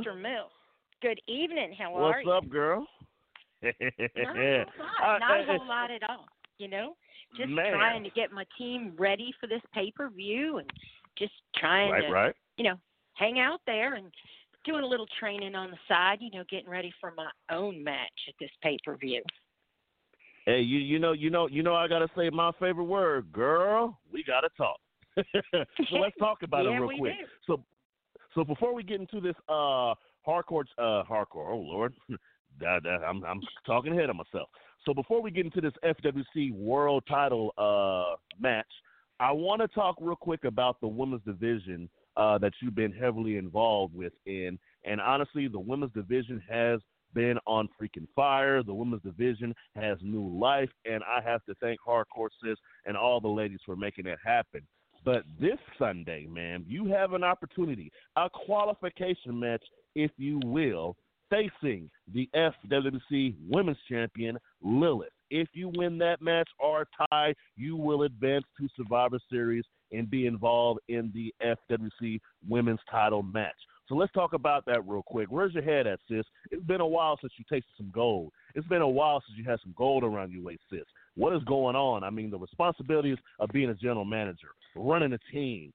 Mr. 0.05 0.19
Mills. 0.19 0.51
Good 1.01 1.19
evening. 1.27 1.73
How 1.77 1.95
are 1.95 2.21
you? 2.21 2.27
What's 2.27 2.45
up, 2.45 2.49
girl? 2.49 2.85
Not 3.63 3.73
a 3.73 3.85
whole 4.25 4.65
lot. 5.01 5.19
Not 5.19 5.39
a 5.39 5.45
whole 5.45 5.67
lot 5.67 5.91
at 5.91 6.01
all. 6.09 6.25
You 6.57 6.69
know, 6.69 6.95
just 7.35 7.49
Man. 7.49 7.73
trying 7.73 8.03
to 8.03 8.09
get 8.11 8.31
my 8.31 8.45
team 8.57 8.93
ready 8.97 9.33
for 9.39 9.47
this 9.47 9.61
pay 9.73 9.91
per 9.91 10.09
view 10.09 10.57
and 10.57 10.69
just 11.17 11.33
trying 11.57 11.91
Right, 11.91 12.01
to, 12.01 12.11
right. 12.11 12.35
you 12.57 12.63
know, 12.63 12.75
hang 13.13 13.39
out 13.39 13.59
there 13.65 13.95
and 13.95 14.07
doing 14.63 14.83
a 14.83 14.87
little 14.87 15.07
training 15.19 15.53
on 15.55 15.71
the 15.71 15.77
side. 15.87 16.19
You 16.21 16.31
know, 16.31 16.43
getting 16.49 16.69
ready 16.69 16.93
for 17.01 17.13
my 17.15 17.29
own 17.51 17.83
match 17.83 18.09
at 18.27 18.35
this 18.39 18.51
pay 18.61 18.77
per 18.85 18.95
view. 18.95 19.21
Hey, 20.45 20.61
you 20.61 20.77
you 20.77 20.99
know 20.99 21.11
you 21.11 21.29
know 21.29 21.47
you 21.47 21.63
know 21.63 21.75
I 21.75 21.87
gotta 21.87 22.07
say 22.15 22.29
my 22.29 22.51
favorite 22.59 22.85
word, 22.85 23.31
girl. 23.33 23.99
We 24.13 24.23
gotta 24.23 24.49
talk. 24.55 24.79
so 25.17 25.95
let's 25.97 26.15
talk 26.17 26.43
about 26.43 26.65
Yeah, 26.65 26.77
it 26.77 26.79
real 26.79 26.97
quick. 26.99 27.13
do. 27.19 27.25
So 27.47 27.63
so 28.35 28.43
before 28.43 28.73
we 28.73 28.83
get 28.83 28.99
into 28.99 29.19
this 29.19 29.35
uh 29.49 29.95
hardcore 30.27 30.65
uh 30.77 31.03
hardcore, 31.09 31.49
oh 31.49 31.63
lord, 31.65 31.93
I'm 32.67 33.23
I'm 33.23 33.41
talking 33.65 33.93
ahead 33.93 34.09
of 34.09 34.15
myself. 34.15 34.49
So 34.85 34.93
before 34.93 35.21
we 35.21 35.31
get 35.31 35.45
into 35.45 35.61
this 35.61 35.73
FWC 35.83 36.53
World 36.53 37.03
Title 37.09 37.53
uh 37.57 38.15
match, 38.39 38.67
I 39.19 39.31
want 39.31 39.61
to 39.61 39.67
talk 39.69 39.95
real 39.99 40.15
quick 40.15 40.43
about 40.43 40.79
the 40.81 40.87
women's 40.87 41.23
division 41.23 41.89
uh, 42.17 42.37
that 42.37 42.53
you've 42.61 42.75
been 42.75 42.91
heavily 42.91 43.37
involved 43.37 43.93
with 43.95 44.13
in. 44.25 44.59
And 44.83 45.01
honestly, 45.01 45.47
the 45.47 45.59
women's 45.59 45.93
division 45.93 46.41
has 46.49 46.79
been 47.13 47.37
on 47.45 47.69
freaking 47.81 48.07
fire. 48.15 48.61
The 48.61 48.73
women's 48.73 49.03
division 49.03 49.55
has 49.75 49.97
new 50.01 50.27
life, 50.37 50.69
and 50.85 51.01
I 51.03 51.21
have 51.21 51.43
to 51.45 51.55
thank 51.55 51.79
Hardcore 51.85 52.29
Sis 52.43 52.57
and 52.85 52.97
all 52.97 53.21
the 53.21 53.27
ladies 53.27 53.59
for 53.65 53.75
making 53.75 54.05
that 54.05 54.17
happen. 54.23 54.61
But 55.05 55.23
this 55.39 55.59
Sunday, 55.77 56.25
man, 56.25 56.65
you 56.67 56.87
have 56.87 57.13
an 57.13 57.23
opportunity, 57.23 57.91
a 58.15 58.27
qualification 58.27 59.39
match, 59.39 59.63
if 59.95 60.09
you 60.17 60.41
will, 60.43 60.97
facing 61.29 61.89
the 62.11 62.27
FWC 62.35 63.35
Women's 63.47 63.77
Champion 63.87 64.37
Lilith. 64.63 65.09
If 65.29 65.47
you 65.53 65.71
win 65.75 65.99
that 65.99 66.21
match 66.21 66.49
or 66.59 66.87
tie, 67.11 67.35
you 67.55 67.75
will 67.75 68.03
advance 68.03 68.45
to 68.59 68.67
Survivor 68.75 69.19
Series 69.29 69.63
and 69.91 70.09
be 70.09 70.25
involved 70.25 70.79
in 70.87 71.11
the 71.13 71.33
FWC 71.43 72.19
Women's 72.47 72.79
Title 72.89 73.21
match. 73.21 73.55
So 73.87 73.95
let's 73.95 74.11
talk 74.13 74.33
about 74.33 74.65
that 74.65 74.87
real 74.87 75.03
quick. 75.05 75.27
Where's 75.29 75.53
your 75.53 75.63
head 75.63 75.85
at, 75.85 75.99
sis? 76.09 76.25
It's 76.49 76.63
been 76.63 76.81
a 76.81 76.87
while 76.87 77.17
since 77.21 77.33
you 77.37 77.45
tasted 77.47 77.71
some 77.77 77.91
gold. 77.93 78.31
It's 78.55 78.67
been 78.67 78.81
a 78.81 78.89
while 78.89 79.21
since 79.27 79.37
you 79.37 79.49
had 79.49 79.59
some 79.61 79.75
gold 79.77 80.03
around 80.03 80.31
your 80.31 80.43
waist, 80.43 80.61
eh, 80.73 80.77
sis. 80.77 80.85
What 81.15 81.33
is 81.35 81.43
going 81.43 81.75
on? 81.75 82.03
I 82.03 82.09
mean, 82.09 82.29
the 82.29 82.37
responsibilities 82.37 83.17
of 83.39 83.49
being 83.49 83.69
a 83.69 83.73
general 83.73 84.05
manager, 84.05 84.49
running 84.75 85.13
a 85.13 85.19
team, 85.31 85.71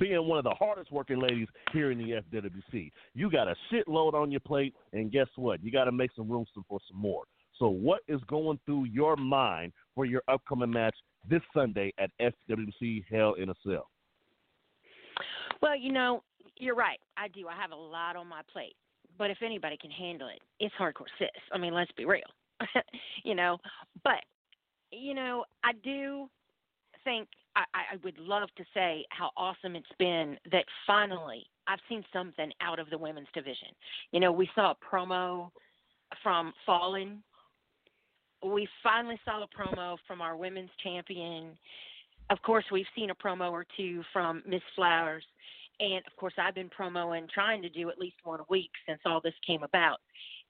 being 0.00 0.26
one 0.26 0.38
of 0.38 0.44
the 0.44 0.54
hardest 0.58 0.92
working 0.92 1.20
ladies 1.20 1.48
here 1.72 1.90
in 1.90 1.98
the 1.98 2.20
FWC. 2.32 2.90
You 3.14 3.30
got 3.30 3.48
a 3.48 3.54
shitload 3.72 4.14
on 4.14 4.30
your 4.30 4.40
plate, 4.40 4.74
and 4.92 5.10
guess 5.10 5.28
what? 5.36 5.62
You 5.62 5.70
got 5.70 5.84
to 5.84 5.92
make 5.92 6.10
some 6.14 6.28
room 6.28 6.44
for 6.68 6.78
some 6.90 7.00
more. 7.00 7.24
So, 7.58 7.68
what 7.68 8.00
is 8.06 8.20
going 8.28 8.60
through 8.66 8.84
your 8.84 9.16
mind 9.16 9.72
for 9.94 10.04
your 10.04 10.22
upcoming 10.28 10.70
match 10.70 10.94
this 11.28 11.42
Sunday 11.54 11.92
at 11.98 12.10
FWC 12.20 13.04
Hell 13.10 13.34
in 13.34 13.50
a 13.50 13.54
Cell? 13.66 13.88
Well, 15.60 15.76
you 15.76 15.92
know, 15.92 16.22
you're 16.56 16.76
right. 16.76 16.98
I 17.16 17.28
do. 17.28 17.48
I 17.48 17.60
have 17.60 17.72
a 17.72 17.76
lot 17.76 18.16
on 18.16 18.28
my 18.28 18.42
plate. 18.52 18.76
But 19.16 19.30
if 19.30 19.38
anybody 19.44 19.76
can 19.80 19.90
handle 19.90 20.28
it, 20.28 20.40
it's 20.60 20.74
hardcore 20.80 21.06
sis. 21.18 21.28
I 21.52 21.58
mean, 21.58 21.74
let's 21.74 21.90
be 21.96 22.04
real. 22.04 22.22
you 23.24 23.34
know, 23.34 23.58
but 24.04 24.22
you 24.90 25.14
know, 25.14 25.44
I 25.64 25.72
do 25.84 26.28
think 27.04 27.28
I, 27.56 27.64
I 27.74 27.96
would 28.04 28.18
love 28.18 28.48
to 28.56 28.64
say 28.74 29.04
how 29.10 29.30
awesome 29.36 29.76
it's 29.76 29.86
been 29.98 30.36
that 30.52 30.64
finally 30.86 31.46
I've 31.66 31.80
seen 31.88 32.04
something 32.12 32.52
out 32.60 32.78
of 32.78 32.88
the 32.90 32.98
women's 32.98 33.28
division. 33.34 33.68
You 34.12 34.20
know, 34.20 34.32
we 34.32 34.48
saw 34.54 34.72
a 34.72 34.76
promo 34.94 35.50
from 36.22 36.52
Fallen. 36.64 37.22
We 38.44 38.68
finally 38.82 39.18
saw 39.24 39.42
a 39.42 39.48
promo 39.48 39.96
from 40.06 40.20
our 40.20 40.36
women's 40.36 40.70
champion. 40.82 41.58
Of 42.30 42.40
course, 42.42 42.64
we've 42.70 42.86
seen 42.96 43.10
a 43.10 43.14
promo 43.14 43.50
or 43.50 43.66
two 43.76 44.02
from 44.12 44.42
Miss 44.46 44.62
Flowers. 44.74 45.24
And 45.80 46.02
of 46.06 46.16
course, 46.16 46.34
I've 46.38 46.54
been 46.54 46.70
promoing, 46.70 47.28
trying 47.28 47.62
to 47.62 47.68
do 47.68 47.88
at 47.90 47.98
least 47.98 48.16
one 48.24 48.40
a 48.40 48.44
week 48.48 48.70
since 48.86 49.00
all 49.04 49.20
this 49.22 49.34
came 49.46 49.62
about. 49.62 49.98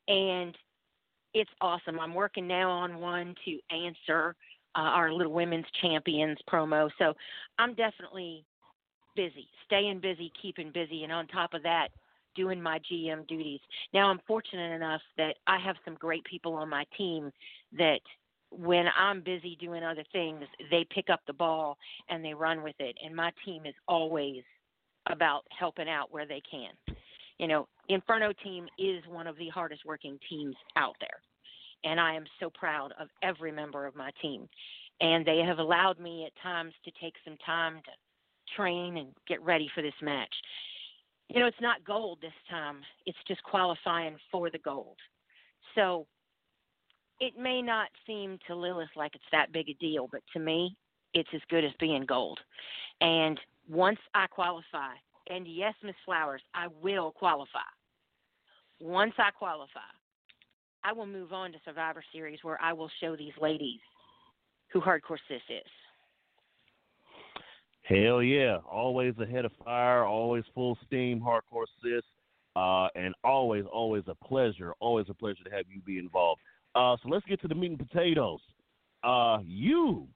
And 0.06 0.56
it's 1.34 1.50
awesome. 1.60 2.00
I'm 2.00 2.14
working 2.14 2.46
now 2.46 2.70
on 2.70 2.98
one 2.98 3.34
to 3.44 3.74
answer 3.74 4.34
uh, 4.74 4.80
our 4.80 5.12
little 5.12 5.32
women's 5.32 5.66
champions 5.80 6.38
promo. 6.50 6.90
So 6.98 7.14
I'm 7.58 7.74
definitely 7.74 8.44
busy, 9.16 9.48
staying 9.66 10.00
busy, 10.00 10.32
keeping 10.40 10.70
busy, 10.72 11.04
and 11.04 11.12
on 11.12 11.26
top 11.26 11.54
of 11.54 11.62
that, 11.64 11.88
doing 12.34 12.62
my 12.62 12.78
GM 12.90 13.26
duties. 13.26 13.60
Now 13.92 14.08
I'm 14.08 14.20
fortunate 14.26 14.74
enough 14.74 15.00
that 15.16 15.36
I 15.46 15.58
have 15.58 15.76
some 15.84 15.94
great 15.94 16.24
people 16.24 16.54
on 16.54 16.68
my 16.68 16.84
team 16.96 17.32
that 17.76 18.00
when 18.50 18.86
I'm 18.96 19.20
busy 19.20 19.56
doing 19.60 19.82
other 19.82 20.04
things, 20.12 20.44
they 20.70 20.86
pick 20.94 21.10
up 21.10 21.20
the 21.26 21.32
ball 21.32 21.76
and 22.08 22.24
they 22.24 22.34
run 22.34 22.62
with 22.62 22.76
it. 22.78 22.96
And 23.04 23.14
my 23.14 23.32
team 23.44 23.66
is 23.66 23.74
always 23.88 24.42
about 25.10 25.42
helping 25.58 25.88
out 25.88 26.12
where 26.12 26.26
they 26.26 26.42
can. 26.48 26.87
You 27.38 27.46
know, 27.46 27.68
Inferno 27.88 28.32
team 28.44 28.66
is 28.78 29.02
one 29.08 29.26
of 29.26 29.36
the 29.36 29.48
hardest 29.48 29.82
working 29.84 30.18
teams 30.28 30.56
out 30.76 30.96
there. 31.00 31.22
And 31.84 32.00
I 32.00 32.14
am 32.14 32.24
so 32.40 32.50
proud 32.50 32.92
of 33.00 33.08
every 33.22 33.52
member 33.52 33.86
of 33.86 33.94
my 33.94 34.10
team. 34.20 34.48
And 35.00 35.24
they 35.24 35.38
have 35.38 35.58
allowed 35.58 36.00
me 36.00 36.26
at 36.26 36.42
times 36.42 36.74
to 36.84 36.90
take 37.00 37.14
some 37.24 37.36
time 37.46 37.76
to 37.76 37.90
train 38.56 38.96
and 38.96 39.08
get 39.28 39.40
ready 39.42 39.70
for 39.74 39.82
this 39.82 39.94
match. 40.02 40.34
You 41.28 41.40
know, 41.40 41.46
it's 41.46 41.60
not 41.60 41.84
gold 41.84 42.18
this 42.20 42.32
time, 42.50 42.80
it's 43.06 43.18
just 43.28 43.42
qualifying 43.42 44.16
for 44.32 44.50
the 44.50 44.58
gold. 44.58 44.96
So 45.74 46.06
it 47.20 47.34
may 47.38 47.62
not 47.62 47.88
seem 48.06 48.38
to 48.46 48.54
Lilith 48.54 48.88
like 48.96 49.14
it's 49.14 49.24
that 49.30 49.52
big 49.52 49.68
a 49.68 49.74
deal, 49.74 50.08
but 50.10 50.22
to 50.32 50.40
me, 50.40 50.74
it's 51.14 51.28
as 51.34 51.40
good 51.50 51.64
as 51.64 51.72
being 51.78 52.06
gold. 52.06 52.38
And 53.00 53.38
once 53.68 53.98
I 54.14 54.26
qualify, 54.26 54.94
and 55.28 55.46
yes, 55.46 55.74
Miss 55.82 55.94
Flowers, 56.04 56.42
I 56.54 56.68
will 56.82 57.12
qualify. 57.12 57.58
Once 58.80 59.14
I 59.18 59.30
qualify, 59.30 59.80
I 60.84 60.92
will 60.92 61.06
move 61.06 61.32
on 61.32 61.52
to 61.52 61.58
Survivor 61.64 62.02
Series 62.12 62.38
where 62.42 62.60
I 62.62 62.72
will 62.72 62.90
show 63.00 63.16
these 63.16 63.32
ladies 63.40 63.80
who 64.72 64.80
Hardcore 64.80 65.18
Sis 65.28 65.42
is. 65.48 65.70
Hell 67.82 68.22
yeah. 68.22 68.58
Always 68.70 69.14
ahead 69.18 69.44
of 69.44 69.52
fire, 69.64 70.04
always 70.04 70.44
full 70.54 70.76
steam, 70.86 71.20
Hardcore 71.20 71.66
Sis. 71.82 72.04
Uh, 72.54 72.88
and 72.96 73.14
always, 73.22 73.64
always 73.72 74.02
a 74.08 74.14
pleasure, 74.14 74.74
always 74.80 75.06
a 75.08 75.14
pleasure 75.14 75.44
to 75.44 75.50
have 75.50 75.64
you 75.72 75.80
be 75.80 75.98
involved. 75.98 76.40
Uh, 76.74 76.96
so 77.02 77.08
let's 77.08 77.24
get 77.26 77.40
to 77.40 77.48
the 77.48 77.54
meat 77.54 77.70
and 77.70 77.78
potatoes. 77.78 78.40
Uh, 79.04 79.38
you 79.44 80.06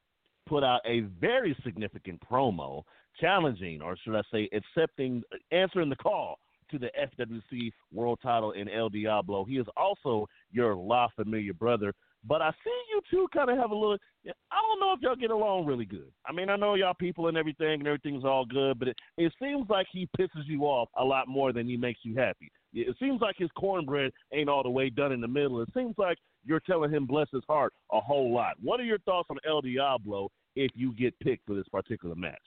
put 0.46 0.64
out 0.64 0.80
a 0.84 1.00
very 1.20 1.56
significant 1.64 2.20
promo 2.28 2.82
challenging, 3.20 3.82
or 3.82 3.96
should 3.96 4.16
I 4.16 4.22
say, 4.32 4.48
accepting, 4.52 5.22
answering 5.50 5.88
the 5.88 5.96
call 5.96 6.38
to 6.72 6.78
the 6.78 6.90
FWC 6.98 7.70
World 7.92 8.18
Title 8.22 8.52
in 8.52 8.68
El 8.68 8.88
Diablo. 8.88 9.44
He 9.44 9.58
is 9.58 9.66
also 9.76 10.26
your 10.50 10.74
La 10.74 11.08
Familia 11.14 11.54
brother. 11.54 11.92
But 12.24 12.40
I 12.40 12.50
see 12.64 12.82
you 12.90 13.00
two 13.10 13.26
kind 13.34 13.50
of 13.50 13.58
have 13.58 13.72
a 13.72 13.74
little. 13.74 13.96
I 14.26 14.60
don't 14.62 14.80
know 14.80 14.92
if 14.92 15.00
y'all 15.00 15.16
get 15.16 15.32
along 15.32 15.66
really 15.66 15.84
good. 15.84 16.10
I 16.24 16.32
mean, 16.32 16.48
I 16.48 16.56
know 16.56 16.74
y'all 16.74 16.94
people 16.94 17.26
and 17.26 17.36
everything, 17.36 17.80
and 17.80 17.86
everything's 17.86 18.24
all 18.24 18.44
good, 18.44 18.78
but 18.78 18.88
it, 18.88 18.96
it 19.18 19.32
seems 19.42 19.68
like 19.68 19.88
he 19.92 20.08
pisses 20.16 20.46
you 20.46 20.62
off 20.62 20.88
a 20.96 21.04
lot 21.04 21.26
more 21.26 21.52
than 21.52 21.68
he 21.68 21.76
makes 21.76 22.00
you 22.04 22.14
happy. 22.14 22.50
It 22.72 22.96
seems 23.00 23.20
like 23.20 23.36
his 23.38 23.50
cornbread 23.58 24.12
ain't 24.32 24.48
all 24.48 24.62
the 24.62 24.70
way 24.70 24.88
done 24.88 25.10
in 25.10 25.20
the 25.20 25.28
middle. 25.28 25.60
It 25.62 25.68
seems 25.74 25.94
like 25.98 26.16
you're 26.44 26.60
telling 26.60 26.92
him 26.92 27.06
bless 27.06 27.26
his 27.32 27.42
heart 27.48 27.72
a 27.90 28.00
whole 28.00 28.32
lot. 28.32 28.54
What 28.62 28.78
are 28.78 28.84
your 28.84 29.00
thoughts 29.00 29.28
on 29.28 29.38
El 29.46 29.60
Diablo 29.60 30.30
if 30.54 30.70
you 30.74 30.94
get 30.94 31.18
picked 31.18 31.44
for 31.46 31.54
this 31.54 31.68
particular 31.72 32.14
match? 32.14 32.38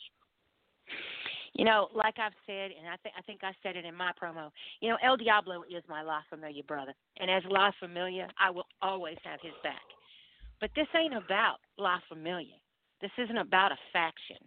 You 1.56 1.64
know, 1.64 1.88
like 1.96 2.16
I've 2.20 2.36
said, 2.46 2.72
and 2.78 2.88
I 2.92 2.98
think 3.02 3.16
I 3.18 3.22
think 3.22 3.40
I 3.42 3.52
said 3.64 3.78
it 3.78 3.86
in 3.86 3.96
my 3.96 4.12
promo. 4.22 4.52
You 4.82 4.90
know, 4.90 4.98
El 5.02 5.16
Diablo 5.16 5.64
is 5.64 5.84
my 5.88 6.02
La 6.02 6.20
Familia 6.30 6.64
brother, 6.64 6.94
and 7.18 7.32
as 7.32 7.44
La 7.50 7.72
Familia, 7.80 8.28
I 8.38 8.52
will 8.52 8.68
always 8.82 9.16
have 9.24 9.40
his 9.42 9.54
back. 9.64 9.82
But 10.60 10.72
this 10.76 10.88
ain't 10.94 11.16
about 11.16 11.58
La 11.78 12.00
Familia. 12.10 12.56
This 13.02 13.12
isn't 13.18 13.38
about 13.38 13.72
a 13.72 13.78
faction. 13.94 14.38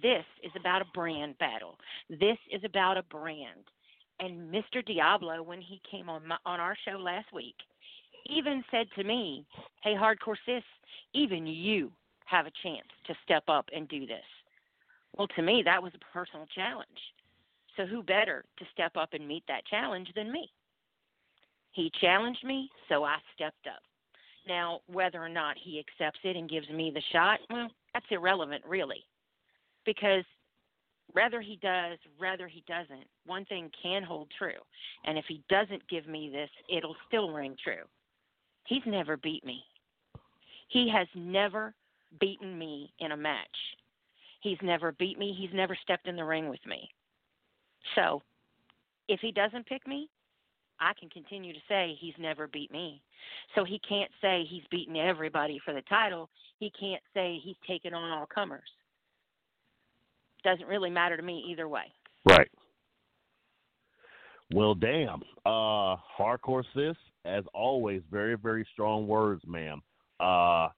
This 0.00 0.24
is 0.42 0.52
about 0.58 0.80
a 0.80 0.86
brand 0.94 1.36
battle. 1.38 1.76
This 2.08 2.38
is 2.50 2.62
about 2.64 2.96
a 2.96 3.02
brand. 3.02 3.64
And 4.20 4.52
Mr. 4.52 4.84
Diablo, 4.86 5.42
when 5.42 5.60
he 5.60 5.82
came 5.90 6.08
on 6.08 6.26
my, 6.26 6.36
on 6.46 6.60
our 6.60 6.76
show 6.86 6.96
last 6.96 7.26
week, 7.32 7.56
even 8.26 8.64
said 8.70 8.86
to 8.96 9.04
me, 9.04 9.44
"Hey, 9.82 9.92
hardcore 9.92 10.36
sis, 10.46 10.64
even 11.12 11.46
you 11.46 11.92
have 12.24 12.46
a 12.46 12.52
chance 12.62 12.88
to 13.06 13.14
step 13.22 13.44
up 13.48 13.68
and 13.74 13.86
do 13.86 14.06
this." 14.06 14.24
Well, 15.16 15.28
to 15.28 15.42
me, 15.42 15.62
that 15.64 15.82
was 15.82 15.92
a 15.94 16.12
personal 16.12 16.46
challenge. 16.54 16.88
So, 17.76 17.86
who 17.86 18.02
better 18.02 18.44
to 18.58 18.64
step 18.72 18.96
up 18.96 19.14
and 19.14 19.26
meet 19.26 19.44
that 19.48 19.66
challenge 19.66 20.08
than 20.14 20.30
me? 20.30 20.50
He 21.72 21.90
challenged 22.00 22.44
me, 22.44 22.70
so 22.88 23.04
I 23.04 23.16
stepped 23.34 23.66
up. 23.66 23.82
Now, 24.46 24.80
whether 24.86 25.22
or 25.22 25.28
not 25.28 25.56
he 25.60 25.80
accepts 25.80 26.20
it 26.22 26.36
and 26.36 26.48
gives 26.48 26.68
me 26.68 26.92
the 26.94 27.02
shot, 27.12 27.40
well, 27.50 27.68
that's 27.92 28.06
irrelevant, 28.10 28.62
really. 28.66 29.04
Because 29.84 30.24
whether 31.12 31.40
he 31.40 31.56
does, 31.62 31.98
whether 32.18 32.46
he 32.46 32.62
doesn't, 32.66 33.06
one 33.26 33.44
thing 33.46 33.70
can 33.82 34.02
hold 34.02 34.28
true. 34.38 34.60
And 35.04 35.18
if 35.18 35.24
he 35.26 35.42
doesn't 35.48 35.88
give 35.88 36.06
me 36.06 36.30
this, 36.30 36.50
it'll 36.68 36.96
still 37.08 37.32
ring 37.32 37.56
true. 37.62 37.84
He's 38.66 38.82
never 38.86 39.16
beat 39.16 39.44
me. 39.44 39.62
He 40.68 40.90
has 40.90 41.06
never 41.14 41.74
beaten 42.20 42.58
me 42.58 42.92
in 43.00 43.12
a 43.12 43.16
match. 43.16 43.46
He's 44.44 44.58
never 44.62 44.92
beat 44.92 45.18
me. 45.18 45.34
He's 45.36 45.54
never 45.54 45.74
stepped 45.82 46.06
in 46.06 46.16
the 46.16 46.24
ring 46.24 46.50
with 46.50 46.64
me. 46.66 46.90
So, 47.94 48.20
if 49.08 49.20
he 49.20 49.32
doesn't 49.32 49.66
pick 49.66 49.86
me, 49.86 50.10
I 50.78 50.92
can 51.00 51.08
continue 51.08 51.54
to 51.54 51.58
say 51.66 51.96
he's 51.98 52.14
never 52.18 52.46
beat 52.46 52.70
me. 52.70 53.00
So 53.54 53.64
he 53.64 53.80
can't 53.88 54.10
say 54.20 54.44
he's 54.48 54.62
beaten 54.70 54.96
everybody 54.96 55.58
for 55.64 55.72
the 55.72 55.80
title. 55.82 56.28
He 56.58 56.70
can't 56.78 57.02
say 57.14 57.38
he's 57.42 57.56
taken 57.66 57.94
on 57.94 58.10
all 58.10 58.26
comers. 58.26 58.68
Doesn't 60.42 60.66
really 60.66 60.90
matter 60.90 61.16
to 61.16 61.22
me 61.22 61.42
either 61.48 61.68
way. 61.68 61.84
Right. 62.28 62.50
Well, 64.52 64.74
damn. 64.74 65.22
Uh, 65.46 65.96
hardcore 66.18 66.64
sis, 66.74 66.96
as 67.24 67.44
always, 67.54 68.02
very, 68.10 68.36
very 68.36 68.66
strong 68.72 69.06
words, 69.06 69.42
ma'am. 69.46 69.80
Uh, 70.20 70.68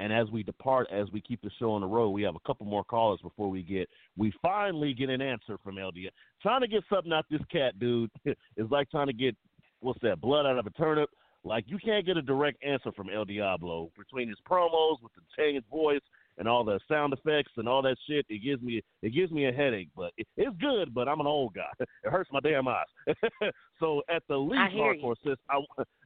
and 0.00 0.12
as 0.12 0.28
we 0.30 0.42
depart, 0.42 0.88
as 0.92 1.10
we 1.12 1.20
keep 1.20 1.40
the 1.42 1.50
show 1.58 1.72
on 1.72 1.80
the 1.80 1.86
road, 1.86 2.10
we 2.10 2.22
have 2.22 2.36
a 2.36 2.46
couple 2.46 2.66
more 2.66 2.84
callers 2.84 3.20
before 3.22 3.48
we 3.48 3.62
get. 3.62 3.88
We 4.16 4.32
finally 4.42 4.92
get 4.92 5.08
an 5.08 5.22
answer 5.22 5.56
from 5.62 5.76
LDA. 5.76 6.08
Trying 6.42 6.60
to 6.60 6.68
get 6.68 6.82
something 6.92 7.12
out 7.12 7.24
this 7.30 7.40
cat, 7.50 7.78
dude, 7.78 8.10
is 8.24 8.70
like 8.70 8.90
trying 8.90 9.06
to 9.06 9.12
get 9.12 9.34
what's 9.80 10.00
that 10.02 10.20
blood 10.20 10.46
out 10.46 10.58
of 10.58 10.66
a 10.66 10.70
turnip. 10.70 11.08
Like 11.44 11.64
you 11.68 11.78
can't 11.78 12.04
get 12.04 12.16
a 12.16 12.22
direct 12.22 12.62
answer 12.64 12.92
from 12.92 13.08
El 13.08 13.24
Diablo 13.24 13.90
between 13.96 14.28
his 14.28 14.38
promos 14.48 14.96
with 15.02 15.12
the 15.14 15.22
changed 15.36 15.66
voice 15.70 16.00
and 16.38 16.48
all 16.48 16.64
the 16.64 16.78
sound 16.88 17.12
effects 17.12 17.52
and 17.56 17.68
all 17.68 17.82
that 17.82 17.96
shit. 18.08 18.26
It 18.28 18.42
gives 18.42 18.62
me 18.62 18.82
it 19.02 19.10
gives 19.14 19.30
me 19.32 19.46
a 19.46 19.52
headache, 19.52 19.88
but 19.96 20.12
it, 20.18 20.26
it's 20.36 20.56
good. 20.60 20.92
But 20.92 21.08
I'm 21.08 21.20
an 21.20 21.26
old 21.26 21.54
guy. 21.54 21.70
It 22.04 22.10
hurts 22.10 22.30
my 22.32 22.40
damn 22.40 22.68
eyes. 22.68 22.84
so 23.80 24.02
at 24.08 24.22
the 24.28 24.36
least, 24.36 24.74
hardcore 24.74 25.14
sis, 25.24 25.36
I 25.48 25.60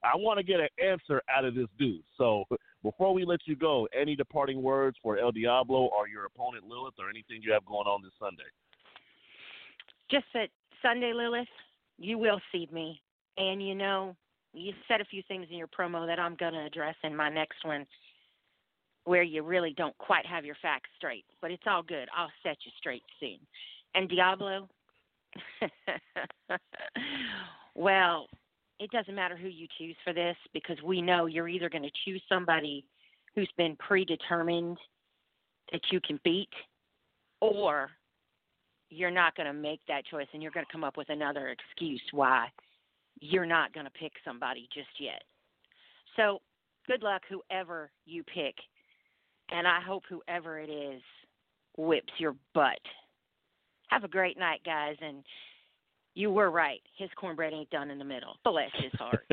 I 0.05 0.17
want 0.17 0.39
to 0.39 0.45
get 0.45 0.61
an 0.61 0.69
answer 0.83 1.23
out 1.35 1.45
of 1.45 1.55
this 1.55 1.69
dude. 1.79 2.03
So 2.17 2.45
before 2.83 3.13
we 3.13 3.25
let 3.25 3.41
you 3.47 3.57
go, 3.57 3.89
any 3.99 4.17
departing 4.17 4.63
words 4.63 4.97
for 5.03 5.19
El 5.19 5.33
Diablo 5.33 5.91
or 5.97 6.09
your 6.09 6.25
opponent 6.25 6.65
Lilith 6.67 6.95
or 6.99 7.11
anything 7.11 7.41
you 7.43 7.53
have 7.53 7.65
going 7.67 7.87
on 7.87 8.03
this 8.03 8.13
Sunday? 8.19 8.43
Just 10.11 10.27
that 10.35 10.49
Sunday, 10.83 11.13
Lilith, 11.15 11.49
you 11.99 12.19
will 12.19 12.41
see 12.53 12.69
me, 12.73 13.01
and 13.37 13.63
you 13.67 13.75
know, 13.75 14.17
you 14.53 14.73
said 14.89 15.01
a 15.01 15.05
few 15.05 15.23
things 15.29 15.47
in 15.51 15.57
your 15.57 15.69
promo 15.69 16.07
that 16.07 16.19
I'm 16.19 16.35
going 16.37 16.55
to 16.55 16.65
address 16.65 16.97
in 17.05 17.15
my 17.15 17.29
next 17.29 17.65
one 17.65 17.87
where 19.05 19.23
you 19.23 19.43
really 19.43 19.75
don't 19.77 19.97
quite 19.99 20.27
have 20.27 20.45
your 20.45 20.57
facts 20.61 20.91
straight. 20.97 21.25
But 21.41 21.51
it's 21.51 21.63
all 21.67 21.83
good. 21.83 22.09
I'll 22.17 22.33
set 22.43 22.57
you 22.65 22.73
straight 22.79 23.03
soon. 23.19 23.39
And 23.95 24.09
Diablo, 24.09 24.69
well, 27.75 28.27
it 28.81 28.91
doesn't 28.91 29.15
matter 29.15 29.37
who 29.37 29.49
you 29.49 29.69
choose 29.79 29.97
for 30.03 30.15
this 30.15 30.37
because 30.55 30.79
we 30.83 31.03
know 31.03 31.27
you're 31.27 31.49
either 31.49 31.69
going 31.69 31.83
to 31.83 31.91
choose 32.05 32.23
somebody 32.29 32.85
who's 33.35 33.51
been 33.57 33.77
predetermined 33.77 34.79
that 35.71 35.83
you 35.93 36.01
can 36.01 36.19
beat 36.25 36.49
or 37.41 37.91
you're 38.89 39.11
not 39.11 39.37
going 39.37 39.47
to 39.47 39.53
make 39.53 39.81
that 39.87 40.05
choice 40.07 40.27
and 40.33 40.43
you're 40.43 40.51
going 40.51 40.65
to 40.65 40.73
come 40.73 40.83
up 40.83 40.97
with 40.97 41.11
another 41.11 41.49
excuse 41.49 42.03
why 42.11 42.49
you're 43.21 43.47
not 43.47 43.73
going 43.75 43.85
to 43.85 43.93
pick 43.93 44.13
somebody 44.25 44.67
just 44.75 44.89
yet. 44.99 45.23
So, 46.17 46.41
good 46.87 47.03
luck, 47.03 47.23
whoever 47.29 47.91
you 48.07 48.25
pick. 48.25 48.55
And 49.53 49.67
I 49.67 49.81
hope 49.81 50.05
whoever 50.09 50.59
it 50.59 50.71
is 50.71 51.03
whips 51.77 52.13
your 52.19 52.35
butt. 52.55 52.81
Have 53.89 54.05
a 54.05 54.09
great 54.09 54.39
night, 54.39 54.61
guys. 54.65 54.97
And 55.03 55.23
you 56.15 56.31
were 56.31 56.51
right. 56.51 56.81
His 56.97 57.09
cornbread 57.17 57.53
ain't 57.53 57.71
done 57.71 57.91
in 57.91 57.99
the 57.99 58.05
middle. 58.05 58.37
Bless 58.45 58.71
his 58.75 58.93
heart. 58.99 59.27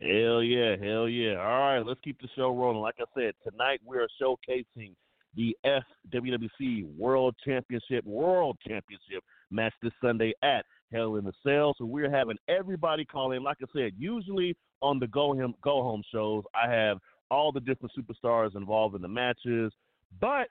hell 0.00 0.42
yeah, 0.42 0.76
hell 0.76 1.08
yeah. 1.08 1.36
All 1.36 1.60
right, 1.60 1.82
let's 1.84 2.00
keep 2.02 2.20
the 2.20 2.28
show 2.34 2.50
rolling. 2.50 2.80
Like 2.80 2.96
I 3.00 3.04
said, 3.14 3.34
tonight 3.48 3.80
we 3.84 3.98
are 3.98 4.08
showcasing 4.20 4.94
the 5.36 5.56
FWWC 5.64 6.96
World 6.96 7.34
Championship 7.44 8.04
World 8.04 8.56
Championship 8.66 9.22
match 9.50 9.74
this 9.82 9.92
Sunday 10.02 10.32
at 10.42 10.64
Hell 10.92 11.16
in 11.16 11.24
the 11.24 11.32
Cell. 11.42 11.74
So 11.76 11.84
we're 11.84 12.10
having 12.10 12.36
everybody 12.48 13.04
call 13.04 13.32
in. 13.32 13.42
Like 13.42 13.58
I 13.62 13.66
said, 13.74 13.92
usually 13.98 14.56
on 14.80 14.98
the 14.98 15.06
go 15.06 15.34
home 15.34 15.54
go 15.62 15.82
home 15.82 16.02
shows, 16.12 16.44
I 16.54 16.70
have 16.70 16.98
all 17.30 17.52
the 17.52 17.60
different 17.60 17.92
superstars 17.98 18.54
involved 18.56 18.94
in 18.94 19.02
the 19.02 19.08
matches. 19.08 19.72
But 20.20 20.48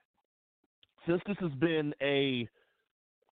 since 1.08 1.22
this 1.28 1.38
has 1.40 1.52
been 1.54 1.94
a 2.02 2.48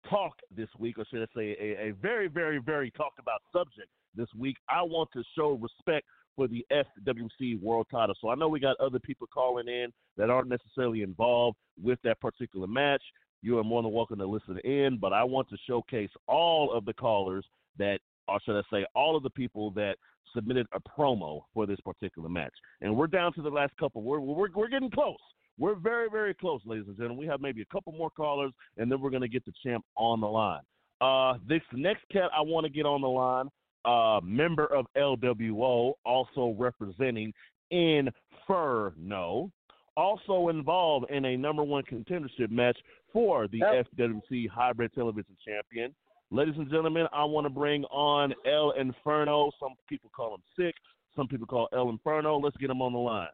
talk 0.09 0.33
this 0.55 0.69
week, 0.77 0.97
or 0.97 1.05
should 1.09 1.23
I 1.23 1.27
say 1.35 1.55
a, 1.59 1.89
a 1.89 1.91
very, 2.01 2.27
very, 2.27 2.59
very 2.59 2.91
talked 2.91 3.19
about 3.19 3.41
subject 3.51 3.89
this 4.15 4.27
week, 4.37 4.57
I 4.69 4.81
want 4.81 5.09
to 5.13 5.23
show 5.35 5.51
respect 5.51 6.05
for 6.35 6.47
the 6.47 6.65
FWC 6.71 7.61
World 7.61 7.87
Title. 7.91 8.15
So 8.19 8.29
I 8.29 8.35
know 8.35 8.47
we 8.47 8.59
got 8.59 8.79
other 8.79 8.99
people 8.99 9.27
calling 9.33 9.67
in 9.67 9.91
that 10.17 10.29
aren't 10.29 10.49
necessarily 10.49 11.01
involved 11.01 11.57
with 11.81 11.99
that 12.03 12.19
particular 12.19 12.67
match. 12.67 13.03
You 13.41 13.57
are 13.57 13.63
more 13.63 13.81
than 13.81 13.91
welcome 13.91 14.19
to 14.19 14.25
listen 14.25 14.59
in, 14.59 14.97
but 14.99 15.13
I 15.13 15.23
want 15.23 15.49
to 15.49 15.57
showcase 15.67 16.09
all 16.27 16.71
of 16.71 16.85
the 16.85 16.93
callers 16.93 17.45
that, 17.77 17.99
or 18.27 18.39
should 18.45 18.57
I 18.57 18.61
say, 18.71 18.85
all 18.95 19.15
of 19.15 19.23
the 19.23 19.29
people 19.31 19.71
that 19.71 19.95
submitted 20.33 20.67
a 20.73 20.79
promo 20.79 21.41
for 21.53 21.65
this 21.65 21.79
particular 21.83 22.29
match. 22.29 22.53
And 22.81 22.95
we're 22.95 23.07
down 23.07 23.33
to 23.33 23.41
the 23.41 23.49
last 23.49 23.75
couple. 23.77 24.01
We're 24.01 24.19
we're, 24.19 24.49
we're 24.53 24.69
getting 24.69 24.91
close. 24.91 25.17
We're 25.61 25.75
very 25.75 26.09
very 26.09 26.33
close, 26.33 26.59
ladies 26.65 26.85
and 26.87 26.97
gentlemen. 26.97 27.19
We 27.19 27.27
have 27.27 27.39
maybe 27.39 27.61
a 27.61 27.65
couple 27.65 27.93
more 27.93 28.09
callers, 28.09 28.51
and 28.77 28.91
then 28.91 28.99
we're 28.99 29.11
going 29.11 29.21
to 29.21 29.27
get 29.27 29.45
the 29.45 29.53
champ 29.63 29.85
on 29.95 30.19
the 30.19 30.27
line. 30.27 30.61
Uh, 30.99 31.35
this 31.47 31.61
next 31.71 32.01
cat 32.11 32.31
I 32.35 32.41
want 32.41 32.65
to 32.65 32.71
get 32.71 32.87
on 32.87 33.01
the 33.01 33.07
line 33.07 33.47
uh, 33.85 34.19
member 34.23 34.65
of 34.65 34.87
LWO, 34.97 35.93
also 36.03 36.55
representing 36.57 37.31
Inferno, 37.69 39.51
also 39.95 40.49
involved 40.49 41.11
in 41.11 41.25
a 41.25 41.37
number 41.37 41.63
one 41.63 41.83
contendership 41.83 42.49
match 42.49 42.77
for 43.13 43.47
the 43.47 43.59
yep. 43.59 43.85
FWC 43.95 44.49
Hybrid 44.49 44.91
Television 44.95 45.37
Champion. 45.45 45.93
Ladies 46.31 46.55
and 46.57 46.71
gentlemen, 46.71 47.05
I 47.13 47.23
want 47.25 47.45
to 47.45 47.51
bring 47.51 47.83
on 47.85 48.33
El 48.47 48.71
Inferno. 48.71 49.51
Some 49.59 49.73
people 49.87 50.09
call 50.15 50.33
him 50.33 50.41
Sick. 50.57 50.73
Some 51.15 51.27
people 51.27 51.45
call 51.45 51.69
El 51.71 51.89
Inferno. 51.89 52.37
Let's 52.37 52.57
get 52.57 52.71
him 52.71 52.81
on 52.81 52.93
the 52.93 52.99
line. 52.99 53.27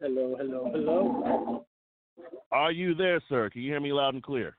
Hello, 0.00 0.36
hello, 0.36 0.70
hello. 0.72 1.66
Are 2.50 2.72
you 2.72 2.94
there, 2.94 3.20
sir? 3.28 3.48
Can 3.50 3.62
you 3.62 3.70
hear 3.70 3.80
me 3.80 3.92
loud 3.92 4.14
and 4.14 4.22
clear? 4.22 4.56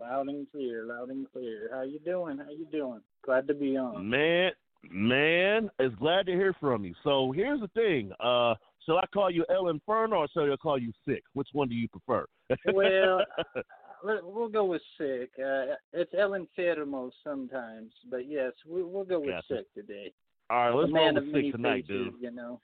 Loud 0.00 0.28
and 0.28 0.50
clear, 0.50 0.84
loud 0.84 1.10
and 1.10 1.30
clear. 1.32 1.70
How 1.72 1.82
you 1.82 1.98
doing? 2.00 2.38
How 2.38 2.50
you 2.50 2.66
doing? 2.70 3.00
Glad 3.24 3.46
to 3.48 3.54
be 3.54 3.76
on. 3.76 4.08
Man, 4.08 4.50
man, 4.90 5.70
it's 5.78 5.94
glad 5.96 6.26
to 6.26 6.32
hear 6.32 6.54
from 6.60 6.84
you. 6.84 6.94
So 7.04 7.32
here's 7.32 7.60
the 7.60 7.68
thing. 7.68 8.12
Uh, 8.20 8.54
shall 8.84 8.98
I 8.98 9.06
call 9.12 9.30
you 9.30 9.44
El 9.50 9.68
Inferno 9.68 10.16
or 10.16 10.28
shall 10.32 10.52
I 10.52 10.56
call 10.56 10.78
you 10.78 10.92
Sick? 11.06 11.22
Which 11.34 11.48
one 11.52 11.68
do 11.68 11.74
you 11.74 11.88
prefer? 11.88 12.26
well, 12.72 13.24
we'll 14.04 14.48
go 14.48 14.64
with 14.64 14.82
Sick. 14.98 15.30
Uh, 15.38 15.74
it's 15.92 16.12
El 16.16 16.34
Inferno 16.34 17.10
sometimes, 17.24 17.92
but 18.10 18.28
yes, 18.28 18.52
we, 18.68 18.82
will 18.82 19.04
go 19.04 19.20
with 19.20 19.30
gotcha. 19.30 19.58
Sick 19.58 19.74
today. 19.74 20.12
All 20.50 20.56
right, 20.56 20.74
let's 20.74 20.92
roll 20.92 21.14
with 21.14 21.32
Sick 21.32 21.52
tonight, 21.52 21.86
dude. 21.86 22.14
You 22.20 22.30
know. 22.30 22.60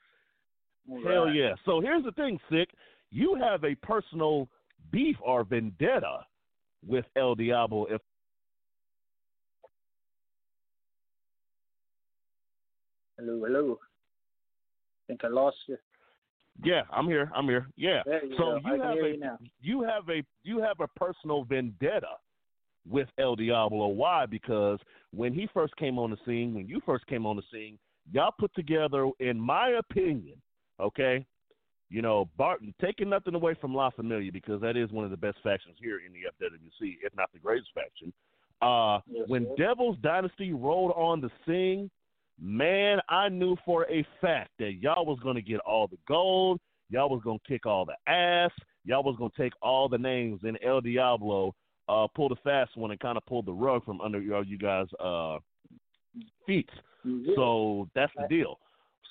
All 0.89 1.01
Hell 1.03 1.29
yeah. 1.29 1.53
So 1.65 1.81
here's 1.81 2.03
the 2.03 2.11
thing, 2.11 2.39
Sick. 2.49 2.69
You 3.11 3.35
have 3.35 3.63
a 3.63 3.75
personal 3.75 4.47
beef 4.91 5.15
or 5.21 5.43
vendetta 5.43 6.19
with 6.85 7.05
El 7.15 7.35
Diablo 7.35 7.85
if 7.85 8.01
Hello, 13.17 13.41
hello. 13.45 13.79
I 13.81 15.07
think 15.07 15.23
I 15.23 15.29
lost 15.29 15.55
you. 15.67 15.77
Yeah, 16.63 16.81
I'm 16.91 17.07
here. 17.07 17.31
I'm 17.33 17.45
here. 17.45 17.67
Yeah. 17.77 18.01
You 18.05 18.35
so 18.37 18.43
go. 18.43 18.59
you 18.65 18.81
have 18.81 18.97
a 18.97 19.09
you, 19.09 19.37
you 19.61 19.83
have 19.83 20.09
a 20.09 20.23
you 20.43 20.61
have 20.61 20.79
a 20.81 20.87
personal 20.99 21.45
vendetta 21.45 22.17
with 22.87 23.07
El 23.17 23.35
Diablo. 23.35 23.87
Why? 23.87 24.25
Because 24.25 24.79
when 25.11 25.33
he 25.33 25.47
first 25.53 25.75
came 25.77 25.97
on 25.97 26.11
the 26.11 26.17
scene, 26.25 26.53
when 26.53 26.67
you 26.67 26.81
first 26.85 27.05
came 27.07 27.25
on 27.25 27.35
the 27.35 27.43
scene, 27.51 27.77
y'all 28.11 28.33
put 28.37 28.53
together, 28.53 29.09
in 29.19 29.39
my 29.39 29.79
opinion, 29.79 30.35
okay, 30.79 31.25
you 31.89 32.01
know, 32.01 32.29
Barton 32.37 32.73
taking 32.81 33.09
nothing 33.09 33.35
away 33.35 33.55
from 33.59 33.73
La 33.73 33.89
Familia 33.89 34.31
because 34.31 34.61
that 34.61 34.75
is 34.75 34.91
one 34.91 35.05
of 35.05 35.11
the 35.11 35.17
best 35.17 35.37
factions 35.43 35.75
here 35.79 35.99
in 36.05 36.13
the 36.13 36.45
FWC, 36.45 36.97
if 37.03 37.15
not 37.15 37.31
the 37.33 37.39
greatest 37.39 37.69
faction. 37.73 38.11
Uh, 38.61 38.99
yes, 39.07 39.27
when 39.27 39.45
sir. 39.45 39.67
Devil's 39.67 39.97
Dynasty 40.01 40.53
rolled 40.53 40.91
on 40.95 41.21
the 41.21 41.29
scene, 41.45 41.89
man, 42.41 42.99
I 43.09 43.29
knew 43.29 43.55
for 43.65 43.85
a 43.89 44.05
fact 44.21 44.51
that 44.59 44.73
y'all 44.81 45.05
was 45.05 45.19
gonna 45.23 45.41
get 45.41 45.59
all 45.59 45.87
the 45.87 45.97
gold, 46.07 46.59
y'all 46.89 47.09
was 47.09 47.21
gonna 47.23 47.39
kick 47.47 47.65
all 47.65 47.85
the 47.85 47.95
ass, 48.11 48.51
y'all 48.83 49.03
was 49.03 49.15
gonna 49.17 49.31
take 49.37 49.53
all 49.61 49.87
the 49.87 49.97
names, 49.97 50.41
and 50.43 50.57
El 50.63 50.81
Diablo 50.81 51.53
uh, 51.87 52.07
pulled 52.15 52.31
a 52.31 52.35
fast 52.43 52.75
one 52.75 52.91
and 52.91 52.99
kind 52.99 53.17
of 53.17 53.25
pulled 53.25 53.45
the 53.45 53.53
rug 53.53 53.85
from 53.85 54.01
under 54.01 54.21
you 54.21 54.57
guys' 54.57 54.87
uh, 54.99 55.37
feet. 56.45 56.69
Yeah. 57.03 57.33
So 57.35 57.87
that's 57.93 58.11
the 58.17 58.27
deal. 58.27 58.59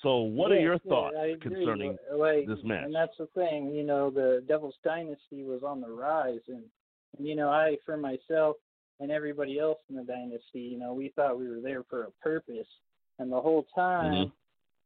So, 0.05 0.17
what 0.17 0.51
yeah, 0.51 0.57
are 0.57 0.59
your 0.59 0.79
thoughts 0.79 1.15
yeah, 1.17 1.33
concerning 1.41 1.97
like, 2.13 2.45
this 2.45 2.59
match? 2.63 2.83
And 2.85 2.93
that's 2.93 3.17
the 3.17 3.25
thing, 3.33 3.73
you 3.73 3.83
know, 3.83 4.11
the 4.11 4.43
Devil's 4.47 4.75
Dynasty 4.83 5.43
was 5.43 5.63
on 5.63 5.81
the 5.81 5.89
rise, 5.89 6.41
and, 6.47 6.61
and 7.17 7.27
you 7.27 7.35
know, 7.35 7.49
I, 7.49 7.77
for 7.87 7.97
myself, 7.97 8.57
and 8.99 9.09
everybody 9.09 9.57
else 9.57 9.79
in 9.89 9.95
the 9.95 10.03
dynasty, 10.03 10.59
you 10.59 10.77
know, 10.77 10.93
we 10.93 11.11
thought 11.15 11.39
we 11.39 11.49
were 11.49 11.59
there 11.59 11.83
for 11.89 12.03
a 12.03 12.11
purpose, 12.21 12.67
and 13.17 13.31
the 13.31 13.41
whole 13.41 13.65
time 13.73 14.27
Mhm. 14.27 14.31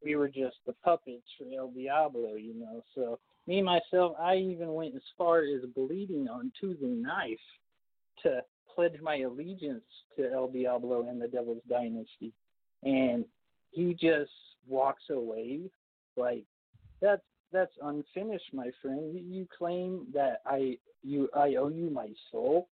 we 0.02 0.16
were 0.16 0.30
just 0.30 0.56
the 0.66 0.74
puppets 0.86 1.28
for 1.38 1.46
El 1.54 1.70
Diablo, 1.72 2.36
you 2.36 2.54
know. 2.54 2.82
So 2.96 3.20
me 3.46 3.62
myself, 3.62 4.16
I 4.18 4.38
even 4.38 4.74
went 4.74 4.96
as 4.96 5.04
far 5.18 5.40
as 5.40 5.66
bleeding 5.76 6.30
on 6.30 6.54
tooth 6.62 6.82
and 6.82 7.04
knife 7.04 7.40
to 8.24 8.42
pledge 8.74 9.02
my 9.02 9.18
allegiance 9.18 9.84
to 10.16 10.32
El 10.32 10.48
Diablo 10.48 11.10
and 11.10 11.22
the 11.22 11.28
Devil's 11.28 11.64
Dynasty, 11.68 12.32
and 12.84 13.26
he 13.72 13.94
just 13.94 14.32
walks 14.68 15.04
away 15.10 15.62
like 16.18 16.44
that's 17.02 17.22
that's 17.52 17.72
unfinished, 17.82 18.54
my 18.54 18.70
friend. 18.82 19.20
You, 19.28 19.48
claim 19.58 20.06
that 20.14 20.42
I 20.46 20.78
you 21.04 21.30
I 21.36 21.56
owe 21.56 21.70
you 21.70 21.90
my 21.90 22.10
soul. 22.32 22.68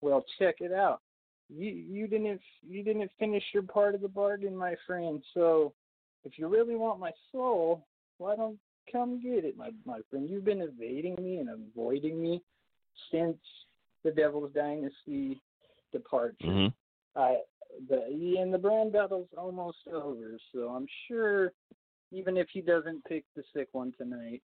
Well, 0.00 0.24
check 0.38 0.56
it 0.60 0.72
out. 0.72 1.00
You 1.48 1.70
you 1.70 2.06
didn't 2.06 2.40
you 2.66 2.82
didn't 2.82 3.10
finish 3.18 3.44
your 3.52 3.62
part 3.62 3.94
of 3.94 4.00
the 4.00 4.08
bargain, 4.08 4.56
my 4.56 4.74
friend. 4.86 5.22
So 5.34 5.74
if 6.24 6.38
you 6.38 6.48
really 6.48 6.76
want 6.76 7.00
my 7.00 7.12
soul, 7.32 7.86
why 8.18 8.36
don't 8.36 8.58
come 8.90 9.22
get 9.22 9.44
it, 9.44 9.56
my 9.56 9.70
my 9.84 10.00
friend? 10.10 10.28
You've 10.28 10.44
been 10.44 10.62
evading 10.62 11.16
me 11.16 11.38
and 11.38 11.48
avoiding 11.50 12.20
me 12.20 12.42
since 13.10 13.38
the 14.04 14.10
Devil's 14.10 14.52
Dynasty 14.52 15.40
departure. 15.92 16.46
Mhm. 16.46 16.72
I 17.16 17.38
the 17.88 18.36
and 18.38 18.52
the 18.52 18.58
brand 18.58 18.92
battle's 18.92 19.28
almost 19.36 19.78
over, 19.92 20.38
so 20.52 20.68
I'm 20.68 20.86
sure 21.08 21.52
even 22.12 22.36
if 22.36 22.48
he 22.52 22.60
doesn't 22.60 23.04
pick 23.04 23.24
the 23.36 23.42
sick 23.54 23.68
one 23.72 23.92
tonight, 23.96 24.42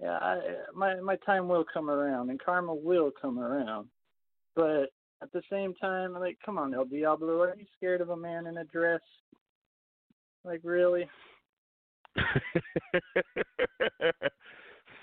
yeah, 0.00 0.18
I, 0.18 0.38
my 0.74 1.00
my 1.00 1.16
time 1.26 1.48
will 1.48 1.64
come 1.72 1.90
around 1.90 2.30
and 2.30 2.42
karma 2.42 2.74
will 2.74 3.10
come 3.20 3.38
around. 3.38 3.88
But 4.54 4.90
at 5.22 5.32
the 5.32 5.42
same 5.50 5.74
time, 5.74 6.12
like, 6.14 6.38
come 6.44 6.58
on, 6.58 6.74
El 6.74 6.84
Diablo, 6.84 7.40
are 7.40 7.56
you 7.56 7.66
scared 7.76 8.00
of 8.00 8.10
a 8.10 8.16
man 8.16 8.46
in 8.46 8.58
a 8.58 8.64
dress? 8.64 9.00
Like, 10.44 10.60
really? 10.62 11.08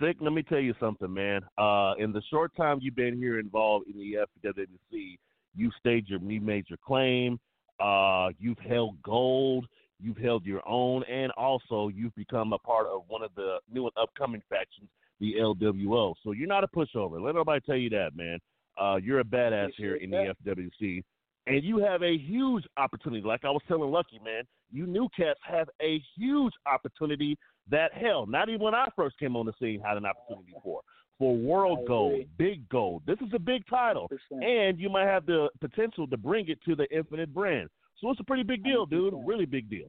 Sick, 0.01 0.17
let 0.19 0.33
me 0.33 0.43
tell 0.43 0.59
you 0.59 0.73
something, 0.79 1.13
man. 1.13 1.41
Uh, 1.57 1.93
in 1.97 2.11
the 2.11 2.21
short 2.29 2.55
time 2.55 2.79
you've 2.81 2.95
been 2.95 3.17
here 3.17 3.39
involved 3.39 3.87
in 3.87 3.97
the 3.97 4.25
FWC, 4.43 5.17
you 5.55 5.71
staged 5.79 6.09
your, 6.09 6.19
you 6.19 6.41
made 6.41 6.65
your 6.69 6.79
claim. 6.85 7.39
Uh, 7.79 8.29
you've 8.39 8.59
held 8.59 9.01
gold. 9.03 9.67
You've 9.99 10.17
held 10.17 10.45
your 10.45 10.61
own, 10.67 11.03
and 11.03 11.31
also 11.37 11.87
you've 11.87 12.13
become 12.15 12.51
a 12.51 12.57
part 12.57 12.87
of 12.87 13.03
one 13.07 13.23
of 13.23 13.31
the 13.35 13.59
new 13.71 13.83
and 13.83 13.93
upcoming 13.97 14.41
factions, 14.49 14.89
the 15.21 15.35
LWO. 15.39 16.13
So 16.21 16.33
you're 16.33 16.47
not 16.47 16.65
a 16.65 16.67
pushover. 16.67 17.21
Let 17.21 17.35
nobody 17.35 17.61
tell 17.65 17.77
you 17.77 17.89
that, 17.91 18.15
man. 18.15 18.39
Uh, 18.77 18.97
you're 19.01 19.21
a 19.21 19.23
badass 19.23 19.69
here 19.77 19.95
in 19.95 20.09
the 20.09 20.35
FWC, 20.45 21.01
and 21.47 21.63
you 21.63 21.77
have 21.79 22.03
a 22.03 22.17
huge 22.17 22.65
opportunity. 22.75 23.25
Like 23.25 23.45
I 23.45 23.49
was 23.49 23.61
telling 23.69 23.89
Lucky, 23.89 24.19
man, 24.23 24.43
you 24.69 24.85
new 24.85 25.07
cats 25.17 25.39
have 25.49 25.69
a 25.81 26.01
huge 26.17 26.53
opportunity 26.65 27.37
that 27.71 27.93
hell, 27.93 28.25
not 28.25 28.49
even 28.49 28.61
when 28.61 28.75
I 28.75 28.87
first 28.95 29.17
came 29.17 29.35
on 29.37 29.45
the 29.45 29.53
scene, 29.59 29.79
had 29.79 29.97
an 29.97 30.05
opportunity 30.05 30.53
for. 30.61 30.81
For 31.17 31.33
world 31.33 31.87
gold, 31.87 32.25
big 32.37 32.67
gold. 32.67 33.03
This 33.07 33.17
is 33.21 33.33
a 33.33 33.39
big 33.39 33.65
title, 33.69 34.09
and 34.31 34.77
you 34.77 34.89
might 34.89 35.05
have 35.05 35.25
the 35.25 35.47
potential 35.61 36.07
to 36.07 36.17
bring 36.17 36.49
it 36.49 36.59
to 36.65 36.75
the 36.75 36.85
Infinite 36.95 37.33
brand. 37.33 37.69
So 38.01 38.11
it's 38.11 38.19
a 38.19 38.23
pretty 38.25 38.43
big 38.43 38.65
deal, 38.65 38.85
dude. 38.85 39.13
Really 39.25 39.45
big 39.45 39.69
deal. 39.69 39.87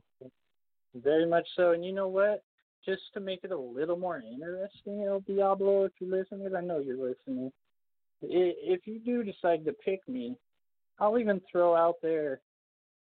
Very 0.95 1.27
much 1.27 1.47
so. 1.57 1.73
And 1.73 1.85
you 1.85 1.93
know 1.93 2.07
what? 2.07 2.45
Just 2.85 3.03
to 3.15 3.21
make 3.21 3.41
it 3.43 3.51
a 3.51 3.59
little 3.59 3.97
more 3.97 4.23
interesting, 4.23 5.03
El 5.03 5.19
Diablo, 5.21 5.85
if 5.85 5.93
you're 5.99 6.17
listening, 6.17 6.55
I 6.57 6.61
know 6.61 6.79
you're 6.79 6.97
listening. 6.97 7.51
If 8.23 8.87
you 8.87 9.01
do 9.01 9.25
decide 9.25 9.65
to 9.65 9.73
pick 9.73 10.09
me, 10.09 10.37
I'll 11.01 11.19
even 11.19 11.41
throw 11.51 11.75
out 11.75 11.97
there 12.01 12.41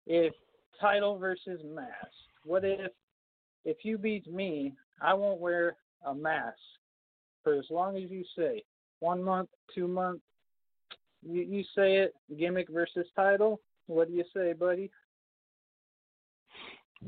if 0.06 0.34
title 0.78 1.16
versus 1.16 1.60
mask. 1.64 2.12
What 2.44 2.64
if 2.66 2.92
if 3.64 3.78
you 3.82 3.96
beat 3.96 4.30
me, 4.30 4.74
I 5.00 5.14
won't 5.14 5.40
wear 5.40 5.76
a 6.06 6.14
mask 6.14 6.58
for 7.42 7.54
as 7.54 7.64
long 7.70 7.96
as 7.96 8.10
you 8.10 8.24
say 8.36 8.62
one 9.00 9.22
month, 9.22 9.48
two 9.74 9.88
months. 9.88 10.22
You, 11.22 11.42
you 11.42 11.64
say 11.76 11.96
it, 11.96 12.14
gimmick 12.38 12.68
versus 12.70 13.06
title. 13.14 13.60
What 13.86 14.08
do 14.08 14.14
you 14.14 14.24
say, 14.34 14.52
buddy? 14.52 14.90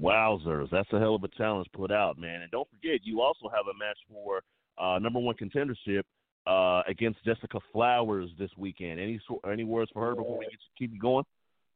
Wowzers, 0.01 0.70
that's 0.70 0.93
a 0.93 0.99
hell 0.99 1.14
of 1.14 1.24
a 1.24 1.28
challenge 1.28 1.68
put 1.74 1.93
out, 1.93 2.18
man. 2.18 2.43
And 2.43 2.51
don't 2.51 2.68
forget, 2.70 3.01
you 3.05 3.20
also 3.20 3.49
have 3.49 3.66
a 3.66 3.78
match 3.78 3.99
for 4.11 4.43
uh, 4.78 4.99
number 4.99 5.18
one 5.18 5.35
contendership 5.35 6.03
uh, 6.47 6.83
against 6.89 7.24
Jessica 7.24 7.59
Flowers 7.72 8.30
this 8.39 8.51
weekend. 8.57 8.99
Any 8.99 9.20
any 9.51 9.64
words 9.64 9.91
for 9.93 10.05
her 10.05 10.14
before 10.14 10.39
we 10.39 10.47
get, 10.47 10.59
keep 10.78 11.01
going? 11.01 11.24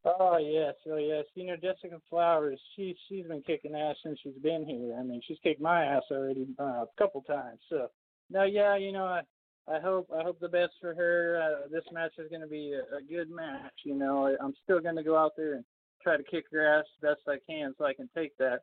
Oh 0.03 0.37
yes, 0.37 0.73
oh 0.89 0.97
yes. 0.97 1.25
You 1.35 1.45
know 1.45 1.55
Jessica 1.55 2.01
Flowers, 2.09 2.59
she 2.75 2.95
she's 3.07 3.25
been 3.25 3.41
kicking 3.43 3.75
ass 3.75 3.95
since 4.03 4.19
she's 4.23 4.41
been 4.41 4.65
here. 4.65 4.97
I 4.99 5.03
mean, 5.03 5.21
she's 5.27 5.37
kicked 5.43 5.61
my 5.61 5.85
ass 5.85 6.03
already 6.11 6.47
uh, 6.59 6.63
a 6.63 6.87
couple 6.97 7.21
times. 7.21 7.59
So 7.69 7.87
now, 8.29 8.43
yeah, 8.43 8.75
you 8.75 8.91
know, 8.91 9.05
I 9.05 9.21
I 9.69 9.79
hope 9.79 10.09
I 10.17 10.23
hope 10.23 10.39
the 10.39 10.47
best 10.47 10.73
for 10.79 10.95
her. 10.95 11.41
Uh, 11.41 11.67
this 11.69 11.83
match 11.91 12.13
is 12.17 12.29
going 12.29 12.41
to 12.41 12.47
be 12.47 12.73
a, 12.73 12.97
a 12.97 13.01
good 13.01 13.29
match. 13.29 13.73
You 13.83 13.95
know, 13.95 14.35
I'm 14.41 14.53
still 14.63 14.79
going 14.79 14.95
to 14.95 15.03
go 15.03 15.17
out 15.17 15.33
there 15.35 15.55
and 15.55 15.65
try 16.01 16.15
to 16.15 16.23
kick 16.23 16.45
her 16.51 16.79
ass 16.79 16.85
best 17.01 17.21
I 17.27 17.37
can 17.45 17.73
so 17.77 17.85
I 17.85 17.93
can 17.93 18.09
take 18.15 18.37
that. 18.37 18.61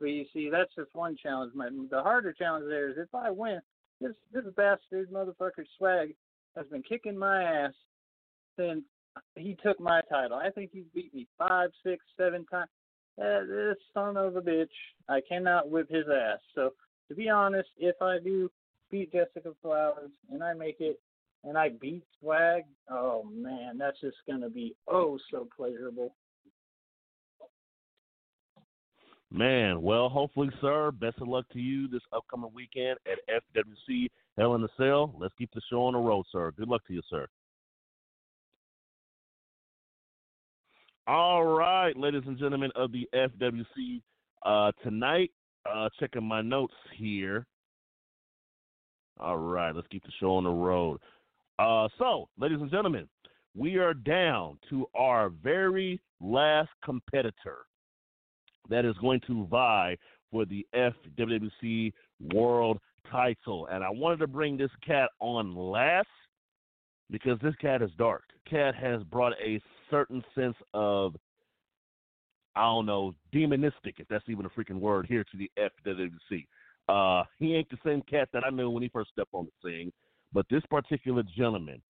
But 0.00 0.06
you 0.06 0.24
see, 0.32 0.48
that's 0.50 0.74
just 0.74 0.94
one 0.94 1.16
challenge. 1.22 1.52
My 1.54 1.68
the 1.90 2.02
harder 2.02 2.32
challenge 2.32 2.66
there 2.68 2.88
is 2.88 2.96
if 2.98 3.14
I 3.14 3.30
win, 3.30 3.60
this 4.00 4.14
this 4.32 4.44
bastard 4.56 5.10
motherfucker 5.10 5.64
swag 5.76 6.14
has 6.56 6.66
been 6.68 6.82
kicking 6.82 7.18
my 7.18 7.42
ass 7.42 7.72
since 8.58 8.82
he 9.34 9.56
took 9.62 9.78
my 9.78 10.00
title. 10.10 10.38
I 10.38 10.50
think 10.50 10.70
he's 10.72 10.84
beat 10.94 11.14
me 11.14 11.26
five, 11.38 11.70
six, 11.84 12.04
seven 12.16 12.46
times. 12.46 12.70
Uh, 13.20 13.40
this 13.48 13.76
son 13.94 14.16
of 14.16 14.36
a 14.36 14.42
bitch, 14.42 14.66
I 15.08 15.20
cannot 15.26 15.70
whip 15.70 15.90
his 15.90 16.04
ass. 16.08 16.38
So 16.54 16.70
to 17.08 17.14
be 17.14 17.28
honest, 17.28 17.68
if 17.78 17.96
I 18.00 18.18
do 18.22 18.50
beat 18.90 19.12
Jessica 19.12 19.52
Flowers 19.62 20.10
and 20.30 20.42
I 20.42 20.54
make 20.54 20.76
it 20.80 21.00
and 21.44 21.56
I 21.56 21.70
beat 21.70 22.02
Swag, 22.20 22.64
oh 22.90 23.24
man, 23.32 23.78
that's 23.78 24.00
just 24.00 24.16
gonna 24.28 24.50
be 24.50 24.74
oh 24.88 25.18
so 25.30 25.48
pleasurable. 25.56 26.14
Man, 29.32 29.82
well, 29.82 30.08
hopefully, 30.08 30.50
sir. 30.60 30.92
Best 30.92 31.20
of 31.20 31.28
luck 31.28 31.46
to 31.52 31.58
you 31.58 31.88
this 31.88 32.02
upcoming 32.12 32.50
weekend 32.54 32.98
at 33.10 33.18
FWC 33.28 34.06
Hell 34.38 34.54
in 34.54 34.62
the 34.62 34.68
Cell. 34.76 35.14
Let's 35.18 35.34
keep 35.36 35.50
the 35.52 35.60
show 35.68 35.84
on 35.84 35.94
the 35.94 35.98
road, 35.98 36.24
sir. 36.30 36.52
Good 36.56 36.68
luck 36.68 36.86
to 36.86 36.94
you, 36.94 37.02
sir. 37.10 37.26
All 41.08 41.44
right, 41.44 41.96
ladies 41.96 42.22
and 42.26 42.38
gentlemen 42.38 42.70
of 42.74 42.90
the 42.92 43.08
FWC, 43.14 44.00
uh, 44.44 44.72
tonight, 44.82 45.30
uh, 45.70 45.88
checking 46.00 46.24
my 46.24 46.42
notes 46.42 46.74
here. 46.96 47.46
All 49.18 49.38
right, 49.38 49.74
let's 49.74 49.88
keep 49.88 50.04
the 50.04 50.12
show 50.20 50.36
on 50.36 50.44
the 50.44 50.50
road. 50.50 50.98
Uh, 51.58 51.88
so, 51.98 52.28
ladies 52.38 52.58
and 52.60 52.70
gentlemen, 52.70 53.08
we 53.54 53.76
are 53.76 53.94
down 53.94 54.58
to 54.68 54.86
our 54.94 55.30
very 55.30 56.00
last 56.20 56.68
competitor 56.84 57.58
that 58.68 58.84
is 58.84 58.94
going 59.00 59.20
to 59.26 59.46
vie 59.46 59.96
for 60.30 60.44
the 60.44 60.66
FWC 60.74 61.92
World 62.34 62.78
title. 63.10 63.68
And 63.70 63.82
I 63.82 63.90
wanted 63.90 64.18
to 64.18 64.26
bring 64.26 64.56
this 64.56 64.70
cat 64.86 65.10
on 65.20 65.54
last 65.54 66.08
because 67.10 67.38
this 67.42 67.54
cat 67.60 67.82
is 67.82 67.90
dark. 67.96 68.24
Cat 68.48 68.74
has 68.74 69.02
brought 69.04 69.32
a 69.42 69.60
certain 69.90 70.22
sense 70.34 70.56
of, 70.74 71.14
I 72.54 72.62
don't 72.62 72.86
know, 72.86 73.14
demonistic, 73.34 73.98
if 73.98 74.08
that's 74.08 74.28
even 74.28 74.46
a 74.46 74.50
freaking 74.50 74.80
word, 74.80 75.06
here 75.06 75.24
to 75.24 75.38
the 75.38 75.50
FWC. 75.58 76.46
Uh, 76.88 77.24
he 77.38 77.54
ain't 77.54 77.68
the 77.70 77.78
same 77.84 78.02
cat 78.02 78.28
that 78.32 78.44
I 78.44 78.50
knew 78.50 78.70
when 78.70 78.82
he 78.82 78.88
first 78.88 79.10
stepped 79.12 79.32
on 79.32 79.46
the 79.46 79.68
scene, 79.68 79.92
but 80.32 80.46
this 80.50 80.62
particular 80.70 81.22
gentleman 81.36 81.80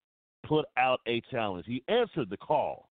put 0.47 0.67
out 0.77 1.01
a 1.07 1.21
challenge. 1.31 1.67
He 1.67 1.83
answered 1.89 2.31
the 2.31 2.37
call 2.37 2.89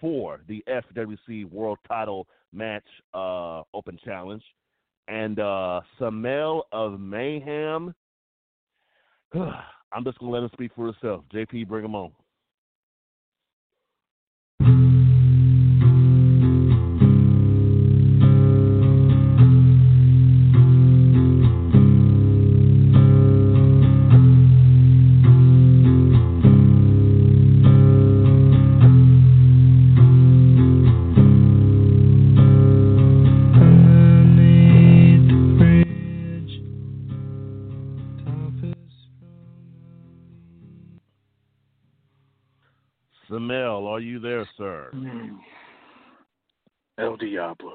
for 0.00 0.40
the 0.48 0.64
FWC 0.68 1.50
World 1.50 1.78
Title 1.86 2.26
Match 2.52 2.84
uh, 3.14 3.62
Open 3.72 3.98
Challenge, 4.04 4.42
and 5.08 5.38
uh, 5.38 5.80
Samel 5.98 6.66
of 6.72 7.00
Mayhem. 7.00 7.94
I'm 9.34 10.04
just 10.04 10.18
gonna 10.18 10.32
let 10.32 10.42
him 10.42 10.50
speak 10.52 10.72
for 10.74 10.86
himself. 10.86 11.24
JP, 11.32 11.68
bring 11.68 11.84
him 11.84 11.94
on. 11.94 12.12
Samel, 43.32 43.86
are 43.86 44.00
you 44.00 44.18
there, 44.18 44.46
sir? 44.58 44.90
Mm. 44.94 45.38
El 46.98 47.16
Diablo. 47.16 47.72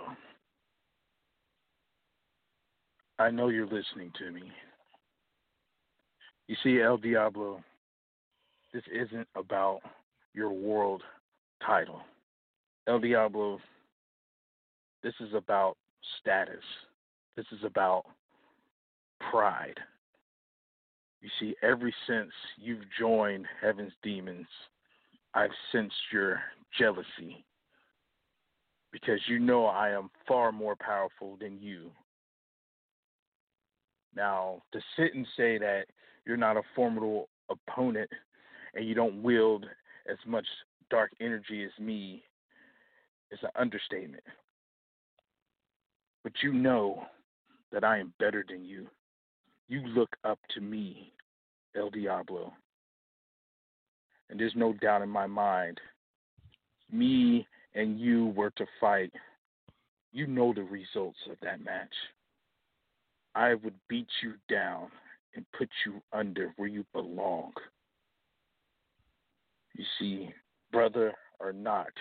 I 3.18 3.32
know 3.32 3.48
you're 3.48 3.66
listening 3.66 4.12
to 4.20 4.32
me. 4.32 4.52
You 6.48 6.56
see, 6.62 6.80
El 6.80 6.98
Diablo, 6.98 7.64
this 8.72 8.84
isn't 8.94 9.28
about 9.36 9.80
your 10.36 10.52
world 10.52 11.02
title. 11.66 12.02
El 12.88 13.00
Diablo, 13.00 13.60
this 15.02 15.16
is 15.20 15.34
about 15.34 15.76
status. 16.22 16.64
This 17.36 17.48
is 17.52 17.64
about 17.66 18.06
pride. 19.32 19.80
You 21.20 21.30
see, 21.40 21.56
ever 21.64 21.92
since 22.06 22.32
you've 22.58 22.86
joined 23.00 23.48
Heaven's 23.60 23.94
Demons, 24.04 24.46
I've 25.38 25.52
sensed 25.72 25.94
your 26.12 26.42
jealousy 26.80 27.46
because 28.92 29.20
you 29.28 29.38
know 29.38 29.68
I 29.68 29.92
am 29.92 30.10
far 30.28 30.52
more 30.52 30.76
powerful 30.76 31.38
than 31.40 31.60
you. 31.62 31.92
Now, 34.16 34.64
to 34.72 34.80
sit 34.98 35.14
and 35.14 35.28
say 35.38 35.60
that 35.60 35.84
you're 36.26 36.38
not 36.38 36.58
a 36.58 36.64
formidable 36.76 37.30
opponent 37.52 38.10
and 38.74 38.88
you 38.88 38.96
don't 38.96 39.22
wield 39.22 39.68
as 40.10 40.18
much 40.26 40.48
dark 40.90 41.12
energy 41.22 41.64
as 41.64 41.80
me 41.80 42.24
is 43.30 43.38
an 43.44 43.52
understatement. 43.56 44.24
But 46.24 46.34
you 46.42 46.52
know 46.52 47.04
that 47.72 47.84
I 47.84 48.00
am 48.00 48.12
better 48.18 48.44
than 48.50 48.66
you. 48.66 48.88
You 49.68 49.82
look 49.82 50.16
up 50.24 50.40
to 50.56 50.62
me, 50.62 51.14
El 51.76 51.92
Diablo. 51.92 52.54
And 54.30 54.40
there's 54.40 54.56
no 54.56 54.74
doubt 54.74 55.02
in 55.02 55.10
my 55.10 55.28
mind, 55.28 55.80
me 56.92 57.48
and 57.76 58.00
you 58.00 58.28
were 58.36 58.50
to 58.52 58.66
fight, 58.80 59.12
you 60.12 60.28
know 60.28 60.54
the 60.54 60.64
results 60.64 61.20
of 61.30 61.38
that 61.42 61.64
match. 61.64 61.94
I 63.36 63.54
would 63.54 63.76
beat 63.88 64.08
you 64.24 64.34
down 64.50 64.88
and 65.36 65.46
put 65.58 65.70
you 65.86 66.02
under 66.12 66.54
where 66.58 66.68
you 66.68 66.84
belong. 66.94 67.52
You 69.76 69.86
see, 70.00 70.30
brother 70.72 71.14
or 71.40 71.54
not, 71.54 71.92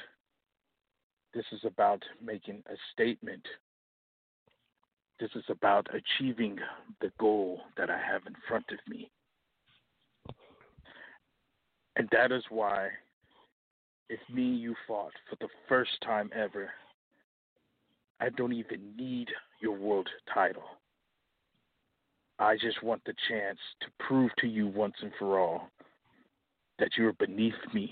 this 1.35 1.45
is 1.53 1.61
about 1.65 2.03
making 2.25 2.63
a 2.71 2.77
statement. 2.95 3.47
This 5.21 5.31
is 5.35 5.45
about 5.51 5.87
achieving 5.95 6.57
the 7.03 7.13
goal 7.21 7.61
that 7.77 7.91
I 7.91 7.99
have 7.99 8.23
in 8.27 8.35
front 8.49 8.65
of 8.71 8.79
me. 8.89 9.11
And 11.97 12.09
that 12.13 12.31
is 12.31 12.45
why, 12.51 12.89
if 14.09 14.21
me 14.33 14.51
and 14.51 14.61
you 14.61 14.75
fought 14.87 15.13
for 15.29 15.37
the 15.41 15.49
first 15.69 15.91
time 16.05 16.31
ever, 16.35 16.71
I 18.21 18.29
don't 18.31 18.53
even 18.53 18.95
need 18.97 19.29
your 19.61 19.77
world 19.77 20.09
title. 20.33 20.65
I 22.39 22.57
just 22.57 22.83
want 22.83 23.03
the 23.05 23.15
chance 23.29 23.59
to 23.81 23.87
prove 24.07 24.31
to 24.39 24.47
you 24.47 24.69
once 24.69 24.95
and 25.01 25.13
for 25.19 25.39
all 25.41 25.71
that 26.79 26.91
you 26.97 27.07
are 27.09 27.15
beneath 27.15 27.55
me. 27.73 27.91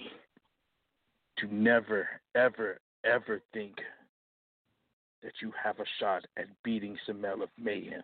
To 1.39 1.53
never, 1.53 2.09
ever, 2.37 2.79
ever 3.05 3.41
think 3.53 3.75
that 5.23 5.33
you 5.43 5.53
have 5.63 5.81
a 5.81 5.85
shot 5.99 6.25
at 6.39 6.47
beating 6.63 6.97
Samel 7.07 7.43
of 7.43 7.49
Mayhem. 7.59 8.03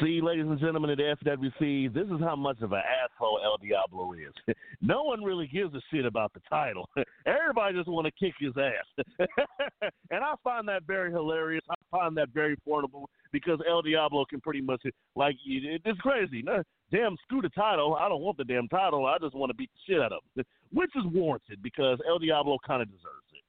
See, 0.00 0.20
ladies 0.22 0.46
and 0.46 0.58
gentlemen 0.58 0.90
at 0.90 0.96
the 0.96 1.16
FWC, 1.24 1.92
this 1.92 2.06
is 2.06 2.20
how 2.20 2.36
much 2.36 2.60
of 2.62 2.72
an 2.72 2.80
asshole 2.80 3.40
El 3.44 3.58
Diablo 3.58 4.14
is. 4.14 4.54
no 4.80 5.02
one 5.02 5.22
really 5.22 5.46
gives 5.46 5.74
a 5.74 5.80
shit 5.92 6.06
about 6.06 6.32
the 6.32 6.40
title. 6.48 6.88
Everybody 7.26 7.76
just 7.76 7.88
want 7.88 8.06
to 8.06 8.12
kick 8.12 8.34
his 8.40 8.54
ass. 8.56 9.04
and 10.10 10.24
I 10.24 10.34
find 10.42 10.66
that 10.68 10.84
very 10.86 11.12
hilarious. 11.12 11.62
I 11.68 11.74
find 11.90 12.16
that 12.16 12.30
very 12.30 12.56
portable 12.56 13.10
because 13.30 13.58
El 13.68 13.82
Diablo 13.82 14.24
can 14.24 14.40
pretty 14.40 14.62
much, 14.62 14.82
like, 15.16 15.36
it's 15.44 16.00
crazy. 16.00 16.42
Damn, 16.90 17.16
screw 17.22 17.42
the 17.42 17.50
title. 17.50 17.96
I 18.00 18.08
don't 18.08 18.22
want 18.22 18.38
the 18.38 18.44
damn 18.44 18.68
title. 18.68 19.06
I 19.06 19.18
just 19.18 19.34
want 19.34 19.50
to 19.50 19.54
beat 19.54 19.70
the 19.72 19.92
shit 19.92 20.00
out 20.00 20.12
of 20.12 20.20
him, 20.34 20.44
which 20.72 20.90
is 20.96 21.04
warranted 21.12 21.62
because 21.62 21.98
El 22.08 22.18
Diablo 22.18 22.56
kind 22.66 22.80
of 22.80 22.88
deserves 22.88 23.04
it. 23.34 23.42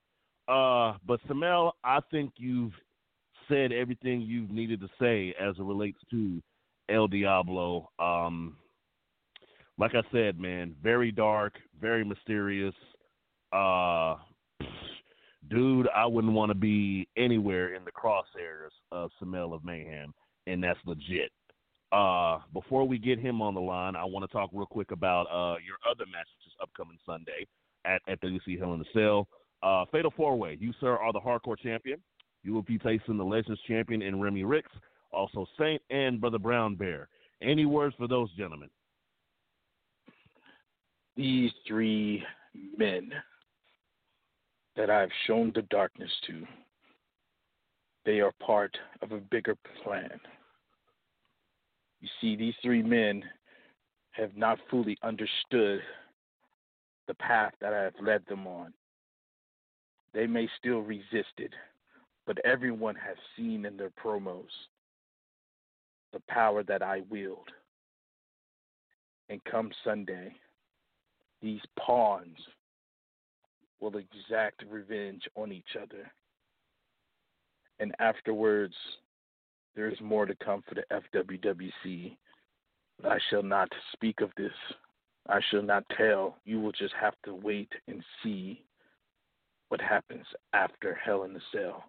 Uh, 0.52 0.98
but 1.08 1.20
Samel, 1.28 1.76
I 1.84 2.00
think 2.12 2.34
you've 2.38 2.74
said 3.48 3.72
everything 3.72 4.22
you 4.22 4.48
needed 4.50 4.82
to 4.82 4.88
say 5.00 5.34
as 5.39 5.56
it 5.58 5.64
relates 5.64 6.00
to 6.12 6.41
El 6.89 7.08
Diablo. 7.08 7.89
Um, 8.00 8.58
like 9.78 9.93
I 9.96 10.02
said, 10.12 10.39
man, 10.39 10.76
very 10.82 11.12
dark, 11.12 11.54
very 11.80 12.06
mysterious. 12.06 12.76
Uh, 13.52 14.16
dude, 15.50 15.88
I 15.96 16.06
wouldn't 16.06 16.34
want 16.34 16.50
to 16.50 16.56
be 16.56 17.08
anywhere 17.18 17.76
in 17.76 17.84
the 17.84 17.91
crosshairs 17.91 18.72
of 18.91 19.12
Samel 19.20 19.54
of 19.54 19.64
Mayhem, 19.64 20.14
and 20.48 20.64
that's 20.64 20.80
legit. 20.86 21.32
Uh, 21.91 22.39
before 22.54 22.88
we 22.88 22.98
get 22.98 23.20
him 23.20 23.41
on 23.41 23.54
the 23.54 23.62
line, 23.62 23.96
I 23.96 24.06
want 24.06 24.30
to 24.30 24.32
talk 24.32 24.50
real 24.54 24.66
quick 24.66 24.91
about 24.91 25.24
uh, 25.24 25.58
your 25.66 25.78
other 25.89 26.06
match, 26.12 26.28
which 26.38 26.48
is 26.48 26.54
upcoming 26.62 26.98
Sunday 27.06 27.48
at, 27.86 28.02
at 28.08 28.20
the 28.22 28.39
Hell 28.60 28.74
in 28.74 28.80
the 28.80 28.86
Cell. 28.93 29.28
Uh, 29.64 29.86
Fatal 29.91 30.14
Four 30.16 30.38
Way. 30.38 30.58
You, 30.60 30.74
sir, 30.80 30.98
are 30.98 31.14
the 31.14 31.20
hardcore 31.20 31.58
champion. 31.58 32.00
You 32.46 32.54
will 32.54 32.62
be 32.62 32.78
facing 32.78 33.18
the 33.18 33.26
Legends 33.26 33.60
champion 33.68 34.04
in 34.04 34.22
Remy 34.22 34.43
Ricks, 34.43 34.72
also 35.12 35.48
Saint 35.58 35.82
and 35.89 36.22
Brother 36.22 36.38
Brown 36.38 36.76
Bear. 36.76 37.10
Any 37.41 37.66
words 37.66 37.96
for 37.98 38.08
those 38.08 38.32
gentlemen? 38.34 38.70
These 41.18 41.52
three 41.68 42.24
men 42.78 43.12
that 44.76 44.91
I've 44.91 45.10
shown 45.26 45.54
the 45.56 45.64
darkness 45.64 46.12
to, 46.28 46.46
they 48.06 48.20
are 48.20 48.32
part 48.39 48.78
of 49.02 49.12
a 49.12 49.18
bigger 49.18 49.58
plan. 49.84 50.20
You 52.02 52.10
see, 52.22 52.36
these 52.36 52.54
three 52.62 52.84
men 52.84 53.24
have 54.12 54.38
not 54.38 54.60
fully 54.70 55.00
understood 55.02 55.82
the 57.08 57.16
path 57.16 57.54
that 57.60 57.74
I 57.74 57.82
have 57.82 57.96
led 58.00 58.24
them 58.28 58.46
on. 58.46 58.72
They 60.14 60.28
may 60.28 60.48
still 60.60 60.82
resist 60.82 61.34
it, 61.38 61.52
but 62.26 62.38
everyone 62.45 62.95
has 62.95 63.17
seen 63.36 63.65
in 63.65 63.78
their 63.78 63.91
promos 63.91 64.43
the 66.13 66.21
power 66.30 66.63
that 66.63 66.82
I 66.82 67.01
wield. 67.09 67.49
And 69.30 69.43
come 69.43 69.71
Sunday, 69.84 70.34
these 71.41 71.61
pawns 71.80 72.38
will 73.80 73.97
exact 73.97 74.63
revenge 74.69 75.23
on 75.36 75.51
each 75.51 75.76
other. 75.80 76.09
And 77.80 77.93
afterwards, 77.99 78.76
there 79.76 79.89
is 79.89 79.99
more 80.01 80.26
to 80.26 80.36
come 80.36 80.63
for 80.67 80.76
the 80.76 80.84
FWWC. 80.91 82.15
I 83.03 83.17
shall 83.30 83.43
not 83.43 83.69
speak 83.91 84.21
of 84.21 84.30
this. 84.38 84.53
I 85.28 85.39
shall 85.51 85.63
not 85.63 85.84
tell. 85.97 86.38
You 86.45 86.61
will 86.61 86.71
just 86.71 86.93
have 86.99 87.15
to 87.26 87.34
wait 87.34 87.69
and 87.88 88.01
see 88.23 88.63
what 89.69 89.82
happens 89.82 90.26
after 90.53 90.95
Hell 90.95 91.23
in 91.23 91.34
the 91.34 91.41
Cell. 91.51 91.84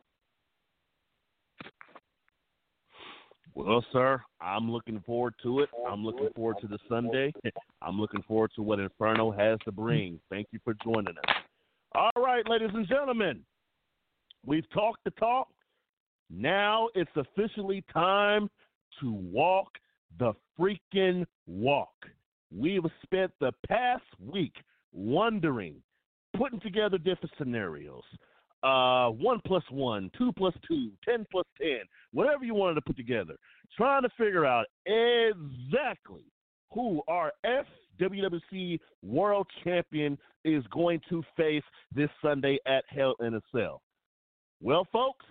Well, 3.57 3.83
sir, 3.91 4.21
I'm 4.39 4.71
looking 4.71 5.03
forward 5.07 5.33
to 5.43 5.61
it. 5.61 5.71
I'm 5.91 6.05
looking 6.05 6.29
forward 6.37 6.57
to 6.61 6.67
the 6.67 6.79
Sunday. 6.91 7.33
I'm 7.83 7.99
looking 7.99 8.23
forward 8.29 8.51
to 8.57 8.63
what 8.63 8.79
Inferno 8.79 9.31
has 9.31 9.59
to 9.65 9.73
bring. 9.73 10.21
Thank 10.29 10.49
you 10.53 10.59
for 10.63 10.75
joining 10.85 11.17
us. 11.17 11.35
All 11.95 12.23
right, 12.23 12.47
ladies 12.47 12.69
and 12.75 12.87
gentlemen, 12.87 13.41
we've 14.45 14.69
talked 14.75 15.03
the 15.05 15.11
talk. 15.13 15.49
Now 16.29 16.91
it's 16.95 17.11
officially 17.17 17.83
time 17.95 18.51
to 19.01 19.11
walk 19.11 19.69
the 20.19 20.35
freaking 20.61 21.25
walk. 21.47 21.95
We've 22.55 22.85
spent 23.05 23.33
the 23.41 23.53
past 23.67 24.05
week 24.21 24.53
wondering, 24.93 25.77
putting 26.37 26.61
together 26.61 26.99
different 26.99 27.33
scenarios, 27.39 28.05
uh, 28.63 29.09
one 29.11 29.41
plus 29.47 29.63
one, 29.71 30.11
two 30.17 30.33
plus 30.33 30.55
two, 30.67 30.91
ten 31.09 31.27
plus 31.31 31.47
ten, 31.61 31.81
whatever 32.13 32.45
you 32.45 32.55
wanted 32.55 32.75
to 32.75 32.81
put 32.83 32.97
together, 32.97 33.35
trying 33.77 34.03
to 34.03 34.09
figure 34.17 34.47
out 34.47 34.67
exactly 34.87 36.25
who 36.73 37.03
our 37.09 37.33
FWWC 37.45 38.79
World 39.03 39.47
Champion 39.65 40.19
is 40.45 40.65
going 40.71 41.01
to 41.09 41.23
face 41.37 41.63
this 41.95 42.11
Sunday 42.23 42.59
at 42.67 42.85
Hell 42.89 43.15
in 43.21 43.35
a 43.35 43.41
Cell. 43.55 43.83
Well, 44.61 44.87
folks, 44.93 45.27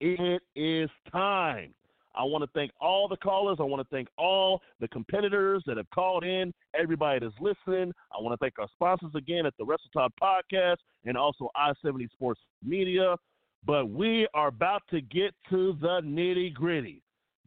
it 0.00 0.42
is 0.54 0.90
time. 1.10 1.74
I 2.16 2.24
want 2.24 2.42
to 2.44 2.50
thank 2.54 2.70
all 2.80 3.08
the 3.08 3.16
callers. 3.16 3.58
I 3.60 3.64
want 3.64 3.86
to 3.86 3.94
thank 3.94 4.08
all 4.16 4.62
the 4.80 4.88
competitors 4.88 5.62
that 5.66 5.76
have 5.76 5.90
called 5.90 6.24
in, 6.24 6.52
everybody 6.78 7.20
that's 7.20 7.34
listening. 7.40 7.92
I 8.12 8.20
want 8.20 8.32
to 8.32 8.38
thank 8.38 8.58
our 8.58 8.68
sponsors 8.72 9.14
again 9.14 9.46
at 9.46 9.54
the 9.58 9.64
WrestleTalk 9.64 10.10
Podcast 10.22 10.76
and 11.04 11.16
also 11.16 11.50
I 11.54 11.72
70 11.84 12.08
Sports 12.12 12.40
Media. 12.64 13.16
But 13.64 13.90
we 13.90 14.28
are 14.32 14.48
about 14.48 14.82
to 14.90 15.00
get 15.00 15.34
to 15.50 15.76
the 15.80 16.00
nitty 16.02 16.54
gritty. 16.54 17.02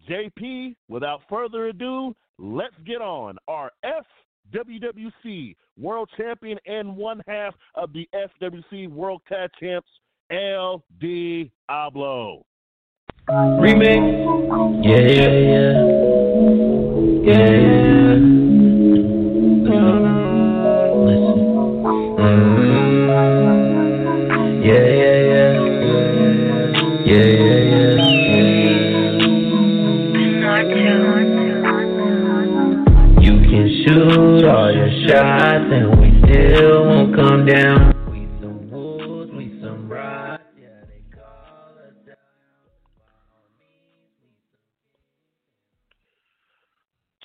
JP, 0.09 0.75
without 0.87 1.21
further 1.29 1.67
ado, 1.67 2.15
let's 2.37 2.75
get 2.85 3.01
on 3.01 3.37
our 3.47 3.71
FWWC 4.53 5.55
World 5.77 6.09
Champion 6.17 6.57
and 6.65 6.95
one 6.95 7.21
half 7.27 7.53
of 7.75 7.93
the 7.93 8.07
FWC 8.13 8.89
World 8.89 9.21
Tag 9.27 9.49
Champs, 9.59 9.89
El 10.31 10.83
Diablo. 10.99 12.45
Remix. 13.29 14.01
Yeah, 14.83 15.05
yeah, 15.05 15.29
yeah. 15.29 15.73
Yeah, 17.21 17.45
yeah. 17.61 18.17
Listen. 21.05 21.45
Mm. 22.17 23.05
Yeah, 24.65 24.85
yeah, 24.99 25.19
yeah. 25.29 25.53
Yeah, 27.05 27.27
yeah, 27.37 27.61
yeah. 27.69 27.93
You 33.21 33.33
can 33.45 33.65
shoot 33.85 34.43
all 34.49 34.69
your 34.73 34.89
shots 35.05 35.69
and 35.71 35.85
we 36.01 36.07
still 36.25 36.79
won't 36.85 37.13
come 37.15 37.45
down. 37.45 37.78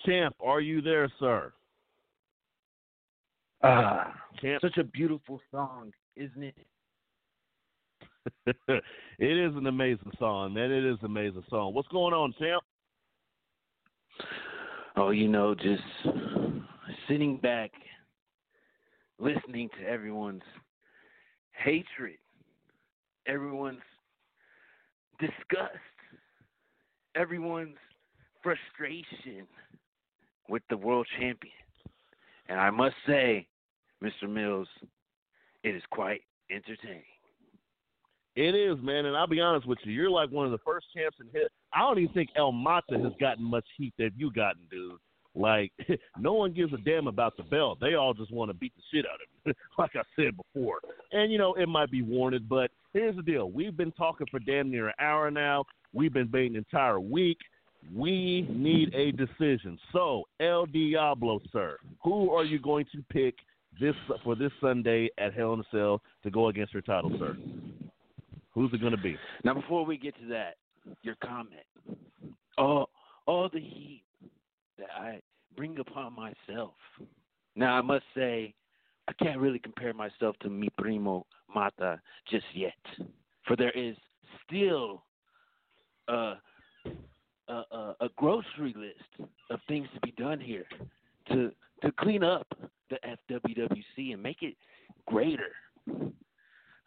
Champ, 0.07 0.35
are 0.43 0.61
you 0.61 0.83
there, 0.83 1.11
sir? 1.19 1.53
Ah, 3.63 4.13
Champ. 4.41 4.61
such 4.61 4.77
a 4.77 4.85
beautiful 4.85 5.41
song, 5.51 5.93
isn't 6.17 6.43
it? 6.43 6.57
it 9.19 9.39
is 9.39 9.55
an 9.57 9.67
amazing 9.67 10.13
song, 10.19 10.55
man. 10.55 10.71
It 10.71 10.85
is 10.85 10.99
an 11.01 11.07
amazing 11.07 11.45
song. 11.49 11.75
What's 11.75 11.89
going 11.89 12.15
on, 12.15 12.35
Champ? 12.39 12.63
Oh, 14.97 15.11
you 15.11 15.29
know, 15.29 15.55
just 15.55 15.83
sitting 17.09 17.39
back, 17.39 17.71
listening 19.19 19.69
to 19.81 19.89
everyone's 19.89 20.43
hatred, 21.53 22.19
everyone's 23.27 23.81
disgust, 25.19 25.73
everyone's 27.17 27.77
frustration 28.43 29.47
with 30.49 30.63
the 30.71 30.77
world 30.77 31.07
champion. 31.19 31.53
And 32.49 32.61
I 32.61 32.71
must 32.71 32.97
say, 33.07 33.47
Mr. 34.03 34.29
Mills, 34.29 34.69
it 35.63 35.75
is 35.75 35.83
quite 35.91 36.21
entertaining. 36.51 37.03
It 38.37 38.55
is, 38.55 38.77
man, 38.83 39.07
and 39.07 39.17
I'll 39.17 39.29
be 39.29 39.41
honest 39.41 39.67
with 39.67 39.79
you. 39.85 39.93
You're 39.93 40.11
like 40.11 40.31
one 40.31 40.45
of 40.45 40.53
the 40.53 40.59
first 40.59 40.87
champs 40.95 41.19
in 41.21 41.27
hit. 41.33 41.53
I 41.73 41.81
don't 41.81 41.99
even 42.01 42.13
think 42.13 42.31
El 42.37 42.51
Mata 42.51 42.99
has 42.99 43.13
gotten 43.21 43.45
much 43.45 43.67
heat 43.79 43.95
that 43.99 44.11
you 44.17 44.33
gotten, 44.33 44.63
dude. 44.71 44.99
Like, 45.37 45.73
no 46.19 46.33
one 46.33 46.53
gives 46.53 46.73
a 46.73 46.79
damn 46.79 47.07
about 47.07 47.37
the 47.37 47.45
belt. 47.45 47.79
They 47.81 47.95
all 47.95 48.13
just 48.13 48.33
want 48.33 48.51
to 48.51 48.55
beat 48.55 48.73
the 48.75 48.83
shit 48.93 49.07
out 49.07 49.15
of 49.15 49.51
him, 49.51 49.55
like 49.79 49.93
I 49.95 50.03
said 50.17 50.33
before. 50.37 50.81
And 51.13 51.31
you 51.31 51.39
know, 51.39 51.55
it 51.55 51.69
might 51.69 51.91
be 51.91 52.03
warranted, 52.03 52.49
but 52.49 52.71
here's 52.93 53.17
the 53.17 53.23
deal: 53.23 53.51
we've 53.51 53.77
been 53.77 53.93
talking 53.93 54.27
for 54.31 54.41
damn 54.41 54.71
near 54.71 54.89
an 54.89 54.95
hour 55.01 55.31
now. 55.31 55.65
We've 55.93 56.13
been 56.13 56.31
waiting 56.33 56.57
an 56.57 56.65
entire 56.71 57.01
week. 57.01 57.39
We 57.93 58.47
need 58.51 58.95
a 58.95 59.13
decision. 59.13 59.79
So, 59.93 60.25
El 60.41 60.67
Diablo, 60.67 61.41
sir, 61.53 61.79
who 62.03 62.31
are 62.31 62.45
you 62.45 62.59
going 62.59 62.87
to 62.93 63.03
pick 63.11 63.35
this 63.81 63.95
for 64.23 64.35
this 64.35 64.53
Sunday 64.61 65.11
at 65.19 65.35
Hell 65.35 65.55
in 65.55 65.61
a 65.61 65.65
Cell 65.71 66.01
to 66.23 66.31
go 66.31 66.49
against 66.49 66.73
your 66.73 66.83
title, 66.83 67.13
sir? 67.19 67.37
Who's 68.53 68.73
it 68.73 68.81
going 68.81 68.97
to 68.97 69.03
be? 69.03 69.17
Now, 69.45 69.55
before 69.55 69.85
we 69.85 69.97
get 69.97 70.17
to 70.21 70.27
that, 70.29 70.57
your 71.03 71.17
comment. 71.17 71.63
All, 72.57 72.89
all 73.27 73.49
the 73.53 73.61
heat 73.61 74.05
that 74.79 74.89
I 74.97 75.21
bring 75.57 75.79
upon 75.79 76.15
myself. 76.15 76.75
Now, 77.57 77.75
I 77.75 77.81
must 77.81 78.05
say, 78.15 78.55
I 79.09 79.13
can't 79.23 79.39
really 79.39 79.59
compare 79.59 79.93
myself 79.93 80.37
to 80.43 80.51
mi 80.51 80.69
primo 80.79 81.27
Mata 81.53 82.01
just 82.31 82.47
yet, 82.55 82.73
for 83.47 83.57
there 83.57 83.71
is 83.73 83.97
still 84.47 85.05
a, 86.09 86.35
a, 87.49 87.53
a, 87.53 87.97
a 88.01 88.09
grocery 88.17 88.75
list 88.77 89.31
of 89.51 89.61
things 89.69 89.87
to 89.95 90.01
be 90.01 90.13
done 90.13 90.41
here 90.41 90.67
to 91.29 91.51
to 91.83 91.93
clean 91.99 92.25
up 92.25 92.47
the 92.91 92.99
FWWC 93.31 94.13
and 94.13 94.23
make 94.23 94.43
it 94.43 94.57
greater. 95.07 95.53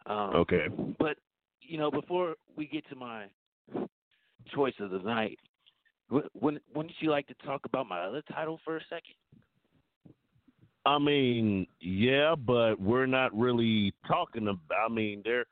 Um, 0.06 0.34
Okay. 0.34 0.66
But 0.98 1.18
you 1.60 1.78
know, 1.78 1.90
before 1.90 2.34
we 2.56 2.66
get 2.66 2.88
to 2.88 2.96
my 2.96 3.26
choice 4.54 4.74
of 4.80 4.90
the 4.90 4.98
night, 5.00 5.38
wou- 6.10 6.28
wouldn't 6.34 6.62
wouldn't 6.74 6.94
you 7.00 7.10
like 7.10 7.26
to 7.28 7.34
talk 7.44 7.60
about 7.64 7.88
my 7.88 8.00
other 8.00 8.22
title 8.32 8.58
for 8.64 8.76
a 8.76 8.84
second? 8.88 9.14
I 10.86 10.98
mean, 10.98 11.66
yeah, 11.80 12.34
but 12.34 12.80
we're 12.80 13.06
not 13.06 13.36
really 13.36 13.92
talking 14.06 14.48
about. 14.48 14.78
I 14.86 14.88
mean, 14.90 15.20
there 15.24 15.44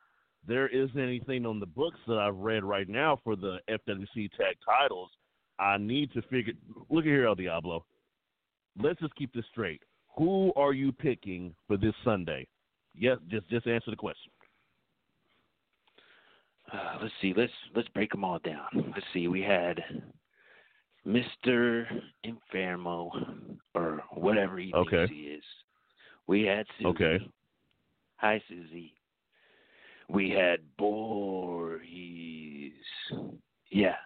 there 0.46 0.68
isn't 0.68 0.98
anything 0.98 1.46
on 1.46 1.60
the 1.60 1.66
books 1.66 1.98
that 2.06 2.18
I've 2.18 2.36
read 2.36 2.64
right 2.64 2.88
now 2.88 3.18
for 3.24 3.36
the 3.36 3.58
FWC 3.68 4.30
tag 4.32 4.56
titles. 4.64 5.10
I 5.58 5.78
need 5.78 6.12
to 6.12 6.22
figure. 6.22 6.52
Look 6.90 7.04
at 7.04 7.08
here, 7.10 7.26
El 7.26 7.34
Diablo. 7.34 7.84
Let's 8.80 9.00
just 9.00 9.14
keep 9.16 9.32
this 9.32 9.44
straight. 9.50 9.82
Who 10.16 10.52
are 10.54 10.72
you 10.72 10.92
picking 10.92 11.54
for 11.66 11.76
this 11.76 11.94
Sunday? 12.04 12.46
Yes, 12.94 13.18
just 13.28 13.48
just 13.48 13.66
answer 13.66 13.90
the 13.90 13.96
question. 13.96 14.30
Uh, 16.72 16.98
let's 17.00 17.14
see. 17.20 17.32
Let's 17.36 17.52
let's 17.74 17.88
break 17.88 18.10
them 18.10 18.24
all 18.24 18.38
down. 18.40 18.66
Let's 18.74 19.06
see. 19.12 19.28
We 19.28 19.40
had 19.40 19.82
Mister 21.04 21.88
Infermo 22.24 23.10
or 23.74 24.02
whatever 24.12 24.58
he 24.58 24.72
Okay. 24.74 24.96
thinks 24.96 25.12
he 25.12 25.20
is. 25.22 25.44
We 26.26 26.42
had 26.42 26.66
Susie. 26.78 26.86
Okay. 26.88 27.30
Hi, 28.16 28.42
Susie. 28.48 28.94
We 30.08 30.30
had 30.30 30.60
Voorhees. 30.78 32.72
Yeah, 33.70 33.96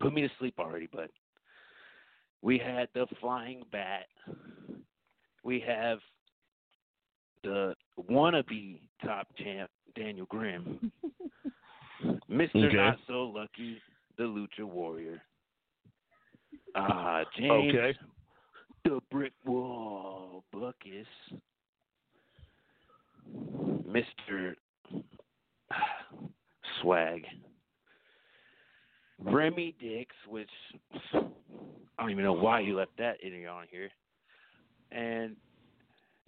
put 0.00 0.12
me 0.14 0.22
to 0.22 0.28
sleep 0.38 0.54
already, 0.58 0.86
bud. 0.86 1.08
We 2.42 2.58
had 2.58 2.88
the 2.94 3.06
Flying 3.20 3.64
Bat. 3.72 4.06
We 5.42 5.60
have 5.66 5.98
the 7.42 7.74
wannabe 8.10 8.80
top 9.04 9.26
champ, 9.36 9.70
Daniel 9.96 10.26
Grimm. 10.26 10.92
Mr. 12.30 12.66
Okay. 12.66 12.76
Not 12.76 12.98
So 13.06 13.24
Lucky, 13.24 13.80
the 14.16 14.24
Lucha 14.24 14.62
Warrior. 14.64 15.20
Uh, 16.74 17.24
James, 17.36 17.74
Okay. 17.74 17.98
the 18.84 19.00
Brick 19.10 19.32
Wall 19.44 20.44
Buckus. 20.54 21.06
Mr. 23.86 24.54
Swag. 26.80 27.22
Remy 29.20 29.74
Dix, 29.80 30.14
which 30.28 30.50
I 31.12 32.02
don't 32.02 32.10
even 32.10 32.24
know 32.24 32.32
why 32.32 32.60
you 32.60 32.76
left 32.76 32.96
that 32.98 33.16
in 33.22 33.46
on 33.46 33.64
here. 33.70 33.90
And 34.92 35.36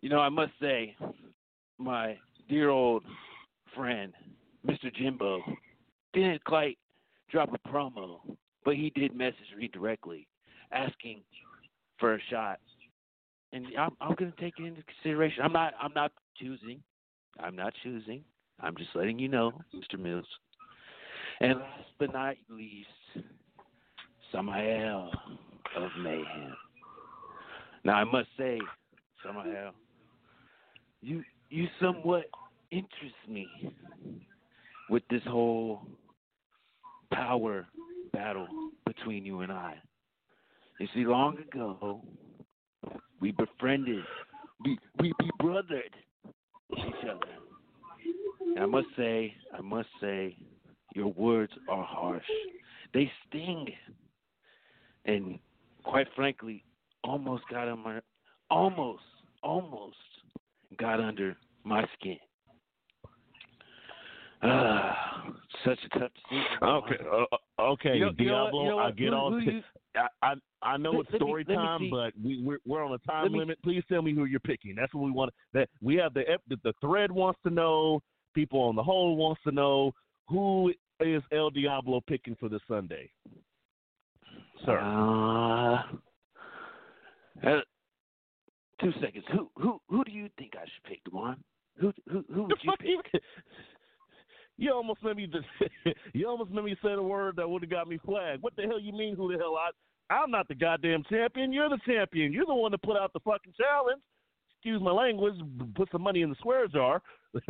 you 0.00 0.08
know, 0.08 0.18
I 0.18 0.28
must 0.28 0.52
say, 0.60 0.96
my 1.78 2.16
dear 2.48 2.70
old 2.70 3.04
friend, 3.74 4.12
Mr. 4.66 4.94
Jimbo, 4.94 5.40
didn't 6.12 6.42
quite 6.44 6.78
drop 7.30 7.50
a 7.54 7.68
promo, 7.68 8.18
but 8.64 8.74
he 8.74 8.90
did 8.90 9.14
message 9.14 9.36
me 9.56 9.68
directly 9.68 10.26
asking 10.72 11.20
for 11.98 12.14
a 12.14 12.18
shot. 12.30 12.58
And 13.52 13.66
I'm 13.78 13.96
I'm 14.00 14.14
gonna 14.14 14.32
take 14.40 14.54
it 14.58 14.64
into 14.64 14.82
consideration. 14.82 15.42
I'm 15.42 15.52
not 15.52 15.74
I'm 15.80 15.92
not 15.94 16.12
choosing. 16.40 16.82
I'm 17.38 17.56
not 17.56 17.72
choosing. 17.82 18.24
I'm 18.62 18.76
just 18.76 18.90
letting 18.94 19.18
you 19.18 19.28
know, 19.28 19.52
Mr. 19.74 19.98
Mills. 19.98 20.26
And 21.40 21.58
last 21.58 21.88
but 21.98 22.12
not 22.12 22.34
least, 22.48 22.88
Samael 24.32 25.10
of 25.76 25.90
Mayhem. 26.02 26.54
Now 27.84 27.94
I 27.94 28.04
must 28.04 28.28
say, 28.36 28.58
Samael, 29.24 29.72
you 31.00 31.22
you 31.48 31.66
somewhat 31.80 32.24
interest 32.70 33.14
me 33.28 33.48
with 34.90 35.02
this 35.10 35.22
whole 35.26 35.82
power 37.12 37.66
battle 38.12 38.46
between 38.86 39.24
you 39.24 39.40
and 39.40 39.50
I. 39.50 39.74
You 40.78 40.88
see, 40.94 41.04
long 41.04 41.38
ago 41.38 42.02
we 43.20 43.32
befriended, 43.32 44.04
we 44.64 44.78
we 44.98 45.12
be 45.18 45.30
brothered 45.40 45.94
each 46.72 47.08
other. 47.08 47.49
And 48.56 48.58
I 48.60 48.66
must 48.66 48.88
say, 48.96 49.34
I 49.56 49.60
must 49.60 49.88
say, 50.00 50.36
your 50.94 51.08
words 51.12 51.52
are 51.68 51.84
harsh. 51.84 52.24
They 52.92 53.10
sting. 53.28 53.66
And 55.04 55.38
quite 55.84 56.08
frankly, 56.16 56.64
almost 57.04 57.44
got 57.50 57.68
on 57.68 57.78
my 57.82 58.00
almost, 58.50 59.02
almost 59.42 59.96
got 60.78 61.00
under 61.00 61.36
my 61.64 61.84
skin. 61.98 62.18
Ah, 64.42 65.26
such 65.64 65.78
a 65.84 65.98
tough 65.98 66.10
decision. 66.14 66.46
Okay. 66.62 66.94
Uh, 67.04 67.24
uh, 67.58 67.62
okay, 67.72 67.94
You 67.94 68.06
know- 68.06 68.12
you 68.18 68.24
know 68.26 68.44
Diablo. 68.44 68.62
you 68.62 68.68
know 68.70 68.78
I 68.78 68.90
get 68.90 69.08
Who- 69.10 69.14
all. 69.14 69.32
who 69.32 69.40
t- 69.44 69.50
you- 69.50 69.62
I, 69.94 70.08
I 70.22 70.34
I 70.62 70.76
know 70.76 70.92
Let- 70.92 71.00
it's 71.00 71.12
let 71.12 71.20
me- 71.20 71.26
story 71.26 71.44
let 71.48 71.48
me 71.48 71.54
time, 71.56 71.90
but 71.90 72.12
we 72.22 72.42
we're, 72.42 72.58
we're 72.66 72.84
on 72.84 72.92
a 72.92 72.98
time 72.98 73.24
Let 73.24 73.32
me- 73.32 73.38
limit. 73.40 73.62
Please 73.62 73.82
tell 73.88 74.02
me 74.02 74.14
who 74.14 74.24
you're 74.26 74.40
picking. 74.40 74.74
That's 74.74 74.92
what 74.94 75.04
we 75.04 75.10
want. 75.10 75.32
That 75.52 75.68
we 75.82 75.96
have 75.96 76.14
the, 76.14 76.24
the 76.62 76.72
thread 76.80 77.10
wants 77.12 77.40
to 77.44 77.50
know. 77.50 78.02
People 78.34 78.60
on 78.60 78.76
the 78.76 78.82
whole 78.82 79.16
wants 79.16 79.40
to 79.44 79.52
know 79.52 79.92
who 80.28 80.72
is 81.00 81.22
El 81.32 81.50
Diablo 81.50 82.00
picking 82.06 82.36
for 82.38 82.48
this 82.48 82.60
Sunday, 82.68 83.10
sir. 84.64 84.78
Uh, 84.78 85.82
uh, 87.46 87.60
two 88.80 88.92
seconds. 89.00 89.24
Who 89.32 89.50
who 89.56 89.80
who 89.88 90.04
do 90.04 90.12
you 90.12 90.28
think 90.38 90.52
I 90.56 90.64
should 90.64 90.84
pick, 90.84 91.04
Dewan? 91.04 91.42
Who 91.78 91.92
who 92.08 92.24
who 92.32 92.42
would 92.42 92.58
you 92.62 92.72
pick? 92.78 93.22
You 94.60 94.74
almost 94.74 95.02
made 95.02 95.16
me 95.16 95.26
just, 95.26 95.46
you 96.12 96.28
almost 96.28 96.50
made 96.50 96.64
me 96.64 96.76
say 96.82 96.94
the 96.94 97.02
word 97.02 97.36
that 97.36 97.48
would 97.48 97.62
have 97.62 97.70
got 97.70 97.88
me 97.88 97.98
flagged. 98.04 98.42
What 98.42 98.54
the 98.56 98.64
hell 98.64 98.78
you 98.78 98.92
mean? 98.92 99.16
Who 99.16 99.32
the 99.32 99.38
hell 99.38 99.56
I? 99.56 99.70
I'm 100.12 100.30
not 100.30 100.48
the 100.48 100.54
goddamn 100.54 101.02
champion. 101.08 101.50
You're 101.50 101.70
the 101.70 101.78
champion. 101.86 102.30
You're 102.30 102.44
the 102.44 102.54
one 102.54 102.72
that 102.72 102.82
put 102.82 102.98
out 102.98 103.14
the 103.14 103.20
fucking 103.20 103.54
challenge. 103.56 104.02
Excuse 104.54 104.82
my 104.82 104.90
language. 104.90 105.36
Put 105.74 105.88
some 105.90 106.02
money 106.02 106.20
in 106.20 106.28
the 106.28 106.36
swear 106.42 106.68
jar, 106.68 107.00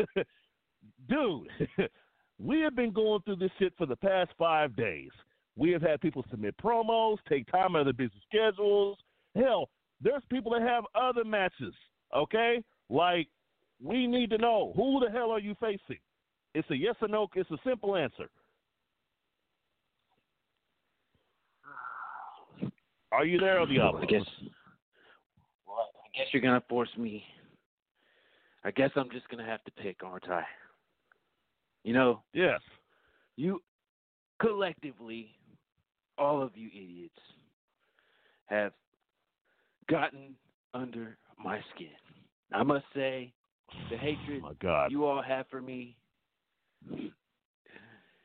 dude. 1.09 1.49
we 2.39 2.61
have 2.61 2.76
been 2.76 2.93
going 2.93 3.20
through 3.22 3.37
this 3.37 3.51
shit 3.59 3.72
for 3.76 3.87
the 3.87 3.97
past 3.97 4.31
five 4.39 4.74
days. 4.76 5.11
We 5.57 5.70
have 5.72 5.83
had 5.83 6.01
people 6.01 6.24
submit 6.31 6.55
promos, 6.57 7.18
take 7.28 7.51
time 7.51 7.76
out 7.76 7.81
of 7.81 7.87
their 7.87 8.09
busy 8.09 8.20
schedules. 8.26 8.99
Hell, 9.35 9.68
there's 10.01 10.22
people 10.31 10.53
that 10.53 10.62
have 10.62 10.85
other 10.95 11.24
matches. 11.24 11.74
Okay, 12.16 12.62
like 12.89 13.28
we 13.83 14.07
need 14.07 14.31
to 14.31 14.39
know 14.39 14.72
who 14.74 15.01
the 15.05 15.11
hell 15.11 15.31
are 15.31 15.39
you 15.39 15.55
facing. 15.61 16.01
It's 16.55 16.68
a 16.70 16.76
yes 16.76 16.97
or 17.01 17.09
no. 17.09 17.28
It's 17.35 17.51
a 17.51 17.59
simple 17.64 17.97
answer. 17.97 18.28
Are 23.12 23.24
you 23.24 23.39
there, 23.39 23.61
or 23.61 23.66
the 23.66 23.81
I 23.81 24.05
guess. 24.07 24.22
Well, 25.66 25.91
I 26.05 26.16
guess 26.16 26.26
you're 26.33 26.43
gonna 26.43 26.62
force 26.68 26.91
me. 26.97 27.24
I 28.64 28.70
guess 28.70 28.91
I'm 28.97 29.11
just 29.11 29.28
gonna 29.28 29.45
have 29.45 29.64
to 29.64 29.70
pick, 29.72 30.03
aren't 30.05 30.28
I? 30.28 30.45
You 31.85 31.95
know. 31.95 32.22
Yes. 32.33 32.61
You 33.37 33.62
collectively 34.41 35.31
all 36.18 36.43
of 36.43 36.51
you 36.55 36.68
idiots 36.68 37.14
have 38.47 38.72
gotten 39.89 40.35
under 40.74 41.16
my 41.43 41.61
skin. 41.74 41.89
I 42.53 42.62
must 42.62 42.85
say, 42.95 43.33
the 43.91 43.97
hatred 43.97 44.43
Oh 44.45 44.49
my 44.49 44.53
God. 44.61 44.93
you 44.93 45.05
all 45.07 45.22
have 45.22 45.47
for 45.51 45.61
me, 45.62 45.97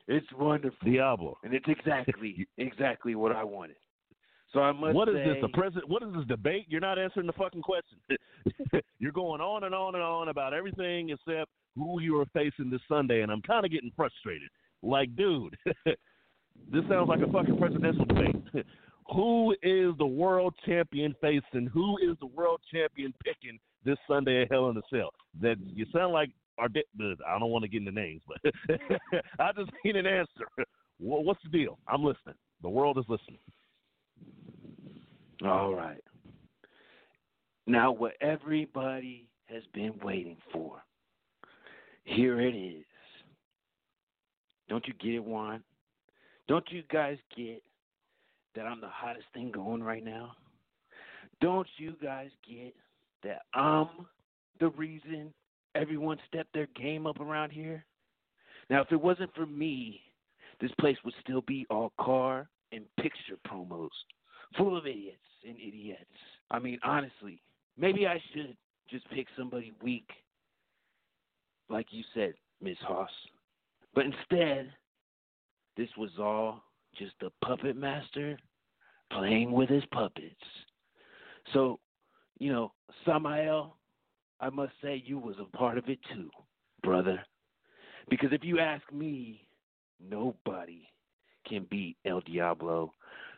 it's 0.08 0.26
wonderful. 0.38 0.78
Diablo. 0.84 1.38
And 1.42 1.54
it's 1.54 1.66
exactly, 1.68 2.46
exactly 2.58 3.14
what 3.14 3.32
I 3.34 3.44
wanted. 3.44 3.76
So 4.52 4.60
I 4.60 4.72
must 4.72 4.94
What 4.94 5.08
is 5.08 5.16
say, 5.16 5.24
this? 5.24 5.36
The 5.42 5.48
president? 5.48 5.88
What 5.88 6.02
is 6.02 6.08
this 6.14 6.24
debate? 6.26 6.66
You're 6.68 6.80
not 6.80 6.98
answering 6.98 7.26
the 7.26 7.32
fucking 7.32 7.62
question. 7.62 7.98
You're 8.98 9.12
going 9.12 9.40
on 9.40 9.64
and 9.64 9.74
on 9.74 9.94
and 9.94 10.04
on 10.04 10.28
about 10.28 10.54
everything 10.54 11.10
except 11.10 11.50
who 11.74 12.00
you 12.00 12.18
are 12.20 12.26
facing 12.32 12.70
this 12.70 12.80
Sunday, 12.88 13.20
and 13.22 13.30
I'm 13.30 13.42
kind 13.42 13.64
of 13.64 13.70
getting 13.70 13.92
frustrated. 13.96 14.48
Like, 14.82 15.14
dude, 15.16 15.56
this 15.84 16.84
sounds 16.88 17.08
like 17.08 17.20
a 17.20 17.30
fucking 17.30 17.58
presidential 17.58 18.04
debate. 18.04 18.36
who 19.12 19.52
is 19.62 19.92
the 19.98 20.06
world 20.06 20.54
champion 20.64 21.14
facing? 21.20 21.66
Who 21.72 21.98
is 21.98 22.16
the 22.20 22.26
world 22.26 22.60
champion 22.72 23.12
picking 23.24 23.58
this 23.84 23.98
Sunday 24.08 24.42
at 24.42 24.50
Hell 24.50 24.70
in 24.70 24.76
a 24.76 24.82
Cell? 24.90 25.10
That 25.40 25.56
you 25.60 25.86
sound 25.92 26.12
like 26.12 26.30
our. 26.58 26.68
I 26.68 27.38
don't 27.38 27.50
want 27.50 27.64
to 27.64 27.68
get 27.68 27.80
into 27.80 27.92
names, 27.92 28.22
but 28.26 28.54
I 29.38 29.52
just 29.52 29.70
need 29.84 29.96
an 29.96 30.06
answer. 30.06 30.46
What's 30.98 31.42
the 31.42 31.50
deal? 31.50 31.78
I'm 31.88 32.02
listening. 32.02 32.36
The 32.62 32.70
world 32.70 32.96
is 32.96 33.04
listening. 33.08 33.38
All 35.44 35.74
right. 35.74 36.02
Now, 37.66 37.92
what 37.92 38.12
everybody 38.20 39.28
has 39.46 39.62
been 39.74 39.94
waiting 40.02 40.36
for, 40.52 40.82
here 42.04 42.40
it 42.40 42.54
is. 42.54 42.84
Don't 44.68 44.86
you 44.86 44.94
get 44.94 45.14
it, 45.14 45.24
Juan? 45.24 45.62
Don't 46.48 46.64
you 46.70 46.82
guys 46.92 47.18
get 47.36 47.62
that 48.54 48.66
I'm 48.66 48.80
the 48.80 48.88
hottest 48.88 49.26
thing 49.34 49.50
going 49.50 49.82
right 49.82 50.04
now? 50.04 50.32
Don't 51.40 51.68
you 51.76 51.94
guys 52.02 52.30
get 52.48 52.74
that 53.22 53.42
I'm 53.54 53.88
the 54.58 54.70
reason 54.70 55.34
everyone 55.74 56.18
stepped 56.26 56.54
their 56.54 56.68
game 56.80 57.06
up 57.06 57.20
around 57.20 57.50
here? 57.50 57.84
Now, 58.70 58.80
if 58.80 58.90
it 58.90 59.00
wasn't 59.00 59.34
for 59.34 59.46
me, 59.46 60.00
this 60.60 60.70
place 60.80 60.96
would 61.04 61.14
still 61.20 61.42
be 61.42 61.66
all 61.68 61.92
car 62.00 62.48
and 62.76 62.84
picture 62.96 63.36
promos, 63.48 63.88
full 64.56 64.76
of 64.76 64.86
idiots 64.86 65.18
and 65.46 65.56
idiots. 65.56 66.04
I 66.50 66.58
mean, 66.58 66.78
honestly, 66.84 67.42
maybe 67.76 68.06
I 68.06 68.20
should 68.32 68.56
just 68.88 69.08
pick 69.10 69.26
somebody 69.36 69.72
weak, 69.82 70.08
like 71.68 71.86
you 71.90 72.04
said, 72.14 72.34
Miss 72.62 72.76
Hoss. 72.82 73.10
But 73.94 74.04
instead, 74.06 74.72
this 75.76 75.88
was 75.96 76.10
all 76.18 76.62
just 76.96 77.14
a 77.22 77.44
puppet 77.44 77.76
master 77.76 78.38
playing 79.10 79.52
with 79.52 79.68
his 79.68 79.84
puppets. 79.92 80.34
So, 81.52 81.80
you 82.38 82.52
know, 82.52 82.72
Samael, 83.04 83.76
I 84.40 84.50
must 84.50 84.72
say 84.82 85.02
you 85.04 85.18
was 85.18 85.36
a 85.40 85.56
part 85.56 85.78
of 85.78 85.88
it 85.88 85.98
too, 86.14 86.30
brother. 86.82 87.20
Because 88.08 88.30
if 88.32 88.44
you 88.44 88.58
ask 88.58 88.84
me, 88.92 89.46
nobody 90.00 90.86
can 91.48 91.66
beat 91.70 91.96
El 92.04 92.20
Diablo. 92.20 92.92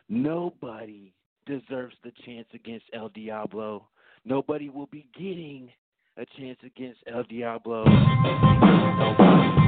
Nobody 0.09 1.13
deserves 1.45 1.95
the 2.03 2.11
chance 2.25 2.47
against 2.53 2.85
El 2.93 3.09
Diablo. 3.09 3.87
Nobody 4.25 4.69
will 4.69 4.87
be 4.87 5.07
getting 5.13 5.69
a 6.17 6.25
chance 6.37 6.59
against 6.63 6.99
El 7.07 7.23
Diablo. 7.23 7.85
Another 7.85 9.58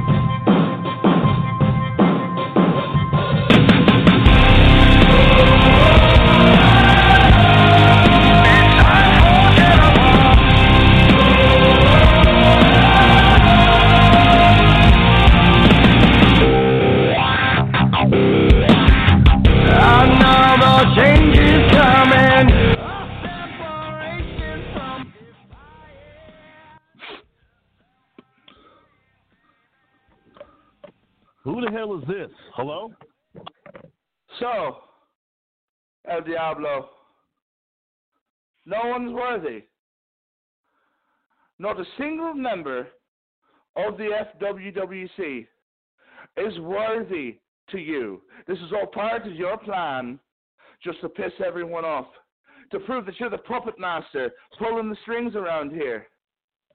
Who 31.44 31.60
the 31.60 31.70
hell 31.70 31.98
is 31.98 32.06
this? 32.06 32.30
Hello? 32.54 32.92
So, 34.38 34.76
El 36.08 36.22
Diablo, 36.22 36.88
no 38.64 38.80
one's 38.84 39.12
worthy. 39.12 39.64
Not 41.58 41.80
a 41.80 41.84
single 41.98 42.34
member 42.34 42.88
of 43.76 43.96
the 43.96 44.10
FWWC 44.40 45.46
is 46.36 46.58
worthy 46.60 47.38
to 47.70 47.78
you. 47.78 48.22
This 48.46 48.58
is 48.58 48.72
all 48.72 48.86
part 48.86 49.26
of 49.26 49.34
your 49.34 49.58
plan 49.58 50.20
just 50.82 51.00
to 51.00 51.08
piss 51.08 51.32
everyone 51.44 51.84
off, 51.84 52.06
to 52.70 52.78
prove 52.80 53.06
that 53.06 53.18
you're 53.18 53.30
the 53.30 53.38
puppet 53.38 53.78
master 53.78 54.32
pulling 54.58 54.90
the 54.90 54.96
strings 55.02 55.34
around 55.34 55.72
here. 55.72 56.06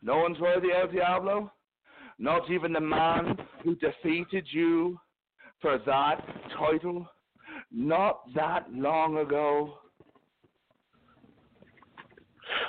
No 0.01 0.17
one's 0.17 0.39
worthy, 0.39 0.69
El 0.71 0.87
Diablo. 0.87 1.51
Not 2.19 2.49
even 2.49 2.73
the 2.73 2.81
man 2.81 3.37
who 3.63 3.75
defeated 3.75 4.45
you 4.51 4.99
for 5.61 5.79
that 5.85 6.25
title 6.57 7.07
not 7.71 8.21
that 8.35 8.71
long 8.71 9.17
ago. 9.17 9.79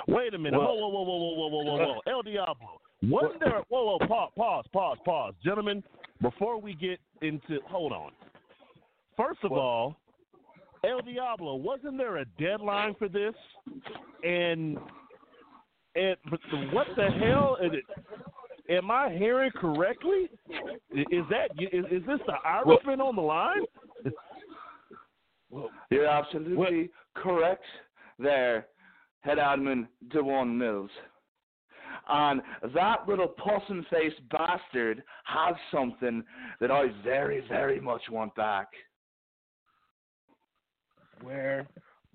Wait 0.07 0.33
a 0.33 0.37
minute. 0.37 0.57
Whoa, 0.57 0.73
whoa, 0.73 0.89
whoa, 0.89 1.03
whoa, 1.03 1.17
whoa, 1.17 1.35
whoa, 1.35 1.47
whoa, 1.49 1.63
whoa, 1.63 2.01
whoa. 2.05 2.11
El 2.11 2.21
Diablo. 2.21 2.81
Wasn't 3.03 3.39
there? 3.39 3.63
Whoa, 3.69 3.97
whoa, 3.97 4.07
pause, 4.07 4.31
pause, 4.35 4.65
pause, 4.73 4.97
pause, 5.05 5.33
gentlemen. 5.43 5.83
Before 6.21 6.59
we 6.59 6.73
get 6.73 6.99
into, 7.21 7.59
hold 7.67 7.93
on. 7.93 8.11
First 9.15 9.39
of 9.43 9.53
all, 9.53 9.95
El 10.83 11.01
Diablo, 11.01 11.55
wasn't 11.55 11.97
there 11.97 12.17
a 12.17 12.25
deadline 12.39 12.95
for 12.97 13.07
this? 13.07 13.33
And 14.23 14.77
and 15.95 16.15
what 16.71 16.87
the 16.95 17.07
hell 17.19 17.57
is 17.61 17.71
it? 17.73 17.85
Am 18.69 18.91
I 18.91 19.11
hearing 19.17 19.51
correctly? 19.51 20.29
Is 20.91 21.25
that 21.29 21.49
is, 21.59 21.85
is 21.91 22.05
this 22.05 22.19
the 22.27 22.35
Irishman 22.45 23.01
on 23.01 23.15
the 23.15 23.21
line? 23.21 23.63
You're 25.89 26.05
absolutely 26.05 26.91
correct 27.15 27.63
there, 28.19 28.67
head 29.21 29.39
admin 29.39 29.87
Dewan 30.11 30.55
Mills. 30.55 30.91
And 32.07 32.41
that 32.73 33.07
little 33.07 33.27
possum 33.27 33.85
faced 33.89 34.21
bastard 34.29 35.03
has 35.25 35.55
something 35.71 36.23
that 36.61 36.69
I 36.69 36.87
very, 37.03 37.43
very 37.47 37.79
much 37.79 38.01
want 38.11 38.35
back. 38.35 38.67
Where 41.21 41.67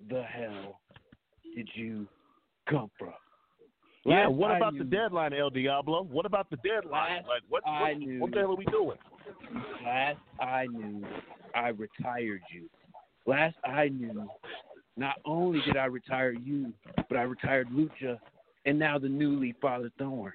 the 0.09 0.23
hell 0.23 0.79
did 1.55 1.69
you 1.75 2.07
come 2.69 2.89
from? 2.97 3.13
Yeah, 4.05 4.27
Last 4.27 4.31
what 4.33 4.51
I 4.51 4.57
about 4.57 4.77
the 4.77 4.83
deadline, 4.83 5.33
El 5.33 5.49
Diablo? 5.49 6.03
What 6.03 6.25
about 6.25 6.49
the 6.49 6.57
deadline? 6.57 7.17
Last 7.17 7.27
Like, 7.27 7.41
what, 7.49 7.63
I 7.67 7.89
what, 7.93 7.97
knew- 7.99 8.19
what 8.19 8.31
the 8.31 8.39
hell 8.39 8.51
are 8.51 8.55
we 8.55 8.65
doing? 8.65 8.97
Last 9.83 10.17
I 10.39 10.67
knew, 10.67 11.05
I 11.55 11.69
retired 11.69 12.41
you. 12.53 12.69
Last 13.25 13.55
I 13.65 13.89
knew, 13.89 14.29
not 14.97 15.15
only 15.25 15.59
did 15.65 15.77
I 15.77 15.85
retire 15.85 16.31
you, 16.31 16.71
but 17.09 17.17
I 17.17 17.23
retired 17.23 17.67
Lucha, 17.69 18.19
and 18.65 18.77
now 18.77 18.99
the 18.99 19.09
newly 19.09 19.55
Father 19.61 19.91
Thorn. 19.97 20.33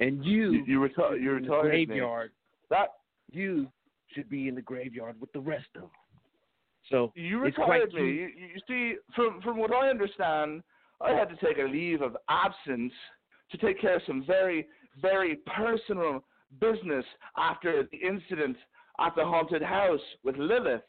And 0.00 0.24
you, 0.24 0.52
You, 0.52 0.64
you, 0.66 0.80
reti- 0.80 1.20
you 1.20 1.30
be 1.30 1.36
in 1.36 1.42
retired 1.42 1.64
me. 1.64 1.70
graveyard. 1.86 2.30
That 2.70 2.88
You 3.30 3.68
should 4.12 4.28
be 4.28 4.48
in 4.48 4.54
the 4.54 4.62
graveyard 4.62 5.16
with 5.20 5.32
the 5.32 5.40
rest 5.40 5.66
of 5.76 5.82
them. 5.82 5.90
So 6.90 7.12
You 7.14 7.44
it's 7.44 7.56
quite 7.56 7.82
retired 7.84 7.92
me. 7.94 8.10
You, 8.12 8.28
you 8.54 8.60
see, 8.68 8.94
from 9.14 9.40
from 9.42 9.58
what 9.58 9.72
I 9.72 9.88
understand, 9.88 10.62
I 11.04 11.12
had 11.12 11.28
to 11.28 11.36
take 11.36 11.58
a 11.58 11.68
leave 11.68 12.00
of 12.00 12.16
absence 12.28 12.92
to 13.50 13.58
take 13.58 13.80
care 13.80 13.96
of 13.96 14.02
some 14.06 14.24
very, 14.26 14.66
very 15.00 15.36
personal 15.46 16.24
business 16.60 17.04
after 17.36 17.88
the 17.90 17.98
incident 17.98 18.56
at 19.00 19.14
the 19.16 19.24
haunted 19.24 19.62
house 19.62 20.00
with 20.22 20.36
Lilith. 20.36 20.82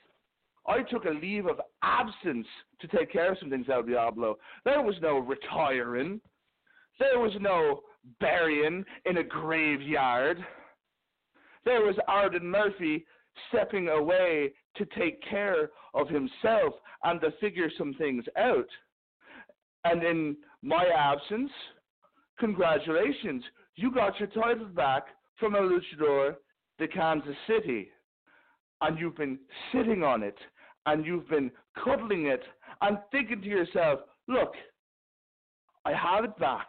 I 0.68 0.82
took 0.84 1.06
a 1.06 1.10
leave 1.10 1.48
of 1.48 1.60
absence 1.82 2.48
to 2.80 2.88
take 2.88 3.12
care 3.12 3.32
of 3.32 3.38
some 3.40 3.50
things, 3.50 3.68
El 3.72 3.84
Diablo. 3.84 4.38
There 4.64 4.82
was 4.82 4.96
no 5.02 5.18
retiring. 5.18 6.22
There 7.00 7.20
was 7.20 7.34
no 7.40 7.82
burying 8.20 8.86
in 9.06 9.18
a 9.18 9.24
graveyard. 9.24 10.38
There 11.66 11.82
was 11.82 11.96
Arden 12.08 12.46
Murphy 12.50 13.06
stepping 13.50 13.90
away 13.90 14.54
to 14.76 14.86
take 14.98 15.22
care 15.24 15.72
of 15.94 16.08
himself 16.08 16.74
and 17.04 17.20
to 17.22 17.32
figure 17.42 17.70
some 17.78 17.94
things 17.96 18.26
out. 18.38 18.68
And 19.84 20.04
in 20.04 20.38
my 20.62 20.86
absence, 20.86 21.52
congratulations, 22.40 23.44
you 23.76 23.92
got 23.92 24.20
your 24.20 24.30
title 24.30 24.68
back 24.68 25.04
from 25.40 25.56
El 25.56 25.64
Luchador 25.64 26.36
de 26.80 26.88
Kansas 26.88 27.36
City. 27.48 27.90
And 28.82 29.00
you've 29.00 29.18
been 29.18 29.40
sitting 29.72 30.04
on 30.04 30.24
it 30.24 30.38
and 30.86 31.06
you've 31.06 31.30
been 31.30 31.52
cuddling 31.84 32.28
it 32.28 32.44
and 32.82 32.98
thinking 33.12 33.42
to 33.42 33.48
yourself, 33.48 34.02
look, 34.28 34.54
I 35.86 35.94
have 35.94 36.24
it 36.24 36.38
back. 36.38 36.68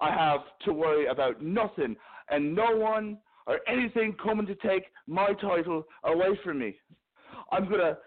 I 0.00 0.10
have 0.10 0.40
to 0.64 0.72
worry 0.72 1.06
about 1.06 1.42
nothing 1.42 1.96
and 2.30 2.54
no 2.54 2.76
one 2.76 3.18
or 3.46 3.60
anything 3.68 4.16
coming 4.22 4.46
to 4.46 4.54
take 4.56 4.84
my 5.06 5.32
title 5.34 5.84
away 6.04 6.38
from 6.42 6.58
me. 6.58 6.76
I'm 7.52 7.68
going 7.68 7.80
to 7.80 7.98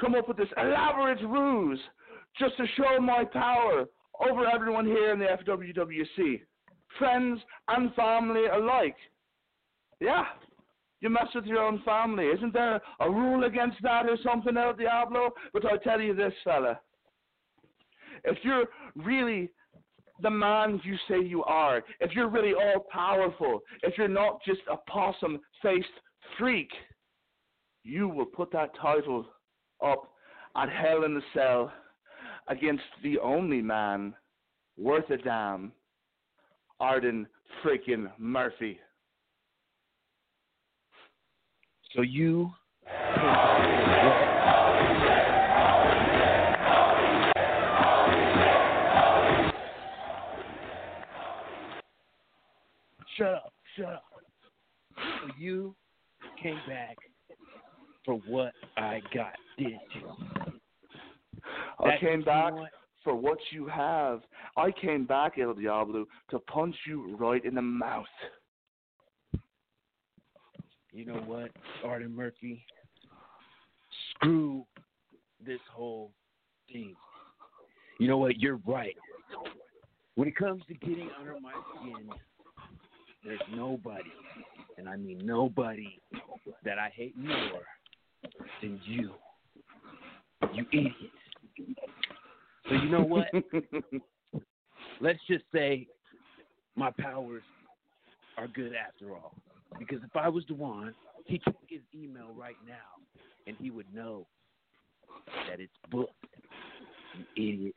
come 0.00 0.14
up 0.14 0.28
with 0.28 0.36
this 0.36 0.48
elaborate 0.56 1.20
ruse 1.20 1.80
just 2.38 2.56
to 2.56 2.66
show 2.76 3.00
my 3.00 3.24
power 3.24 3.86
over 4.20 4.46
everyone 4.46 4.86
here 4.86 5.12
in 5.12 5.18
the 5.18 5.26
FWWC, 5.26 6.40
friends 6.98 7.40
and 7.68 7.94
family 7.94 8.46
alike. 8.52 8.96
Yeah, 10.00 10.24
you 11.00 11.10
mess 11.10 11.28
with 11.34 11.44
your 11.44 11.62
own 11.62 11.82
family. 11.84 12.26
Isn't 12.26 12.52
there 12.52 12.80
a 13.00 13.10
rule 13.10 13.44
against 13.44 13.78
that 13.82 14.06
or 14.06 14.16
something, 14.22 14.56
El 14.56 14.74
Diablo? 14.74 15.30
But 15.52 15.66
I 15.66 15.76
tell 15.76 16.00
you 16.00 16.14
this, 16.14 16.32
fella. 16.42 16.78
If 18.24 18.38
you're 18.42 18.64
really 18.96 19.50
the 20.22 20.30
man 20.30 20.80
you 20.84 20.96
say 21.08 21.20
you 21.20 21.44
are, 21.44 21.82
if 22.00 22.12
you're 22.12 22.30
really 22.30 22.54
all 22.54 22.86
powerful, 22.90 23.60
if 23.82 23.98
you're 23.98 24.08
not 24.08 24.38
just 24.46 24.60
a 24.70 24.76
possum 24.90 25.40
faced 25.62 25.86
freak, 26.38 26.70
you 27.82 28.08
will 28.08 28.26
put 28.26 28.50
that 28.52 28.70
title 28.80 29.26
up 29.84 30.10
at 30.56 30.70
Hell 30.70 31.04
in 31.04 31.14
the 31.14 31.22
Cell 31.34 31.72
against 32.48 32.82
the 33.02 33.18
only 33.18 33.62
man 33.62 34.14
worth 34.76 35.08
a 35.10 35.16
damn, 35.16 35.72
Arden 36.80 37.26
freaking 37.64 38.10
Murphy. 38.18 38.78
So 41.94 42.02
you 42.02 42.50
Shut 53.16 53.28
up, 53.28 53.52
shut 53.76 53.86
up. 53.86 54.02
So 54.96 55.32
you 55.38 55.76
came 56.42 56.58
back 56.68 56.96
for 58.04 58.20
what 58.26 58.52
I 58.76 59.00
got, 59.14 59.34
did 59.56 59.68
you? 59.68 60.53
I 61.84 61.98
came 61.98 62.22
back 62.22 62.54
what? 62.54 62.70
for 63.02 63.14
what 63.14 63.38
you 63.50 63.66
have. 63.66 64.22
I 64.56 64.70
came 64.70 65.04
back, 65.04 65.38
El 65.38 65.54
Diablo, 65.54 66.06
to 66.30 66.38
punch 66.40 66.74
you 66.86 67.16
right 67.16 67.44
in 67.44 67.54
the 67.54 67.62
mouth. 67.62 68.06
You 70.92 71.04
know 71.04 71.22
what, 71.26 71.50
Arden 71.84 72.14
Murphy? 72.14 72.64
Screw 74.10 74.64
this 75.44 75.60
whole 75.72 76.12
thing. 76.72 76.94
You 77.98 78.08
know 78.08 78.18
what? 78.18 78.38
You're 78.40 78.60
right. 78.66 78.94
When 80.14 80.28
it 80.28 80.36
comes 80.36 80.62
to 80.68 80.74
getting 80.74 81.10
under 81.18 81.34
my 81.40 81.52
skin, 81.80 82.08
there's 83.24 83.40
nobody, 83.54 84.12
and 84.78 84.88
I 84.88 84.96
mean 84.96 85.20
nobody, 85.24 86.00
that 86.64 86.78
I 86.78 86.90
hate 86.94 87.16
more 87.18 87.62
than 88.62 88.80
you. 88.84 89.10
You 90.52 90.64
idiot. 90.72 90.94
So 91.56 92.74
you 92.74 92.88
know 92.88 93.02
what? 93.02 93.26
Let's 95.00 95.18
just 95.28 95.44
say 95.52 95.86
my 96.76 96.90
powers 96.98 97.42
are 98.36 98.48
good 98.48 98.72
after 98.74 99.12
all. 99.12 99.34
Because 99.78 99.98
if 100.04 100.16
I 100.16 100.28
was 100.28 100.44
Dewan, 100.44 100.94
he'd 101.26 101.42
check 101.44 101.54
his 101.68 101.80
email 101.94 102.34
right 102.36 102.56
now 102.66 102.74
and 103.46 103.56
he 103.58 103.70
would 103.70 103.92
know 103.94 104.26
that 105.48 105.60
it's 105.60 105.72
booked. 105.90 106.12
You 107.36 107.52
idiot. 107.52 107.74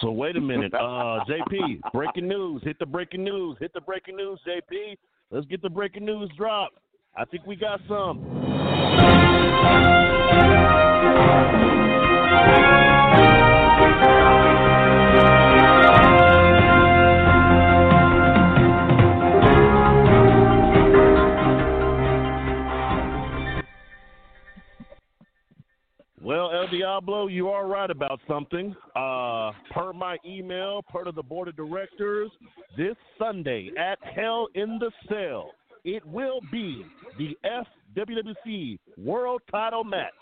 So 0.00 0.10
wait 0.12 0.36
a 0.36 0.40
minute, 0.40 0.72
uh, 0.74 1.24
JP, 1.28 1.80
breaking 1.92 2.28
news. 2.28 2.62
Hit 2.64 2.78
the 2.78 2.86
breaking 2.86 3.24
news. 3.24 3.56
Hit 3.58 3.72
the 3.74 3.80
breaking 3.80 4.16
news, 4.16 4.38
JP. 4.46 4.96
Let's 5.30 5.46
get 5.46 5.60
the 5.60 5.70
breaking 5.70 6.04
news 6.04 6.30
drop. 6.36 6.72
I 7.16 7.24
think 7.24 7.44
we 7.46 7.56
got 7.56 7.80
some. 7.88 8.24
Well, 26.28 26.50
El 26.52 26.68
Diablo, 26.68 27.28
you 27.28 27.48
are 27.48 27.66
right 27.66 27.90
about 27.90 28.20
something. 28.28 28.76
Uh, 28.94 29.52
per 29.70 29.94
my 29.94 30.18
email, 30.26 30.82
part 30.82 31.06
of 31.06 31.14
the 31.14 31.22
board 31.22 31.48
of 31.48 31.56
directors, 31.56 32.30
this 32.76 32.96
Sunday 33.18 33.70
at 33.78 33.98
Hell 34.14 34.48
in 34.54 34.78
the 34.78 34.90
Cell, 35.08 35.52
it 35.84 36.04
will 36.04 36.40
be 36.52 36.84
the 37.16 37.34
FWWC 37.98 38.78
World 38.96 39.42
Title 39.50 39.84
match. 39.84 40.12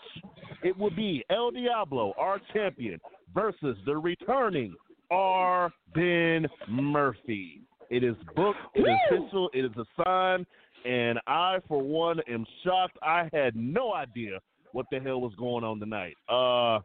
It 0.63 0.77
will 0.77 0.89
be 0.89 1.23
El 1.29 1.51
Diablo, 1.51 2.13
our 2.17 2.41
champion, 2.53 2.99
versus 3.33 3.77
the 3.85 3.95
returning 3.95 4.75
R. 5.11 5.71
Ben 5.93 6.47
Murphy. 6.67 7.61
It 7.89 8.03
is 8.03 8.15
booked, 8.35 8.59
it 8.75 8.81
is 8.81 8.97
official, 9.09 9.49
it 9.53 9.63
is 9.65 9.71
assigned, 9.71 10.45
and 10.85 11.19
I, 11.27 11.59
for 11.67 11.81
one, 11.81 12.19
am 12.27 12.45
shocked. 12.63 12.97
I 13.01 13.29
had 13.31 13.55
no 13.55 13.93
idea 13.93 14.39
what 14.73 14.87
the 14.91 14.99
hell 14.99 15.21
was 15.21 15.33
going 15.37 15.63
on 15.63 15.79
tonight. 15.79 16.15
Uh, 16.27 16.79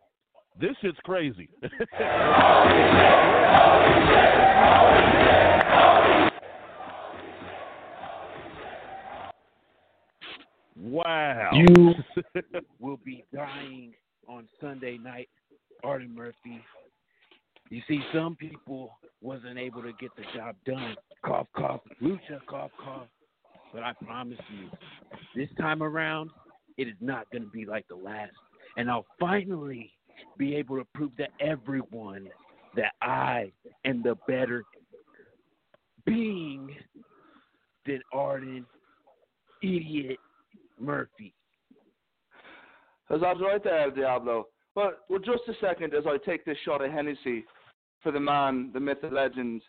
this 0.60 0.76
shit's 0.80 0.98
crazy. 1.04 1.48
wow. 10.82 11.50
You 11.52 11.94
will 12.80 12.98
be 13.04 13.24
dying 13.34 13.94
on 14.28 14.48
Sunday 14.60 14.98
night, 14.98 15.28
Arden 15.84 16.14
Murphy. 16.14 16.60
You 17.70 17.80
see, 17.88 18.00
some 18.12 18.36
people 18.36 18.98
wasn't 19.20 19.58
able 19.58 19.82
to 19.82 19.92
get 19.94 20.10
the 20.16 20.24
job 20.36 20.56
done. 20.66 20.94
Cough, 21.24 21.46
cough, 21.56 21.80
lucha, 22.02 22.40
cough, 22.46 22.70
cough. 22.82 23.06
But 23.72 23.82
I 23.82 23.92
promise 24.04 24.38
you, 24.50 24.68
this 25.34 25.48
time 25.58 25.82
around, 25.82 26.30
it 26.76 26.88
is 26.88 26.96
not 27.00 27.30
going 27.30 27.44
to 27.44 27.50
be 27.50 27.64
like 27.64 27.86
the 27.88 27.96
last. 27.96 28.32
And 28.76 28.90
I'll 28.90 29.06
finally 29.18 29.90
be 30.36 30.54
able 30.56 30.76
to 30.78 30.84
prove 30.94 31.16
to 31.16 31.26
everyone 31.40 32.28
that 32.76 32.92
I 33.00 33.52
am 33.84 34.02
the 34.02 34.16
better 34.26 34.64
being 36.04 36.74
than 37.86 38.00
Arden, 38.12 38.66
idiot 39.62 40.18
Murphy. 40.82 41.34
Was 43.08 43.20
right 43.22 43.62
there, 43.62 43.90
Diablo. 43.90 44.46
Well, 44.74 44.92
well, 45.08 45.18
just 45.18 45.42
a 45.48 45.52
second 45.60 45.92
as 45.94 46.04
I 46.06 46.16
take 46.24 46.44
this 46.44 46.56
shot 46.64 46.82
of 46.82 46.90
Hennessy 46.90 47.44
for 48.02 48.10
the 48.10 48.20
man, 48.20 48.70
the 48.72 48.80
myth, 48.80 48.98
the 49.02 49.08
legend, 49.08 49.62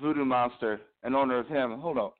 Voodoo 0.00 0.24
Master, 0.24 0.80
in 1.04 1.14
honor 1.14 1.38
of 1.38 1.46
him. 1.46 1.78
Hold 1.78 1.98
on. 1.98 2.10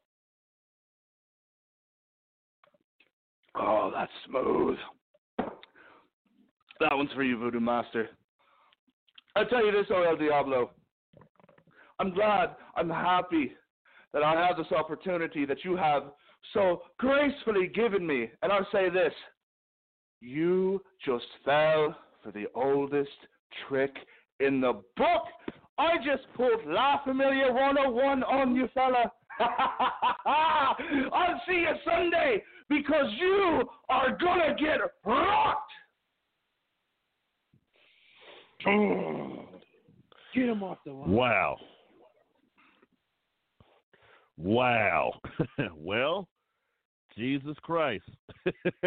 Oh, 3.55 3.91
that's 3.95 4.13
smooth. 4.29 4.77
That 5.39 6.95
one's 6.95 7.11
for 7.15 7.23
you, 7.23 7.39
Voodoo 7.39 7.61
Master. 7.61 8.11
I 9.35 9.45
tell 9.45 9.65
you 9.65 9.73
this, 9.73 9.87
El 9.91 10.17
Diablo. 10.17 10.71
I'm 11.99 12.13
glad, 12.13 12.51
I'm 12.77 12.91
happy 12.91 13.53
that 14.13 14.23
I 14.23 14.47
have 14.47 14.59
this 14.59 14.71
opportunity 14.73 15.47
that 15.47 15.65
you 15.65 15.75
have 15.77 16.05
so 16.53 16.83
gracefully 16.99 17.69
given 17.69 18.07
me. 18.07 18.31
And 18.43 18.53
I'll 18.53 18.67
say 18.73 18.89
this 18.89 19.13
you 20.21 20.83
just 21.05 21.27
fell 21.45 21.97
for 22.23 22.33
the 22.33 22.47
oldest 22.55 23.11
trick 23.69 23.95
in 24.41 24.61
the 24.61 24.73
book. 24.97 25.25
I 25.79 25.97
just 25.99 26.27
pulled 26.35 26.65
La 26.67 27.03
Familia 27.05 27.53
101 27.53 28.23
on 28.25 28.57
you, 28.57 28.69
fella. 28.73 29.13
I'll 30.27 31.41
see 31.47 31.57
you 31.57 31.75
Sunday 31.85 32.43
because 32.69 33.07
you 33.19 33.69
are 33.91 34.17
gonna 34.19 34.55
get 34.59 34.79
rocked. 35.05 35.73
Get 40.35 40.49
him 40.51 40.63
off 40.63 40.79
the 40.85 40.93
line. 40.93 41.11
Wow. 41.11 41.57
Wow. 44.37 45.13
well, 45.77 46.29
Jesus 47.17 47.57
Christ. 47.63 48.05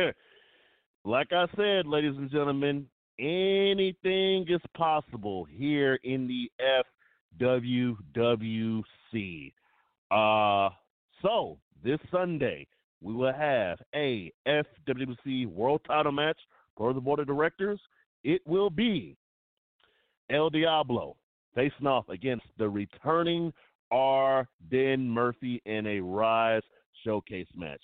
like 1.05 1.31
I 1.31 1.45
said, 1.55 1.87
ladies 1.87 2.15
and 2.17 2.29
gentlemen, 2.29 2.87
anything 3.19 4.45
is 4.47 4.61
possible 4.75 5.45
here 5.45 5.99
in 6.03 6.27
the 6.27 6.51
FWWC. 7.39 8.83
Uh, 10.11 10.69
so 11.21 11.57
this 11.83 11.99
Sunday 12.11 12.67
we 13.01 13.13
will 13.13 13.33
have 13.33 13.79
a 13.95 14.31
FWWC 14.47 15.47
World 15.47 15.81
Title 15.87 16.11
match 16.11 16.37
for 16.79 16.93
the 16.93 17.01
board 17.01 17.19
of 17.19 17.27
directors, 17.27 17.79
it 18.23 18.41
will 18.47 18.69
be 18.69 19.15
El 20.31 20.49
Diablo 20.49 21.17
facing 21.53 21.87
off 21.87 22.07
against 22.09 22.45
the 22.57 22.67
returning 22.67 23.53
R. 23.91 24.47
Den 24.71 25.07
Murphy 25.09 25.61
in 25.65 25.85
a 25.85 25.99
Rise 25.99 26.61
showcase 27.03 27.47
match. 27.55 27.81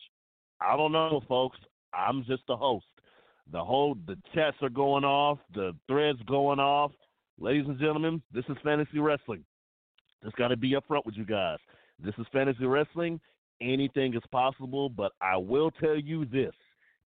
I 0.65 0.75
don't 0.75 0.91
know, 0.91 1.21
folks. 1.27 1.57
I'm 1.93 2.25
just 2.25 2.43
the 2.47 2.57
host. 2.57 2.85
The 3.51 3.63
whole 3.63 3.95
the 4.07 4.17
chats 4.33 4.57
are 4.61 4.69
going 4.69 5.03
off, 5.03 5.37
the 5.53 5.73
threads 5.87 6.19
going 6.27 6.59
off. 6.59 6.91
Ladies 7.39 7.65
and 7.67 7.79
gentlemen, 7.79 8.21
this 8.33 8.45
is 8.49 8.57
fantasy 8.63 8.99
wrestling. 8.99 9.43
Just 10.23 10.35
got 10.37 10.47
to 10.47 10.57
be 10.57 10.71
upfront 10.71 11.05
with 11.05 11.15
you 11.15 11.25
guys. 11.25 11.59
This 12.03 12.15
is 12.17 12.25
fantasy 12.33 12.65
wrestling. 12.65 13.19
Anything 13.61 14.15
is 14.15 14.23
possible, 14.31 14.89
but 14.89 15.11
I 15.21 15.37
will 15.37 15.69
tell 15.69 15.97
you 15.97 16.25
this. 16.25 16.53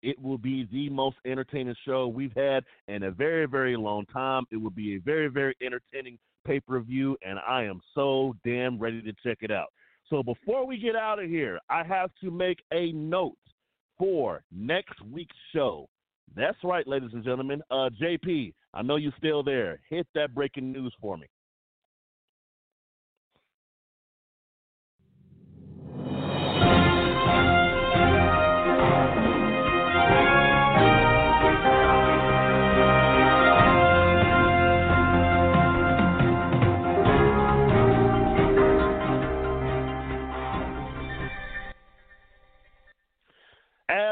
It 0.03 0.21
will 0.21 0.39
be 0.39 0.69
the 0.71 0.91
most 0.91 1.17
entertaining 1.25 1.75
show 1.87 2.09
we've 2.09 2.37
had 2.37 2.63
in 2.89 3.05
a 3.05 3.11
very, 3.11 3.47
very 3.47 3.77
long 3.77 4.05
time. 4.07 4.45
It 4.53 4.57
will 4.57 4.71
be 4.71 4.97
a 4.97 5.01
very, 5.01 5.29
very 5.29 5.57
entertaining 5.63 6.19
pay 6.47 6.61
per 6.61 6.79
view, 6.81 7.17
and 7.27 7.39
I 7.39 7.65
am 7.65 7.81
so 7.95 8.37
damn 8.45 8.79
ready 8.79 9.01
to 9.01 9.13
check 9.25 9.39
it 9.41 9.51
out. 9.51 9.69
So 10.11 10.23
before 10.23 10.67
we 10.67 10.79
get 10.79 10.95
out 10.95 11.19
of 11.19 11.29
here, 11.29 11.59
I 11.71 11.83
have 11.83 12.11
to 12.21 12.31
make 12.31 12.59
a 12.73 12.93
note 12.93 13.39
for 13.99 14.43
next 14.53 15.01
week's 15.03 15.37
show. 15.55 15.89
That's 16.35 16.59
right, 16.65 16.87
ladies 16.87 17.11
and 17.13 17.25
gentlemen. 17.25 17.63
Uh, 17.71 17.91
JP, 18.01 18.53
I 18.75 18.83
know 18.83 18.97
you're 18.97 19.13
still 19.17 19.43
there. 19.43 19.81
Hit 19.89 20.07
that 20.15 20.35
breaking 20.35 20.73
news 20.73 20.95
for 21.01 21.17
me. 21.17 21.27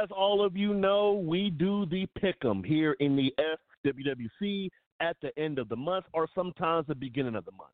As 0.04 0.10
all 0.14 0.44
of 0.44 0.54
you 0.54 0.74
know, 0.74 1.14
we 1.14 1.48
do 1.48 1.86
the 1.86 2.06
pick'em 2.20 2.62
here 2.62 2.94
in 3.00 3.16
the 3.16 3.34
FWWC 3.86 4.68
at 5.00 5.16
the 5.22 5.30
end 5.38 5.58
of 5.58 5.70
the 5.70 5.76
month 5.76 6.04
or 6.12 6.28
sometimes 6.34 6.86
the 6.86 6.94
beginning 6.94 7.36
of 7.36 7.46
the 7.46 7.52
month. 7.52 7.70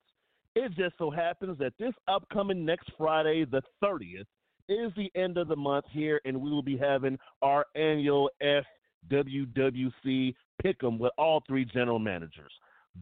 It 0.54 0.72
just 0.76 0.96
so 0.96 1.10
happens 1.10 1.58
that 1.58 1.72
this 1.76 1.92
upcoming 2.06 2.64
next 2.64 2.88
Friday, 2.96 3.44
the 3.44 3.62
30th, 3.82 4.26
is 4.68 4.92
the 4.96 5.10
end 5.16 5.38
of 5.38 5.48
the 5.48 5.56
month 5.56 5.86
here, 5.90 6.20
and 6.24 6.40
we 6.40 6.52
will 6.52 6.62
be 6.62 6.76
having 6.76 7.18
our 7.42 7.66
annual 7.74 8.30
FWWC 9.10 10.32
pick'em 10.64 11.00
with 11.00 11.10
all 11.18 11.42
three 11.48 11.64
general 11.64 11.98
managers. 11.98 12.52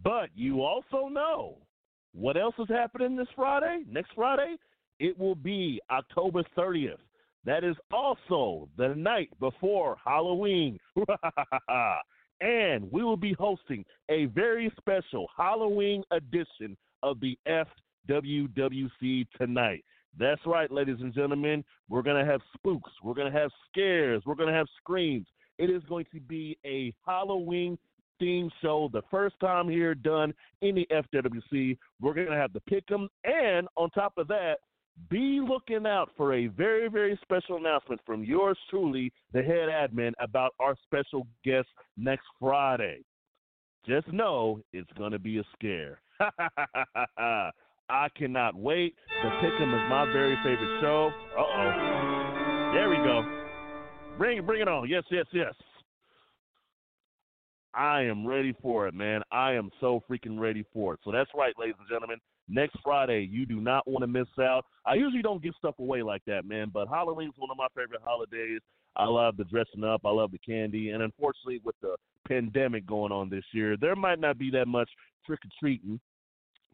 But 0.02 0.30
you 0.34 0.62
also 0.62 1.08
know 1.08 1.58
what 2.14 2.38
else 2.38 2.54
is 2.58 2.68
happening 2.70 3.14
this 3.14 3.28
Friday? 3.36 3.84
Next 3.90 4.12
Friday? 4.14 4.56
It 5.00 5.18
will 5.18 5.34
be 5.34 5.82
October 5.90 6.42
30th. 6.56 6.96
That 7.48 7.64
is 7.64 7.76
also 7.90 8.68
the 8.76 8.88
night 8.88 9.30
before 9.40 9.96
Halloween. 10.04 10.78
and 12.42 12.92
we 12.92 13.02
will 13.02 13.16
be 13.16 13.32
hosting 13.32 13.86
a 14.10 14.26
very 14.26 14.70
special 14.78 15.26
Halloween 15.34 16.04
edition 16.10 16.76
of 17.02 17.18
the 17.20 17.38
FWWC 17.48 19.28
tonight. 19.38 19.82
That's 20.18 20.42
right, 20.44 20.70
ladies 20.70 20.98
and 21.00 21.14
gentlemen. 21.14 21.64
We're 21.88 22.02
going 22.02 22.22
to 22.22 22.30
have 22.30 22.42
spooks. 22.52 22.92
We're 23.02 23.14
going 23.14 23.32
to 23.32 23.38
have 23.38 23.50
scares. 23.70 24.22
We're 24.26 24.34
going 24.34 24.50
to 24.50 24.54
have 24.54 24.68
screams. 24.76 25.26
It 25.56 25.70
is 25.70 25.82
going 25.88 26.04
to 26.12 26.20
be 26.20 26.58
a 26.66 26.92
Halloween 27.06 27.78
theme 28.18 28.50
show, 28.60 28.90
the 28.92 29.00
first 29.10 29.36
time 29.40 29.70
here 29.70 29.94
done 29.94 30.34
in 30.60 30.74
the 30.74 30.86
FWC. 30.92 31.78
We're 31.98 32.12
going 32.12 32.26
to 32.26 32.36
have 32.36 32.52
the 32.52 32.60
pick'em, 32.70 33.08
and 33.24 33.68
on 33.74 33.88
top 33.90 34.18
of 34.18 34.28
that, 34.28 34.58
be 35.10 35.40
looking 35.46 35.86
out 35.86 36.10
for 36.16 36.34
a 36.34 36.46
very, 36.48 36.88
very 36.88 37.18
special 37.22 37.56
announcement 37.56 38.00
from 38.04 38.24
yours 38.24 38.58
truly, 38.70 39.12
the 39.32 39.42
head 39.42 39.68
admin, 39.68 40.12
about 40.20 40.54
our 40.60 40.76
special 40.84 41.26
guest 41.44 41.68
next 41.96 42.26
Friday. 42.40 43.02
Just 43.86 44.08
know 44.12 44.60
it's 44.72 44.90
going 44.98 45.12
to 45.12 45.18
be 45.18 45.38
a 45.38 45.44
scare. 45.54 46.00
I 47.90 48.08
cannot 48.16 48.54
wait. 48.54 48.94
The 49.22 49.28
Pick'em 49.28 49.72
is 49.72 49.90
my 49.90 50.04
very 50.12 50.36
favorite 50.44 50.80
show. 50.80 51.10
Uh 51.36 51.42
oh. 51.42 52.70
There 52.74 52.90
we 52.90 52.96
go. 52.96 53.22
Bring 54.18 54.44
bring 54.44 54.60
it 54.60 54.68
on. 54.68 54.88
Yes, 54.88 55.04
yes, 55.10 55.24
yes. 55.32 55.54
I 57.72 58.02
am 58.02 58.26
ready 58.26 58.54
for 58.60 58.88
it, 58.88 58.94
man. 58.94 59.22
I 59.30 59.52
am 59.52 59.70
so 59.80 60.02
freaking 60.10 60.38
ready 60.38 60.64
for 60.72 60.94
it. 60.94 61.00
So 61.04 61.12
that's 61.12 61.30
right, 61.34 61.54
ladies 61.58 61.76
and 61.78 61.88
gentlemen. 61.88 62.18
Next 62.48 62.76
Friday, 62.82 63.28
you 63.30 63.44
do 63.44 63.60
not 63.60 63.86
want 63.86 64.02
to 64.02 64.06
miss 64.06 64.28
out. 64.40 64.64
I 64.86 64.94
usually 64.94 65.22
don't 65.22 65.42
give 65.42 65.54
stuff 65.58 65.74
away 65.78 66.02
like 66.02 66.22
that, 66.26 66.46
man, 66.46 66.70
but 66.72 66.88
Halloween's 66.88 67.34
one 67.36 67.50
of 67.50 67.56
my 67.56 67.68
favorite 67.76 68.00
holidays. 68.02 68.60
I 68.96 69.04
love 69.04 69.36
the 69.36 69.44
dressing 69.44 69.84
up, 69.84 70.00
I 70.04 70.10
love 70.10 70.32
the 70.32 70.38
candy, 70.38 70.90
and 70.90 71.02
unfortunately, 71.02 71.60
with 71.64 71.76
the 71.82 71.96
pandemic 72.26 72.86
going 72.86 73.12
on 73.12 73.28
this 73.28 73.44
year, 73.52 73.76
there 73.76 73.94
might 73.94 74.18
not 74.18 74.38
be 74.38 74.50
that 74.52 74.66
much 74.66 74.88
trick 75.26 75.40
or 75.44 75.50
treating. 75.60 76.00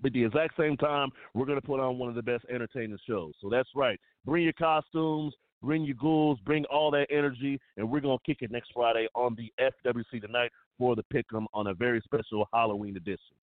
But 0.00 0.12
the 0.12 0.24
exact 0.24 0.56
same 0.58 0.76
time, 0.76 1.10
we're 1.34 1.46
going 1.46 1.60
to 1.60 1.66
put 1.66 1.80
on 1.80 1.98
one 1.98 2.08
of 2.08 2.14
the 2.14 2.22
best 2.22 2.44
entertaining 2.52 2.98
shows. 3.06 3.32
So 3.40 3.48
that's 3.48 3.68
right. 3.74 3.98
Bring 4.24 4.44
your 4.44 4.52
costumes, 4.52 5.34
bring 5.62 5.84
your 5.84 5.96
ghouls, 5.96 6.38
bring 6.44 6.64
all 6.66 6.90
that 6.92 7.06
energy, 7.10 7.60
and 7.76 7.88
we're 7.88 8.00
going 8.00 8.18
to 8.18 8.24
kick 8.24 8.42
it 8.42 8.50
next 8.50 8.70
Friday 8.74 9.06
on 9.14 9.36
the 9.36 9.52
FWC 9.60 10.20
tonight 10.20 10.50
for 10.78 10.96
the 10.96 11.04
Pick'em 11.12 11.46
on 11.54 11.68
a 11.68 11.74
very 11.74 12.00
special 12.04 12.48
Halloween 12.52 12.96
edition. 12.96 13.36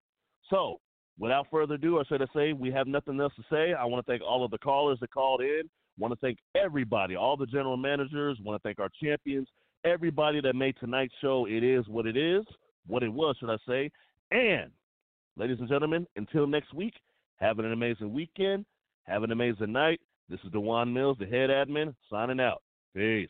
So, 0.49 0.79
without 1.21 1.45
further 1.51 1.75
ado, 1.75 1.97
or 1.97 2.05
should 2.05 2.21
I 2.21 2.25
say, 2.35 2.51
we 2.51 2.71
have 2.71 2.87
nothing 2.87 3.19
else 3.21 3.31
to 3.35 3.43
say. 3.49 3.73
I 3.73 3.85
want 3.85 4.03
to 4.03 4.11
thank 4.11 4.23
all 4.23 4.43
of 4.43 4.49
the 4.49 4.57
callers 4.57 4.99
that 5.01 5.13
called 5.13 5.41
in. 5.41 5.61
I 5.65 5.99
want 5.99 6.13
to 6.13 6.19
thank 6.19 6.39
everybody, 6.55 7.15
all 7.15 7.37
the 7.37 7.45
general 7.45 7.77
managers. 7.77 8.37
I 8.39 8.43
want 8.43 8.61
to 8.61 8.67
thank 8.67 8.79
our 8.79 8.89
champions, 9.01 9.47
everybody 9.85 10.41
that 10.41 10.55
made 10.55 10.75
tonight's 10.79 11.13
show. 11.21 11.45
It 11.47 11.63
is 11.63 11.87
what 11.87 12.07
it 12.07 12.17
is, 12.17 12.43
what 12.87 13.03
it 13.03 13.13
was, 13.13 13.37
should 13.39 13.51
I 13.51 13.57
say. 13.67 13.91
And, 14.31 14.71
ladies 15.37 15.57
and 15.59 15.69
gentlemen, 15.69 16.07
until 16.15 16.47
next 16.47 16.73
week, 16.73 16.95
have 17.35 17.59
an 17.59 17.71
amazing 17.71 18.11
weekend. 18.11 18.65
Have 19.03 19.21
an 19.21 19.31
amazing 19.31 19.71
night. 19.71 20.01
This 20.27 20.39
is 20.43 20.51
Dewan 20.51 20.91
Mills, 20.91 21.17
the 21.19 21.27
head 21.27 21.51
admin, 21.51 21.93
signing 22.09 22.39
out. 22.39 22.63
Peace. 22.95 23.29